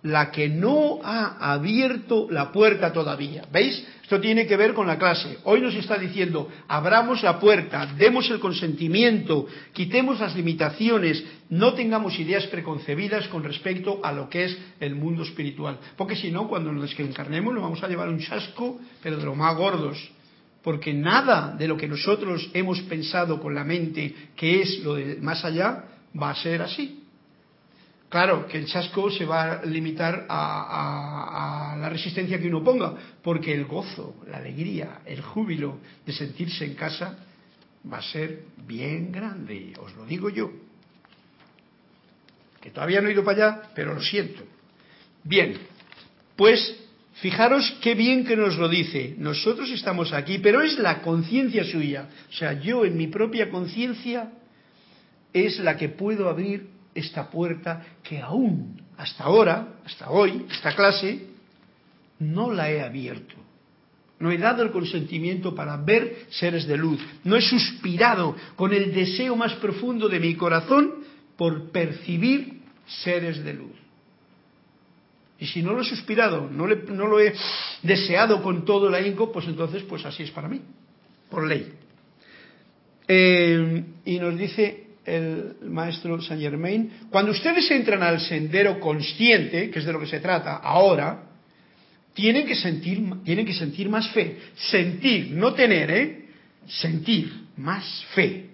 la 0.02 0.30
que 0.30 0.48
no 0.48 1.00
ha 1.02 1.52
abierto 1.52 2.26
la 2.30 2.52
puerta 2.52 2.92
todavía. 2.92 3.44
¿Veis? 3.52 3.86
Esto 4.02 4.20
tiene 4.20 4.46
que 4.46 4.56
ver 4.56 4.74
con 4.74 4.86
la 4.86 4.98
clase. 4.98 5.38
Hoy 5.44 5.60
nos 5.60 5.74
está 5.74 5.96
diciendo, 5.96 6.48
abramos 6.66 7.22
la 7.22 7.38
puerta, 7.38 7.86
demos 7.96 8.28
el 8.30 8.40
consentimiento, 8.40 9.46
quitemos 9.72 10.18
las 10.18 10.34
limitaciones, 10.34 11.22
no 11.50 11.74
tengamos 11.74 12.18
ideas 12.18 12.46
preconcebidas 12.46 13.28
con 13.28 13.44
respecto 13.44 14.00
a 14.02 14.10
lo 14.12 14.28
que 14.28 14.44
es 14.44 14.58
el 14.80 14.96
mundo 14.96 15.22
espiritual. 15.22 15.78
Porque 15.96 16.16
si 16.16 16.30
no, 16.30 16.48
cuando 16.48 16.72
nos 16.72 16.98
encarnemos, 16.98 17.54
nos 17.54 17.62
vamos 17.62 17.82
a 17.82 17.88
llevar 17.88 18.08
un 18.08 18.18
chasco, 18.18 18.80
pero 19.02 19.16
de 19.16 19.24
lo 19.24 19.34
más 19.34 19.56
gordos. 19.56 20.10
Porque 20.62 20.92
nada 20.92 21.54
de 21.56 21.66
lo 21.66 21.76
que 21.76 21.88
nosotros 21.88 22.50
hemos 22.52 22.80
pensado 22.82 23.40
con 23.40 23.54
la 23.54 23.64
mente 23.64 24.14
que 24.36 24.62
es 24.62 24.80
lo 24.84 24.94
de 24.94 25.16
más 25.16 25.44
allá 25.44 25.84
va 26.20 26.30
a 26.30 26.34
ser 26.34 26.62
así. 26.62 27.00
Claro 28.10 28.48
que 28.48 28.58
el 28.58 28.66
chasco 28.66 29.08
se 29.08 29.24
va 29.24 29.52
a 29.52 29.64
limitar 29.64 30.26
a, 30.28 31.76
la 31.78 31.88
resistencia 31.88 32.40
que 32.40 32.48
uno 32.48 32.62
ponga, 32.64 32.92
porque 33.22 33.54
el 33.54 33.66
gozo, 33.66 34.16
la 34.28 34.38
alegría, 34.38 35.02
el 35.06 35.22
júbilo 35.22 35.78
de 36.04 36.12
sentirse 36.12 36.64
en 36.64 36.74
casa 36.74 37.16
va 37.90 37.98
a 37.98 38.02
ser 38.02 38.46
bien 38.66 39.12
grande, 39.12 39.74
os 39.80 39.94
lo 39.94 40.04
digo 40.06 40.28
yo. 40.28 40.50
Que 42.60 42.70
todavía 42.70 43.00
no 43.00 43.08
he 43.08 43.12
ido 43.12 43.22
para 43.22 43.44
allá, 43.44 43.62
pero 43.76 43.94
lo 43.94 44.02
siento. 44.02 44.42
Bien, 45.22 45.56
pues 46.34 46.89
fijaros 47.20 47.78
qué 47.82 47.94
bien 47.94 48.24
que 48.24 48.36
nos 48.36 48.56
lo 48.58 48.68
dice. 48.68 49.14
Nosotros 49.18 49.70
estamos 49.70 50.12
aquí, 50.12 50.38
pero 50.38 50.62
es 50.62 50.78
la 50.78 51.02
conciencia 51.02 51.64
suya. 51.64 52.08
O 52.28 52.32
sea, 52.32 52.54
yo 52.60 52.84
en 52.84 52.96
mi 52.96 53.06
propia 53.06 53.50
conciencia 53.50 54.32
es 55.32 55.58
la 55.60 55.76
que 55.76 55.88
puedo 55.88 56.28
abrir 56.28 56.68
esta 56.94 57.30
puerta 57.30 57.84
que 58.02 58.20
aún 58.20 58.80
hasta 58.96 59.24
ahora, 59.24 59.80
hasta 59.84 60.10
hoy, 60.10 60.44
esta 60.50 60.74
clase, 60.74 61.26
no 62.18 62.52
la 62.52 62.70
he 62.70 62.82
abierto. 62.82 63.34
No 64.18 64.30
he 64.30 64.36
dado 64.36 64.62
el 64.62 64.70
consentimiento 64.70 65.54
para 65.54 65.78
ver 65.78 66.26
seres 66.28 66.66
de 66.66 66.76
luz. 66.76 67.00
No 67.24 67.36
he 67.36 67.40
suspirado 67.40 68.36
con 68.56 68.74
el 68.74 68.92
deseo 68.92 69.34
más 69.36 69.54
profundo 69.54 70.08
de 70.08 70.20
mi 70.20 70.34
corazón 70.34 70.96
por 71.38 71.70
percibir 71.70 72.60
seres 72.86 73.42
de 73.42 73.54
luz. 73.54 73.72
Y 75.40 75.46
si 75.46 75.62
no 75.62 75.72
lo 75.72 75.80
he 75.80 75.84
suspirado, 75.84 76.50
no, 76.50 76.66
lo 76.66 77.20
he 77.20 77.34
deseado 77.82 78.42
con 78.42 78.64
todo 78.66 78.88
el 78.88 78.94
ahínco, 78.94 79.32
pues 79.32 79.46
entonces, 79.46 79.82
pues 79.84 80.04
así 80.04 80.22
es 80.22 80.30
para 80.30 80.48
mí, 80.48 80.60
por 81.30 81.46
ley. 81.46 81.72
Eh, 83.08 83.84
y 84.04 84.18
nos 84.18 84.38
dice 84.38 84.88
el 85.06 85.56
maestro 85.62 86.20
Saint 86.20 86.42
Germain, 86.42 86.92
cuando 87.10 87.32
ustedes 87.32 87.70
entran 87.70 88.02
al 88.02 88.20
sendero 88.20 88.78
consciente, 88.78 89.70
que 89.70 89.78
es 89.78 89.84
de 89.86 89.92
lo 89.92 90.00
que 90.00 90.06
se 90.06 90.20
trata 90.20 90.56
ahora, 90.56 91.30
tienen 92.12 92.46
que 92.46 92.54
sentir, 92.54 93.00
tienen 93.24 93.46
que 93.46 93.54
sentir 93.54 93.88
más 93.88 94.10
fe. 94.10 94.36
Sentir, 94.54 95.30
no 95.32 95.54
tener, 95.54 95.90
¿eh? 95.90 96.26
Sentir 96.66 97.32
más 97.56 98.04
fe. 98.14 98.50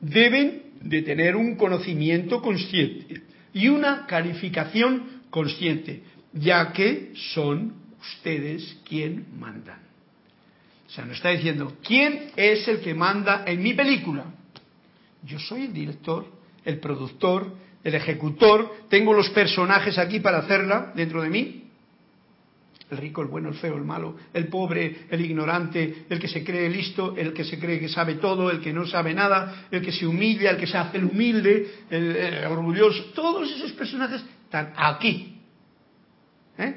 Deben 0.00 0.62
de 0.80 1.02
tener 1.02 1.34
un 1.34 1.56
conocimiento 1.56 2.40
consciente 2.40 3.22
y 3.52 3.68
una 3.68 4.06
calificación 4.06 5.22
consciente, 5.32 6.02
ya 6.32 6.72
que 6.72 7.12
son 7.34 7.74
ustedes 8.00 8.78
quien 8.88 9.26
mandan. 9.38 9.80
O 10.86 10.90
sea, 10.90 11.04
nos 11.04 11.16
está 11.16 11.30
diciendo, 11.30 11.76
¿quién 11.82 12.32
es 12.36 12.66
el 12.68 12.80
que 12.80 12.94
manda 12.94 13.44
en 13.46 13.62
mi 13.62 13.72
película? 13.72 14.24
Yo 15.22 15.38
soy 15.38 15.62
el 15.62 15.72
director, 15.72 16.26
el 16.64 16.80
productor, 16.80 17.54
el 17.82 17.94
ejecutor, 17.94 18.86
tengo 18.88 19.14
los 19.14 19.30
personajes 19.30 19.98
aquí 19.98 20.20
para 20.20 20.38
hacerla 20.38 20.92
dentro 20.94 21.22
de 21.22 21.30
mí. 21.30 21.58
El 22.90 22.98
rico, 22.98 23.22
el 23.22 23.28
bueno, 23.28 23.48
el 23.48 23.54
feo, 23.54 23.76
el 23.76 23.84
malo, 23.84 24.16
el 24.34 24.48
pobre, 24.48 25.06
el 25.10 25.24
ignorante, 25.24 26.04
el 26.10 26.18
que 26.18 26.28
se 26.28 26.44
cree 26.44 26.68
listo, 26.68 27.16
el 27.16 27.32
que 27.32 27.44
se 27.44 27.58
cree 27.58 27.80
que 27.80 27.88
sabe 27.88 28.16
todo, 28.16 28.50
el 28.50 28.60
que 28.60 28.70
no 28.70 28.86
sabe 28.86 29.14
nada, 29.14 29.66
el 29.70 29.80
que 29.80 29.92
se 29.92 30.06
humilla, 30.06 30.50
el 30.50 30.58
que 30.58 30.66
se 30.66 30.76
hace 30.76 30.98
el 30.98 31.04
humilde, 31.04 31.70
el, 31.88 32.16
el 32.16 32.44
orgulloso. 32.44 33.04
Todos 33.14 33.50
esos 33.50 33.72
personajes 33.72 34.22
están 34.44 34.74
aquí. 34.76 35.31
¿Eh? 36.58 36.74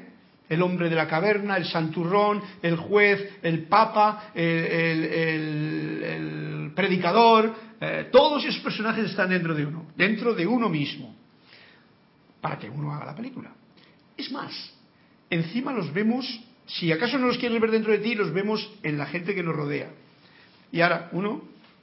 el 0.48 0.62
hombre 0.62 0.88
de 0.88 0.94
la 0.96 1.08
caverna, 1.08 1.56
el 1.56 1.66
santurrón, 1.66 2.40
el 2.62 2.76
juez, 2.76 3.38
el 3.42 3.64
papa, 3.64 4.30
el, 4.34 5.52
predicador, 6.74 7.54
eh, 7.80 8.08
todos 8.12 8.44
esos 8.44 8.60
personajes 8.62 9.06
están 9.06 9.30
dentro 9.30 9.54
de 9.54 9.64
uno, 9.66 9.86
dentro 9.96 10.34
de 10.34 10.46
uno 10.46 10.68
mismo, 10.68 11.16
para 12.40 12.58
que 12.58 12.68
uno 12.68 12.92
haga 12.92 13.06
la 13.06 13.14
película. 13.14 13.50
Es 14.16 14.30
más, 14.30 14.52
encima 15.30 15.72
los 15.72 15.92
vemos, 15.92 16.40
si 16.66 16.92
acaso 16.92 17.18
no 17.18 17.26
los 17.26 17.38
quieres 17.38 17.60
ver 17.60 17.72
dentro 17.72 17.92
de 17.92 17.98
ti, 17.98 18.14
los 18.14 18.32
vemos 18.32 18.70
en 18.82 18.98
la 18.98 19.06
gente 19.06 19.34
que 19.34 19.42
nos 19.42 19.56
rodea. 19.56 19.90
Y 20.70 20.80
ahora 20.80 21.08
uno, 21.12 21.42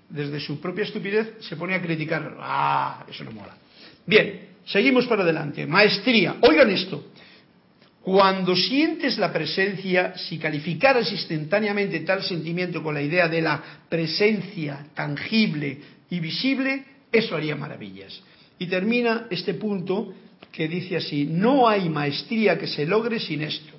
desde 0.10 0.40
su 0.40 0.62
propia 0.62 0.84
estupidez, 0.84 1.36
se 1.42 1.56
pone 1.58 1.76
a 1.76 1.82
criticar, 1.82 2.38
ah, 2.40 3.04
eso 3.10 3.24
no 3.24 3.32
mola. 3.32 3.58
Bien, 4.06 4.50
seguimos 4.66 5.08
para 5.08 5.24
adelante. 5.24 5.66
Maestría, 5.66 6.36
oigan 6.42 6.70
esto. 6.70 7.06
Cuando 8.04 8.54
sientes 8.54 9.18
la 9.18 9.32
presencia, 9.32 10.18
si 10.18 10.38
calificaras 10.38 11.10
instantáneamente 11.10 12.02
tal 12.02 12.22
sentimiento 12.22 12.84
con 12.84 12.94
la 12.94 13.02
idea 13.02 13.30
de 13.30 13.42
la 13.42 13.64
presencia 13.88 14.88
tangible 14.94 15.80
y 16.10 16.20
visible, 16.20 16.84
eso 17.10 17.34
haría 17.34 17.56
maravillas. 17.56 18.22
Y 18.60 18.68
termina 18.68 19.28
este 19.30 19.54
punto 19.54 20.14
que 20.52 20.68
dice 20.68 20.98
así, 20.98 21.26
no 21.26 21.70
hay 21.70 21.88
maestría 21.88 22.60
que 22.60 22.68
se 22.68 22.86
logre 22.86 23.22
sin 23.22 23.42
esto. 23.42 23.74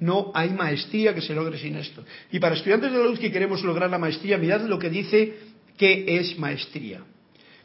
No 0.00 0.32
hay 0.34 0.50
maestría 0.50 1.14
que 1.14 1.22
se 1.22 1.34
logre 1.34 1.56
sin 1.56 1.76
esto. 1.76 2.04
Y 2.32 2.40
para 2.40 2.56
estudiantes 2.56 2.90
de 2.90 2.98
la 2.98 3.04
luz 3.04 3.20
que 3.20 3.30
queremos 3.30 3.62
lograr 3.62 3.90
la 3.90 3.98
maestría, 3.98 4.38
mirad 4.38 4.62
lo 4.62 4.78
que 4.78 4.90
dice 4.90 5.34
que 5.76 6.18
es 6.18 6.36
maestría. 6.36 7.00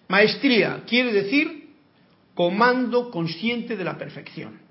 Maestría 0.08 0.84
quiere 0.88 1.12
decir 1.12 1.70
comando 2.36 3.10
consciente 3.10 3.76
de 3.76 3.84
la 3.84 3.98
perfección. 3.98 4.63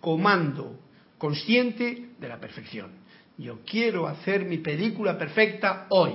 Comando 0.00 0.78
consciente 1.18 2.08
de 2.18 2.28
la 2.28 2.40
perfección. 2.40 2.90
Yo 3.36 3.60
quiero 3.64 4.06
hacer 4.06 4.44
mi 4.44 4.58
película 4.58 5.16
perfecta 5.16 5.86
hoy 5.90 6.12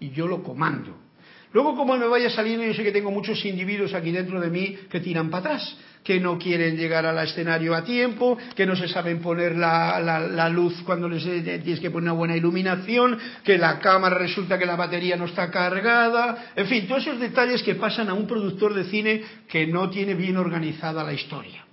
y 0.00 0.10
yo 0.10 0.26
lo 0.26 0.42
comando. 0.42 1.04
Luego, 1.52 1.76
como 1.76 1.96
me 1.96 2.06
vaya 2.08 2.30
saliendo, 2.30 2.64
yo 2.64 2.74
sé 2.74 2.82
que 2.82 2.90
tengo 2.90 3.12
muchos 3.12 3.44
individuos 3.44 3.94
aquí 3.94 4.10
dentro 4.10 4.40
de 4.40 4.50
mí 4.50 4.76
que 4.90 4.98
tiran 4.98 5.30
para 5.30 5.54
atrás, 5.54 5.76
que 6.02 6.18
no 6.18 6.36
quieren 6.36 6.76
llegar 6.76 7.06
al 7.06 7.16
escenario 7.24 7.76
a 7.76 7.84
tiempo, 7.84 8.36
que 8.56 8.66
no 8.66 8.74
se 8.74 8.88
saben 8.88 9.20
poner 9.20 9.54
la, 9.54 10.48
luz 10.48 10.82
cuando 10.84 11.08
les 11.08 11.24
eh, 11.24 11.60
tienes 11.62 11.78
que 11.78 11.92
poner 11.92 12.10
una 12.10 12.18
buena 12.18 12.36
iluminación, 12.36 13.16
que 13.44 13.56
la 13.56 13.78
cámara 13.78 14.18
resulta 14.18 14.58
que 14.58 14.66
la 14.66 14.74
batería 14.74 15.16
no 15.16 15.26
está 15.26 15.48
cargada, 15.48 16.52
en 16.56 16.66
fin, 16.66 16.88
todos 16.88 17.06
esos 17.06 17.20
detalles 17.20 17.62
que 17.62 17.76
pasan 17.76 18.08
a 18.08 18.14
un 18.14 18.26
productor 18.26 18.74
de 18.74 18.84
cine 18.84 19.22
que 19.48 19.64
no 19.64 19.88
tiene 19.90 20.14
bien 20.14 20.36
organizada 20.36 21.04
la 21.04 21.12
historia. 21.12 21.63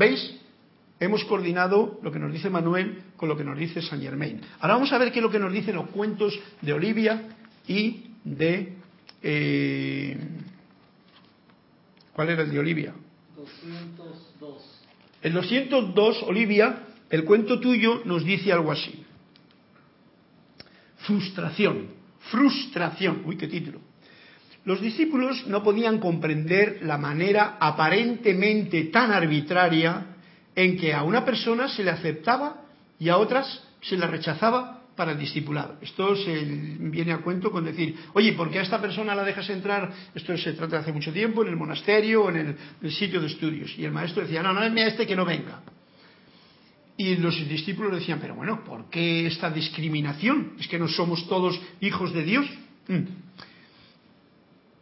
¿Veis? 0.00 0.34
hemos 0.98 1.24
coordinado 1.24 1.98
lo 2.02 2.10
que 2.10 2.18
nos 2.18 2.32
dice 2.32 2.48
Manuel 2.48 3.02
con 3.16 3.28
lo 3.28 3.36
que 3.36 3.44
nos 3.44 3.58
dice 3.58 3.82
Saint 3.82 4.02
Germain. 4.02 4.40
Ahora 4.60 4.74
vamos 4.74 4.92
a 4.92 4.98
ver 4.98 5.12
qué 5.12 5.18
es 5.18 5.22
lo 5.22 5.30
que 5.30 5.38
nos 5.38 5.52
dicen 5.52 5.74
los 5.74 5.88
cuentos 5.90 6.38
de 6.62 6.72
Olivia 6.72 7.28
y 7.66 8.04
de... 8.24 8.76
Eh, 9.22 10.18
¿Cuál 12.14 12.30
era 12.30 12.42
el 12.42 12.50
de 12.50 12.58
Olivia? 12.58 12.94
202. 13.36 14.80
El 15.20 15.34
202, 15.34 16.22
Olivia, 16.22 16.86
el 17.10 17.24
cuento 17.24 17.60
tuyo 17.60 18.00
nos 18.06 18.24
dice 18.24 18.52
algo 18.52 18.72
así. 18.72 19.04
Frustración, 20.98 21.88
frustración. 22.30 23.22
Uy, 23.26 23.36
qué 23.36 23.48
título. 23.48 23.80
Los 24.64 24.80
discípulos 24.80 25.46
no 25.46 25.62
podían 25.62 25.98
comprender 25.98 26.80
la 26.82 26.98
manera 26.98 27.56
aparentemente 27.60 28.84
tan 28.84 29.10
arbitraria 29.10 30.06
en 30.54 30.76
que 30.76 30.92
a 30.92 31.02
una 31.02 31.24
persona 31.24 31.68
se 31.68 31.82
le 31.82 31.90
aceptaba 31.90 32.62
y 32.98 33.08
a 33.08 33.16
otras 33.16 33.64
se 33.80 33.96
le 33.96 34.06
rechazaba 34.06 34.82
para 34.94 35.12
el 35.12 35.18
discipulado. 35.18 35.78
Esto 35.80 36.14
se 36.14 36.44
viene 36.44 37.12
a 37.12 37.18
cuento 37.18 37.50
con 37.50 37.64
decir, 37.64 37.96
oye, 38.12 38.34
¿por 38.34 38.50
qué 38.50 38.58
a 38.58 38.62
esta 38.62 38.80
persona 38.80 39.14
la 39.14 39.24
dejas 39.24 39.48
entrar? 39.48 39.90
Esto 40.14 40.36
se 40.36 40.52
trata 40.52 40.76
de 40.76 40.82
hace 40.82 40.92
mucho 40.92 41.10
tiempo, 41.10 41.42
en 41.42 41.48
el 41.48 41.56
monasterio 41.56 42.24
o 42.24 42.30
en 42.30 42.58
el, 42.82 42.92
sitio 42.92 43.18
de 43.18 43.28
estudios. 43.28 43.72
Y 43.78 43.86
el 43.86 43.92
maestro 43.92 44.22
decía, 44.22 44.42
no, 44.42 44.52
no, 44.52 44.62
es 44.62 44.76
a 44.76 44.86
este 44.88 45.06
que 45.06 45.16
no 45.16 45.24
venga. 45.24 45.62
Y 46.98 47.16
los 47.16 47.34
discípulos 47.48 47.94
decían, 47.94 48.18
pero 48.20 48.34
bueno, 48.34 48.62
¿por 48.62 48.90
qué 48.90 49.26
esta 49.26 49.48
discriminación? 49.48 50.52
¿Es 50.60 50.68
que 50.68 50.78
no 50.78 50.86
somos 50.86 51.26
todos 51.28 51.58
hijos 51.80 52.12
de 52.12 52.22
Dios? 52.22 52.46
Mm. 52.88 53.04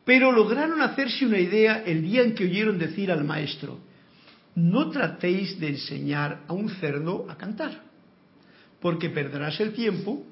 Pero 0.08 0.32
lograron 0.32 0.80
hacerse 0.80 1.26
una 1.26 1.38
idea 1.38 1.82
el 1.84 2.00
día 2.00 2.22
en 2.22 2.34
que 2.34 2.44
oyeron 2.44 2.78
decir 2.78 3.12
al 3.12 3.24
maestro, 3.24 3.78
no 4.54 4.88
tratéis 4.88 5.60
de 5.60 5.68
enseñar 5.68 6.44
a 6.48 6.54
un 6.54 6.70
cerdo 6.80 7.26
a 7.28 7.36
cantar, 7.36 7.82
porque 8.80 9.10
perderás 9.10 9.60
el 9.60 9.74
tiempo 9.74 10.24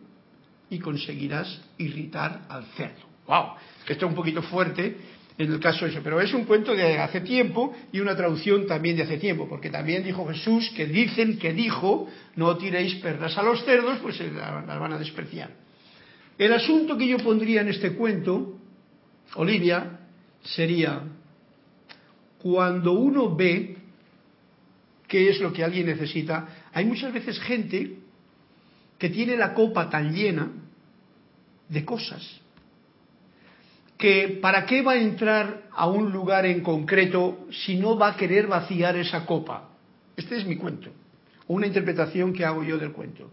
y 0.71 0.79
conseguirás 0.79 1.61
irritar 1.77 2.47
al 2.49 2.65
cerdo. 2.75 3.05
¡Wow! 3.27 3.49
Esto 3.87 4.07
es 4.07 4.11
un 4.11 4.15
poquito 4.17 4.41
fuerte 4.41 4.97
en 5.37 5.53
el 5.53 5.61
caso 5.61 5.85
eso, 5.85 6.01
pero 6.03 6.23
es 6.23 6.33
un 6.33 6.47
cuento 6.47 6.75
de 6.75 6.97
hace 6.97 7.21
tiempo 7.21 7.77
y 7.93 8.01
una 8.01 8.17
traducción 8.17 8.67
también 8.67 8.97
de 8.97 9.03
hace 9.03 9.19
tiempo, 9.19 9.47
porque 9.47 9.69
también 9.69 10.03
dijo 10.03 10.27
Jesús 10.27 10.73
que 10.75 10.87
dicen 10.87 11.39
que 11.39 11.53
dijo, 11.53 12.09
no 12.35 12.57
tiréis 12.57 12.95
perlas 12.95 13.37
a 13.37 13.43
los 13.43 13.63
cerdos, 13.67 13.99
pues 13.99 14.19
las 14.21 14.81
van 14.81 14.93
a 14.95 14.99
despreciar. 14.99 15.51
El 16.39 16.55
asunto 16.55 16.97
que 16.97 17.09
yo 17.09 17.19
pondría 17.19 17.61
en 17.61 17.69
este 17.69 17.93
cuento, 17.93 18.56
Olivia, 19.35 19.99
sería 20.43 21.03
cuando 22.39 22.93
uno 22.93 23.35
ve 23.35 23.77
qué 25.09 25.31
es 25.31 25.41
lo 25.41 25.53
que 25.53 25.65
alguien 25.65 25.87
necesita. 25.87 26.49
Hay 26.73 26.85
muchas 26.85 27.13
veces 27.13 27.39
gente 27.41 27.99
que 28.99 29.11
tiene 29.11 29.37
la 29.37 29.53
copa 29.55 29.91
tan 29.91 30.13
llena 30.13 30.51
de 31.69 31.85
cosas 31.85 32.41
que 33.99 34.39
para 34.43 34.67
qué 34.67 34.83
va 34.83 34.93
a 34.93 35.01
entrar 35.01 35.65
a 35.73 35.87
un 35.87 36.13
lugar 36.13 36.45
en 36.47 36.61
concreto 36.61 37.47
si 37.51 37.77
no 37.77 37.97
va 37.97 38.09
a 38.09 38.17
querer 38.17 38.47
vaciar 38.47 38.97
esa 38.97 39.25
copa. 39.25 39.71
Este 40.17 40.37
es 40.37 40.47
mi 40.47 40.57
cuento, 40.57 40.91
una 41.49 41.67
interpretación 41.67 42.33
que 42.33 42.45
hago 42.45 42.63
yo 42.63 42.79
del 42.79 42.93
cuento. 42.93 43.31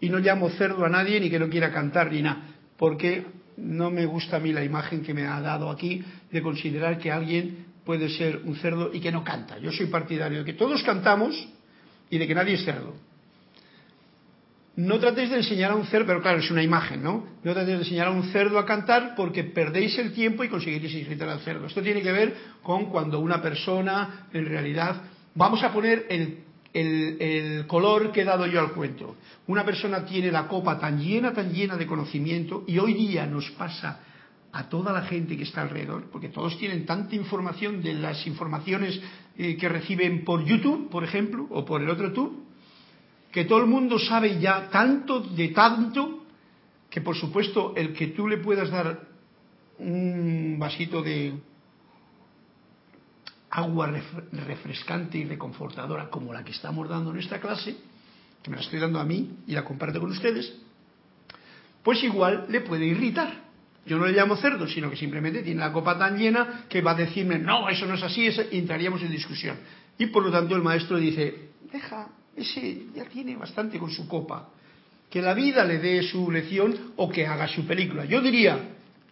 Y 0.00 0.08
no 0.08 0.18
llamo 0.18 0.50
cerdo 0.50 0.84
a 0.84 0.88
nadie 0.88 1.20
ni 1.20 1.30
que 1.30 1.38
no 1.38 1.48
quiera 1.48 1.72
cantar 1.72 2.10
ni 2.10 2.22
nada, 2.22 2.42
porque 2.76 3.24
no 3.60 3.90
me 3.90 4.06
gusta 4.06 4.36
a 4.36 4.40
mí 4.40 4.52
la 4.52 4.64
imagen 4.64 5.02
que 5.02 5.14
me 5.14 5.26
ha 5.26 5.40
dado 5.40 5.70
aquí 5.70 6.02
de 6.30 6.42
considerar 6.42 6.98
que 6.98 7.10
alguien 7.10 7.66
puede 7.84 8.08
ser 8.08 8.40
un 8.44 8.56
cerdo 8.56 8.90
y 8.92 9.00
que 9.00 9.12
no 9.12 9.22
canta. 9.22 9.58
Yo 9.58 9.72
soy 9.72 9.86
partidario 9.86 10.38
de 10.40 10.44
que 10.44 10.52
todos 10.54 10.82
cantamos 10.82 11.48
y 12.08 12.18
de 12.18 12.26
que 12.26 12.34
nadie 12.34 12.54
es 12.54 12.64
cerdo. 12.64 12.94
No 14.76 14.98
tratéis 14.98 15.30
de 15.30 15.36
enseñar 15.36 15.72
a 15.72 15.74
un 15.74 15.84
cerdo, 15.86 16.06
pero 16.06 16.22
claro, 16.22 16.38
es 16.38 16.50
una 16.50 16.62
imagen, 16.62 17.02
¿no? 17.02 17.26
No 17.42 17.52
tratéis 17.52 17.78
de 17.78 17.84
enseñar 17.84 18.06
a 18.06 18.10
un 18.12 18.24
cerdo 18.30 18.58
a 18.58 18.64
cantar 18.64 19.14
porque 19.14 19.44
perdéis 19.44 19.98
el 19.98 20.12
tiempo 20.12 20.42
y 20.42 20.48
conseguiréis 20.48 20.94
irritar 20.94 21.28
al 21.28 21.40
cerdo. 21.40 21.66
Esto 21.66 21.82
tiene 21.82 22.02
que 22.02 22.12
ver 22.12 22.34
con 22.62 22.86
cuando 22.86 23.20
una 23.20 23.42
persona, 23.42 24.28
en 24.32 24.46
realidad, 24.46 25.02
vamos 25.34 25.62
a 25.62 25.72
poner 25.72 26.06
el, 26.08 26.38
el 26.72 27.66
color 27.66 28.12
que 28.12 28.22
he 28.22 28.24
dado 28.24 28.46
yo 28.46 28.60
al 28.60 28.72
cuento. 28.72 29.16
Una 29.46 29.64
persona 29.64 30.04
tiene 30.04 30.30
la 30.30 30.46
copa 30.46 30.78
tan 30.78 31.00
llena, 31.00 31.32
tan 31.32 31.52
llena 31.52 31.76
de 31.76 31.86
conocimiento 31.86 32.64
y 32.66 32.78
hoy 32.78 32.94
día 32.94 33.26
nos 33.26 33.50
pasa 33.52 34.00
a 34.52 34.68
toda 34.68 34.92
la 34.92 35.02
gente 35.02 35.36
que 35.36 35.44
está 35.44 35.62
alrededor, 35.62 36.10
porque 36.10 36.28
todos 36.28 36.58
tienen 36.58 36.84
tanta 36.84 37.14
información 37.14 37.82
de 37.82 37.94
las 37.94 38.26
informaciones 38.26 39.00
eh, 39.38 39.56
que 39.56 39.68
reciben 39.68 40.24
por 40.24 40.44
YouTube, 40.44 40.90
por 40.90 41.04
ejemplo, 41.04 41.46
o 41.50 41.64
por 41.64 41.82
el 41.82 41.88
otro 41.88 42.12
tour, 42.12 42.32
que 43.30 43.44
todo 43.44 43.60
el 43.60 43.66
mundo 43.66 43.98
sabe 43.98 44.40
ya 44.40 44.68
tanto 44.70 45.20
de 45.20 45.48
tanto 45.48 46.24
que 46.88 47.00
por 47.00 47.16
supuesto 47.16 47.72
el 47.76 47.92
que 47.92 48.08
tú 48.08 48.26
le 48.26 48.38
puedas 48.38 48.68
dar 48.70 49.08
un 49.78 50.56
vasito 50.58 51.00
de 51.02 51.32
agua 53.50 53.92
refrescante 54.32 55.18
y 55.18 55.24
reconfortadora 55.24 56.08
como 56.08 56.32
la 56.32 56.44
que 56.44 56.52
estamos 56.52 56.88
dando 56.88 57.10
en 57.10 57.18
esta 57.18 57.40
clase, 57.40 57.76
que 58.42 58.50
me 58.50 58.56
la 58.56 58.62
estoy 58.62 58.78
dando 58.78 59.00
a 59.00 59.04
mí 59.04 59.38
y 59.46 59.52
la 59.52 59.64
comparto 59.64 60.00
con 60.00 60.10
ustedes, 60.10 60.52
pues 61.82 62.02
igual 62.04 62.46
le 62.48 62.60
puede 62.60 62.86
irritar 62.86 63.50
yo 63.86 63.98
no 63.98 64.06
le 64.06 64.12
llamo 64.12 64.36
cerdo, 64.36 64.66
sino 64.68 64.90
que 64.90 64.96
simplemente 64.96 65.42
tiene 65.42 65.60
la 65.60 65.72
copa 65.72 65.98
tan 65.98 66.18
llena 66.18 66.64
que 66.68 66.82
va 66.82 66.92
a 66.92 66.94
decirme, 66.94 67.38
no, 67.38 67.68
eso 67.68 67.86
no 67.86 67.94
es 67.94 68.02
así, 68.02 68.28
y 68.50 68.58
entraríamos 68.58 69.02
en 69.02 69.10
discusión. 69.10 69.56
Y 69.98 70.06
por 70.06 70.24
lo 70.24 70.30
tanto 70.30 70.54
el 70.54 70.62
maestro 70.62 70.98
dice, 70.98 71.50
deja, 71.72 72.08
ese 72.36 72.84
ya 72.94 73.04
tiene 73.06 73.36
bastante 73.36 73.78
con 73.78 73.90
su 73.90 74.06
copa, 74.06 74.50
que 75.10 75.22
la 75.22 75.34
vida 75.34 75.64
le 75.64 75.78
dé 75.78 76.02
su 76.02 76.30
lección 76.30 76.92
o 76.96 77.08
que 77.08 77.26
haga 77.26 77.48
su 77.48 77.66
película. 77.66 78.04
Yo 78.04 78.20
diría, 78.20 78.58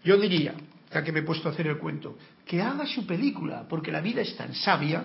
yo 0.05 0.16
diría, 0.16 0.55
ya 0.93 1.05
que 1.05 1.12
me 1.12 1.20
he 1.20 1.22
puesto 1.22 1.49
a 1.49 1.53
hacer 1.53 1.66
el 1.66 1.78
cuento, 1.78 2.16
que 2.47 2.62
haga 2.62 2.86
su 2.86 3.07
película, 3.07 3.66
porque 3.68 3.93
la 3.93 4.01
vida 4.01 4.22
es 4.22 4.36
tan 4.36 4.55
sabia 4.55 5.05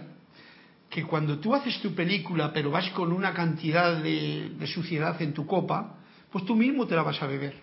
que 0.90 1.04
cuando 1.04 1.40
tú 1.40 1.56
haces 1.56 1.82
tu 1.82 1.94
película 1.94 2.52
pero 2.54 2.70
vas 2.72 2.90
con 2.92 3.12
una 3.12 3.34
cantidad 3.34 3.98
de 3.98 4.68
suciedad 4.68 5.20
en 5.22 5.34
tu 5.34 5.46
copa, 5.46 5.98
pues 6.32 6.46
tú 6.46 6.56
mismo 6.56 6.88
te 6.88 6.96
la 6.96 7.04
vas 7.04 7.22
a 7.22 7.28
beber 7.28 7.56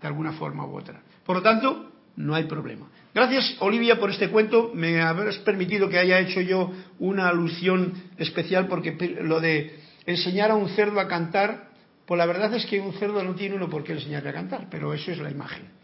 de 0.00 0.06
alguna 0.06 0.32
forma 0.32 0.66
u 0.66 0.76
otra. 0.76 1.00
Por 1.24 1.36
lo 1.36 1.42
tanto, 1.42 1.90
no 2.16 2.34
hay 2.34 2.44
problema. 2.44 2.86
Gracias, 3.14 3.56
Olivia, 3.60 3.98
por 3.98 4.10
este 4.10 4.28
cuento. 4.28 4.70
Me 4.74 5.00
habrás 5.00 5.38
permitido 5.38 5.88
que 5.88 5.98
haya 5.98 6.18
hecho 6.20 6.40
yo 6.40 6.72
una 6.98 7.28
alusión 7.28 7.94
especial 8.18 8.66
porque 8.68 9.18
lo 9.22 9.40
de 9.40 9.80
enseñar 10.06 10.50
a 10.50 10.54
un 10.54 10.68
cerdo 10.70 11.00
a 11.00 11.08
cantar, 11.08 11.70
pues 12.06 12.18
la 12.18 12.26
verdad 12.26 12.54
es 12.54 12.66
que 12.66 12.80
un 12.80 12.92
cerdo 12.94 13.22
no 13.22 13.34
tiene 13.34 13.56
uno 13.56 13.68
por 13.68 13.84
qué 13.84 13.92
enseñarle 13.92 14.30
a 14.30 14.34
cantar, 14.34 14.68
pero 14.70 14.92
eso 14.94 15.10
es 15.10 15.18
la 15.18 15.30
imagen. 15.30 15.75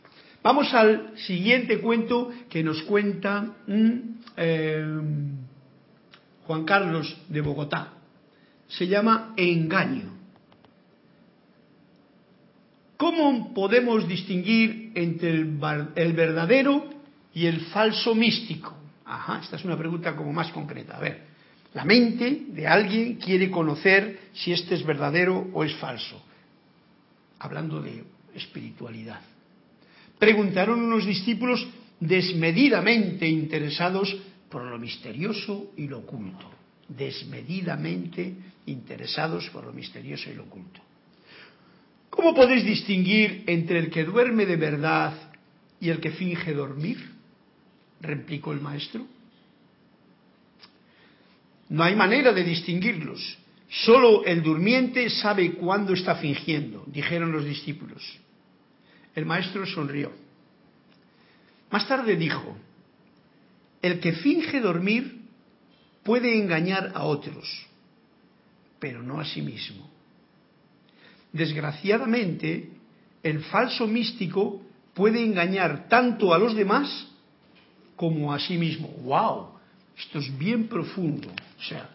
Vamos 0.43 0.75
al 0.75 1.17
siguiente 1.19 1.81
cuento 1.81 2.33
que 2.49 2.65
nos 2.65 2.83
cuenta 2.83 3.43
mm, 3.67 3.97
eh, 4.37 4.85
Juan 6.47 6.65
Carlos 6.65 7.17
de 7.29 7.41
Bogotá. 7.41 7.93
Se 8.67 8.89
llama 8.89 9.35
Engaño. 9.37 10.13
¿Cómo 12.97 13.53
podemos 13.53 14.07
distinguir 14.07 14.93
entre 14.95 15.31
el, 15.31 16.13
verdadero 16.13 16.89
y 17.35 17.47
el 17.47 17.61
falso 17.67 18.15
místico? 18.15 18.77
Ajá, 19.05 19.41
esta 19.43 19.57
es 19.57 19.65
una 19.65 19.77
pregunta 19.77 20.15
como 20.17 20.33
más 20.33 20.51
concreta. 20.53 20.97
A 20.97 21.01
ver, 21.01 21.23
la 21.75 21.85
mente 21.85 22.45
de 22.49 22.67
alguien 22.67 23.17
quiere 23.17 23.51
conocer 23.51 24.31
si 24.33 24.53
este 24.53 24.75
es 24.75 24.85
verdadero 24.85 25.49
o 25.53 25.65
es 25.65 25.75
falso. 25.77 26.23
Hablando 27.41 27.83
de 27.83 28.05
espiritualidad. 28.35 29.21
Preguntaron 30.23 30.81
unos 30.81 31.05
discípulos 31.05 31.67
desmedidamente 31.99 33.27
interesados 33.27 34.17
por 34.49 34.63
lo 34.63 34.79
misterioso 34.79 35.73
y 35.77 35.89
lo 35.89 35.99
oculto. 35.99 36.49
Desmedidamente 36.87 38.33
interesados 38.67 39.51
por 39.51 39.65
lo 39.65 39.73
misterioso 39.73 40.31
y 40.31 40.35
lo 40.35 40.45
oculto. 40.45 40.81
¿Cómo 42.09 42.37
podéis 42.37 42.63
distinguir 42.65 43.43
entre 43.49 43.81
el 43.81 43.91
que 43.91 44.05
duerme 44.05 44.47
de 44.47 44.55
verdad 44.55 45.13
y 45.81 45.89
el 45.89 45.99
que 45.99 46.13
finge 46.13 46.55
dormir? 46.55 46.99
replicó 48.01 48.53
el 48.53 48.61
maestro. 48.61 49.05
No 51.69 51.83
hay 51.83 51.97
manera 51.97 52.33
de 52.33 52.45
distinguirlos. 52.45 53.39
Solo 53.69 54.25
el 54.25 54.41
durmiente 54.41 55.11
sabe 55.11 55.55
cuándo 55.55 55.95
está 55.95 56.15
fingiendo, 56.15 56.85
dijeron 56.87 57.33
los 57.33 57.45
discípulos. 57.45 58.23
El 59.15 59.27
maestro 59.27 59.67
sonrió. 59.67 60.13
Más 61.71 61.87
tarde 61.89 62.17
dijo, 62.17 62.57
el 63.81 64.01
que 64.01 64.13
finge 64.13 64.61
dormir 64.61 65.23
puede 66.03 66.39
engañar 66.39 66.93
a 66.95 67.05
otros, 67.05 67.67
pero 68.79 69.03
no 69.03 69.21
a 69.21 69.25
sí 69.25 69.43
mismo. 69.43 69.91
Desgraciadamente, 71.33 72.71
el 73.23 73.43
falso 73.45 73.87
místico 73.87 74.63
puede 74.95 75.25
engañar 75.25 75.89
tanto 75.89 76.35
a 76.35 76.39
los 76.39 76.55
demás 76.55 77.09
como 77.97 78.33
a 78.33 78.39
sí 78.39 78.59
mismo. 78.59 78.89
¡Wow! 79.03 79.53
Esto 79.97 80.19
es 80.19 80.37
bien 80.39 80.69
profundo. 80.69 81.29
O 81.59 81.63
sea, 81.63 81.89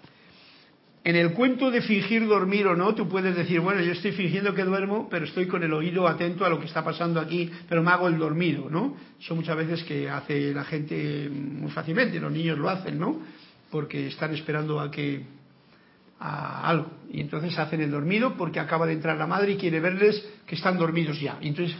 en 1.08 1.16
el 1.16 1.32
cuento 1.32 1.72
de 1.72 1.82
fingir 1.82 2.28
dormir 2.28 2.68
o 2.68 2.76
no, 2.76 2.94
tú 2.94 3.08
puedes 3.08 3.34
decir, 3.34 3.62
bueno, 3.62 3.80
yo 3.80 3.94
estoy 3.94 4.12
fingiendo 4.12 4.54
que 4.54 4.66
duermo, 4.66 5.08
pero 5.10 5.24
estoy 5.24 5.48
con 5.48 5.64
el 5.64 5.72
oído 5.72 6.06
atento 6.06 6.44
a 6.44 6.50
lo 6.50 6.60
que 6.60 6.66
está 6.66 6.84
pasando 6.84 7.22
aquí, 7.22 7.50
pero 7.70 7.82
me 7.82 7.92
hago 7.92 8.10
el 8.10 8.18
dormido, 8.18 8.70
¿no? 8.70 8.98
Eso 9.18 9.34
muchas 9.34 9.56
veces 9.56 9.86
que 9.86 10.10
hace 10.10 10.54
la 10.54 10.66
gente 10.66 11.30
muy 11.32 11.72
fácilmente, 11.72 12.20
los 12.20 12.30
niños 12.30 12.58
lo 12.58 12.70
hacen, 12.70 13.00
¿no? 13.00 13.22
Porque 13.72 14.08
están 14.08 14.34
esperando 14.34 14.82
a 14.82 14.92
que 14.92 15.24
a 16.20 16.68
algo 16.68 16.92
y 17.10 17.22
entonces 17.22 17.58
hacen 17.58 17.80
el 17.80 17.92
dormido 17.92 18.36
porque 18.36 18.60
acaba 18.60 18.86
de 18.86 18.92
entrar 18.92 19.18
la 19.18 19.28
madre 19.28 19.54
y 19.54 19.58
quiere 19.58 19.80
verles 19.80 20.28
que 20.46 20.56
están 20.56 20.78
dormidos 20.78 21.22
ya. 21.22 21.38
Y 21.40 21.48
entonces 21.48 21.78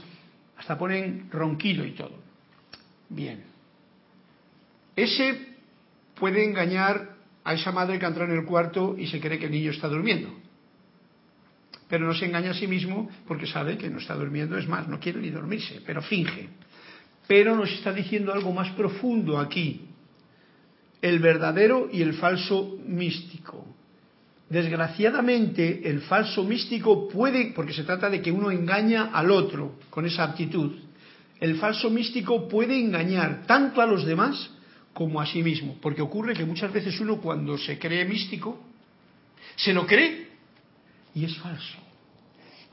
hasta 0.56 0.78
ponen 0.78 1.28
ronquido 1.32 1.86
y 1.86 1.92
todo. 1.92 2.16
Bien. 3.10 3.44
Ese 4.96 5.58
puede 6.18 6.46
engañar 6.46 7.17
a 7.48 7.54
esa 7.54 7.72
madre 7.72 7.98
que 7.98 8.06
entra 8.06 8.26
en 8.26 8.32
el 8.32 8.44
cuarto 8.44 8.94
y 8.98 9.08
se 9.08 9.22
cree 9.22 9.40
que 9.40 9.46
el 9.46 9.54
niño 9.54 9.72
está 9.72 9.88
durmiendo. 9.88 10.36
Pero 11.88 12.06
no 12.06 12.14
se 12.14 12.26
engaña 12.26 12.52
a 12.52 12.54
sí 12.54 12.68
mismo 12.68 13.10
porque 13.26 13.48
sabe 13.48 13.78
que 13.78 13.90
no 13.90 14.00
está 14.00 14.16
durmiendo, 14.16 14.58
es 14.58 14.68
más, 14.68 14.90
no 14.90 15.00
quiere 15.00 15.22
ni 15.22 15.30
dormirse, 15.30 15.82
pero 15.86 16.02
finge. 16.02 16.50
Pero 17.26 17.56
nos 17.56 17.72
está 17.72 17.94
diciendo 17.94 18.34
algo 18.34 18.52
más 18.52 18.72
profundo 18.72 19.40
aquí. 19.40 19.80
El 21.02 21.20
verdadero 21.20 21.88
y 21.90 22.02
el 22.02 22.16
falso 22.16 22.80
místico. 22.86 23.66
Desgraciadamente, 24.50 25.90
el 25.90 26.02
falso 26.02 26.44
místico 26.44 27.08
puede, 27.08 27.54
porque 27.56 27.72
se 27.72 27.86
trata 27.86 28.10
de 28.10 28.22
que 28.22 28.32
uno 28.32 28.52
engaña 28.52 29.12
al 29.14 29.32
otro 29.32 29.76
con 29.90 30.06
esa 30.06 30.26
actitud, 30.26 30.74
el 31.40 31.56
falso 31.56 31.90
místico 31.90 32.50
puede 32.50 32.78
engañar 32.78 33.44
tanto 33.48 33.80
a 33.80 33.86
los 33.86 34.06
demás 34.06 34.52
como 34.98 35.22
a 35.22 35.28
sí 35.28 35.44
mismo. 35.44 35.78
Porque 35.80 36.02
ocurre 36.02 36.34
que 36.34 36.44
muchas 36.44 36.74
veces 36.74 37.00
uno 37.00 37.22
cuando 37.22 37.56
se 37.56 37.78
cree 37.78 38.04
místico, 38.04 38.60
se 39.56 39.72
lo 39.72 39.86
cree 39.86 40.30
y 41.14 41.24
es 41.24 41.38
falso. 41.38 41.78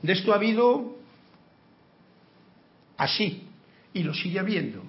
De 0.01 0.13
esto 0.13 0.33
ha 0.33 0.37
habido 0.37 0.97
así 2.97 3.43
y 3.93 4.01
lo 4.01 4.15
sigue 4.15 4.39
habiendo. 4.39 4.81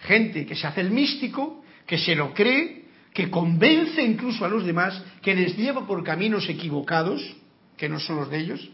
Gente 0.00 0.44
que 0.44 0.56
se 0.56 0.66
hace 0.66 0.80
el 0.80 0.90
místico, 0.90 1.62
que 1.86 1.98
se 1.98 2.16
lo 2.16 2.34
cree, 2.34 2.86
que 3.14 3.30
convence 3.30 4.02
incluso 4.02 4.44
a 4.44 4.48
los 4.48 4.66
demás, 4.66 5.00
que 5.22 5.36
les 5.36 5.56
lleva 5.56 5.86
por 5.86 6.02
caminos 6.02 6.48
equivocados, 6.48 7.22
que 7.76 7.88
no 7.88 8.00
son 8.00 8.16
los 8.16 8.28
de 8.28 8.38
ellos. 8.40 8.68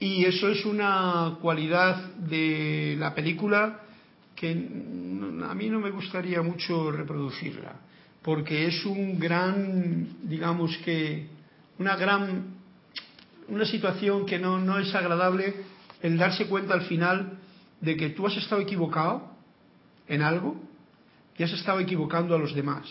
Y 0.00 0.24
eso 0.24 0.48
es 0.48 0.64
una 0.64 1.36
cualidad 1.42 2.14
de 2.14 2.96
la 2.98 3.14
película 3.14 3.82
que 4.38 4.50
a 4.52 5.54
mí 5.54 5.68
no 5.68 5.80
me 5.80 5.90
gustaría 5.90 6.40
mucho 6.42 6.92
reproducirla, 6.92 7.74
porque 8.22 8.66
es 8.66 8.84
un 8.84 9.18
gran, 9.18 10.16
digamos 10.22 10.76
que, 10.78 11.26
una 11.78 11.96
gran, 11.96 12.54
una 13.48 13.64
situación 13.64 14.26
que 14.26 14.38
no, 14.38 14.58
no 14.58 14.78
es 14.78 14.94
agradable 14.94 15.54
el 16.02 16.16
darse 16.16 16.46
cuenta 16.46 16.74
al 16.74 16.82
final 16.82 17.38
de 17.80 17.96
que 17.96 18.10
tú 18.10 18.26
has 18.26 18.36
estado 18.36 18.60
equivocado 18.60 19.28
en 20.06 20.22
algo 20.22 20.56
y 21.36 21.42
has 21.42 21.52
estado 21.52 21.80
equivocando 21.80 22.34
a 22.34 22.38
los 22.38 22.54
demás. 22.54 22.86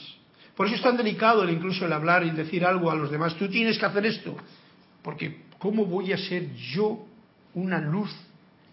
Por 0.56 0.68
eso 0.68 0.76
es 0.76 0.82
tan 0.82 0.98
delicado 0.98 1.44
el 1.44 1.52
incluso 1.52 1.86
el 1.86 1.94
hablar 1.94 2.26
y 2.26 2.32
decir 2.32 2.66
algo 2.66 2.90
a 2.92 2.96
los 2.96 3.12
demás. 3.12 3.36
Tú 3.36 3.48
tienes 3.48 3.78
que 3.78 3.86
hacer 3.86 4.06
esto. 4.06 4.36
Porque 5.04 5.44
¿cómo 5.60 5.86
voy 5.86 6.12
a 6.12 6.18
ser 6.18 6.54
yo 6.56 7.06
una 7.54 7.80
luz 7.80 8.10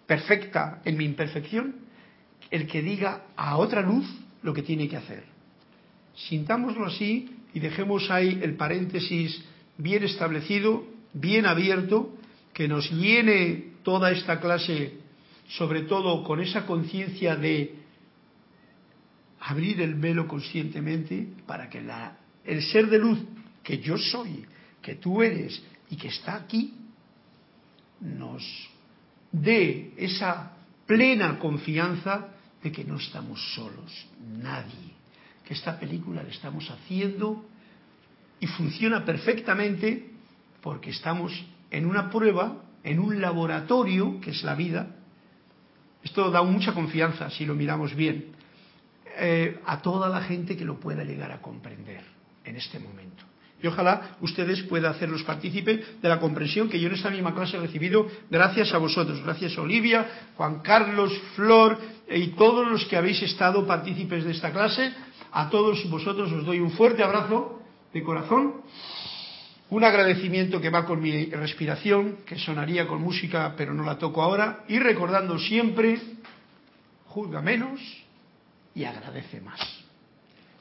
perfecta 0.07 0.81
en 0.85 0.97
mi 0.97 1.05
imperfección 1.05 1.84
el 2.51 2.67
que 2.67 2.83
diga 2.83 3.27
a 3.37 3.57
otra 3.57 3.83
luz 3.83 4.07
lo 4.43 4.53
que 4.53 4.63
tiene 4.63 4.89
que 4.89 4.97
hacer. 4.97 5.25
Sintámoslo 6.15 6.87
así 6.87 7.31
y 7.53 7.61
dejemos 7.61 8.11
ahí 8.11 8.39
el 8.43 8.57
paréntesis 8.57 9.45
bien 9.79 10.05
establecido, 10.05 10.87
bien 11.13 11.47
abierto, 11.47 12.17
que 12.53 12.69
nos 12.69 12.91
llene 12.91 13.73
toda 13.83 14.13
esta 14.13 14.41
clase, 14.41 14.99
sobre 15.49 15.83
todo 15.83 16.23
con 16.23 16.41
esa 16.41 16.67
conciencia 16.67 17.37
de 17.37 17.75
abrir 19.41 19.81
el 19.81 19.95
velo 19.95 20.27
conscientemente 20.27 21.29
para 21.47 21.69
que 21.69 21.83
la, 21.83 22.17
el 22.45 22.63
ser 22.63 22.89
de 22.89 22.99
luz 22.99 23.19
que 23.63 23.79
yo 23.79 23.99
soy, 23.99 24.45
que 24.81 24.95
tú 24.95 25.23
eres 25.23 25.63
y 25.91 25.97
que 25.97 26.09
está 26.09 26.37
aquí, 26.37 26.75
nos 28.01 28.45
dé 29.33 29.93
esa 29.97 30.53
plena 30.87 31.39
confianza 31.39 32.34
de 32.65 32.73
que 32.73 32.83
no 32.83 32.97
estamos 32.97 33.39
solos, 33.55 34.07
nadie, 34.41 34.95
que 35.45 35.53
esta 35.53 35.79
película 35.79 36.23
la 36.23 36.31
estamos 36.31 36.69
haciendo 36.71 37.45
y 38.41 38.47
funciona 38.47 39.05
perfectamente 39.05 40.11
porque 40.63 40.89
estamos 40.89 41.31
en 41.71 41.85
una 41.85 42.09
prueba, 42.11 42.63
en 42.83 43.01
un 43.01 43.21
laboratorio, 43.21 44.19
que 44.19 44.31
es 44.31 44.43
la 44.43 44.55
vida. 44.55 44.97
Esto 46.03 46.31
da 46.31 46.43
mucha 46.43 46.73
confianza 46.73 47.29
si 47.29 47.45
lo 47.45 47.55
miramos 47.55 47.95
bien, 47.95 48.33
eh, 49.19 49.61
a 49.67 49.83
toda 49.83 50.09
la 50.09 50.23
gente 50.23 50.57
que 50.57 50.65
lo 50.65 50.81
pueda 50.81 51.05
llegar 51.05 51.33
a 51.33 51.43
comprender 51.43 52.03
en 52.45 52.57
este 52.57 52.79
momento. 52.79 53.25
Y 53.65 53.67
ojalá 53.67 54.19
ustedes 54.21 54.63
puedan 54.65 54.93
hacerlos 54.93 55.23
partícipe 55.23 55.83
de 56.03 56.07
la 56.11 56.21
comprensión 56.21 56.69
que 56.69 56.79
yo 56.79 56.89
en 56.89 56.97
esta 56.97 57.09
misma 57.09 57.35
clase 57.35 57.57
he 57.57 57.61
recibido 57.61 58.07
gracias 58.31 58.75
a 58.75 58.77
vosotros, 58.77 59.23
gracias 59.23 59.57
a 59.57 59.63
Olivia, 59.63 60.07
Juan 60.37 60.61
Carlos, 60.61 61.11
Flor 61.35 61.79
y 62.11 62.27
todos 62.37 62.71
los 62.71 62.85
que 62.85 62.99
habéis 62.99 63.23
estado 63.23 63.67
partícipes 63.67 64.23
de 64.23 64.33
esta 64.33 64.53
clase. 64.53 64.93
A 65.33 65.49
todos 65.49 65.89
vosotros 65.89 66.31
os 66.31 66.45
doy 66.45 66.61
un 66.61 66.73
fuerte 66.73 67.03
abrazo 67.03 67.63
de 67.95 68.03
corazón, 68.03 68.57
un 69.71 69.83
agradecimiento 69.83 70.61
que 70.61 70.69
va 70.69 70.85
con 70.85 71.01
mi 71.01 71.25
respiración, 71.31 72.19
que 72.27 72.39
sonaría 72.39 72.87
con 72.87 73.01
música 73.01 73.55
pero 73.57 73.73
no 73.73 73.83
la 73.83 73.97
toco 73.97 74.21
ahora, 74.21 74.65
y 74.69 74.79
recordando 74.79 75.39
siempre, 75.39 75.99
juzga 77.07 77.41
menos 77.41 77.81
y 78.75 78.85
agradece 78.85 79.41
más. 79.41 79.59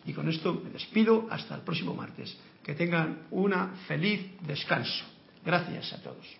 Y 0.05 0.13
con 0.13 0.29
esto 0.29 0.53
me 0.63 0.69
despido 0.69 1.27
hasta 1.29 1.55
el 1.55 1.63
próximo 1.63 1.93
martes. 1.93 2.37
Que 2.63 2.73
tengan 2.73 3.27
una 3.31 3.75
feliz 3.87 4.21
descanso. 4.41 5.05
Gracias 5.43 5.93
a 5.93 6.01
todos. 6.01 6.37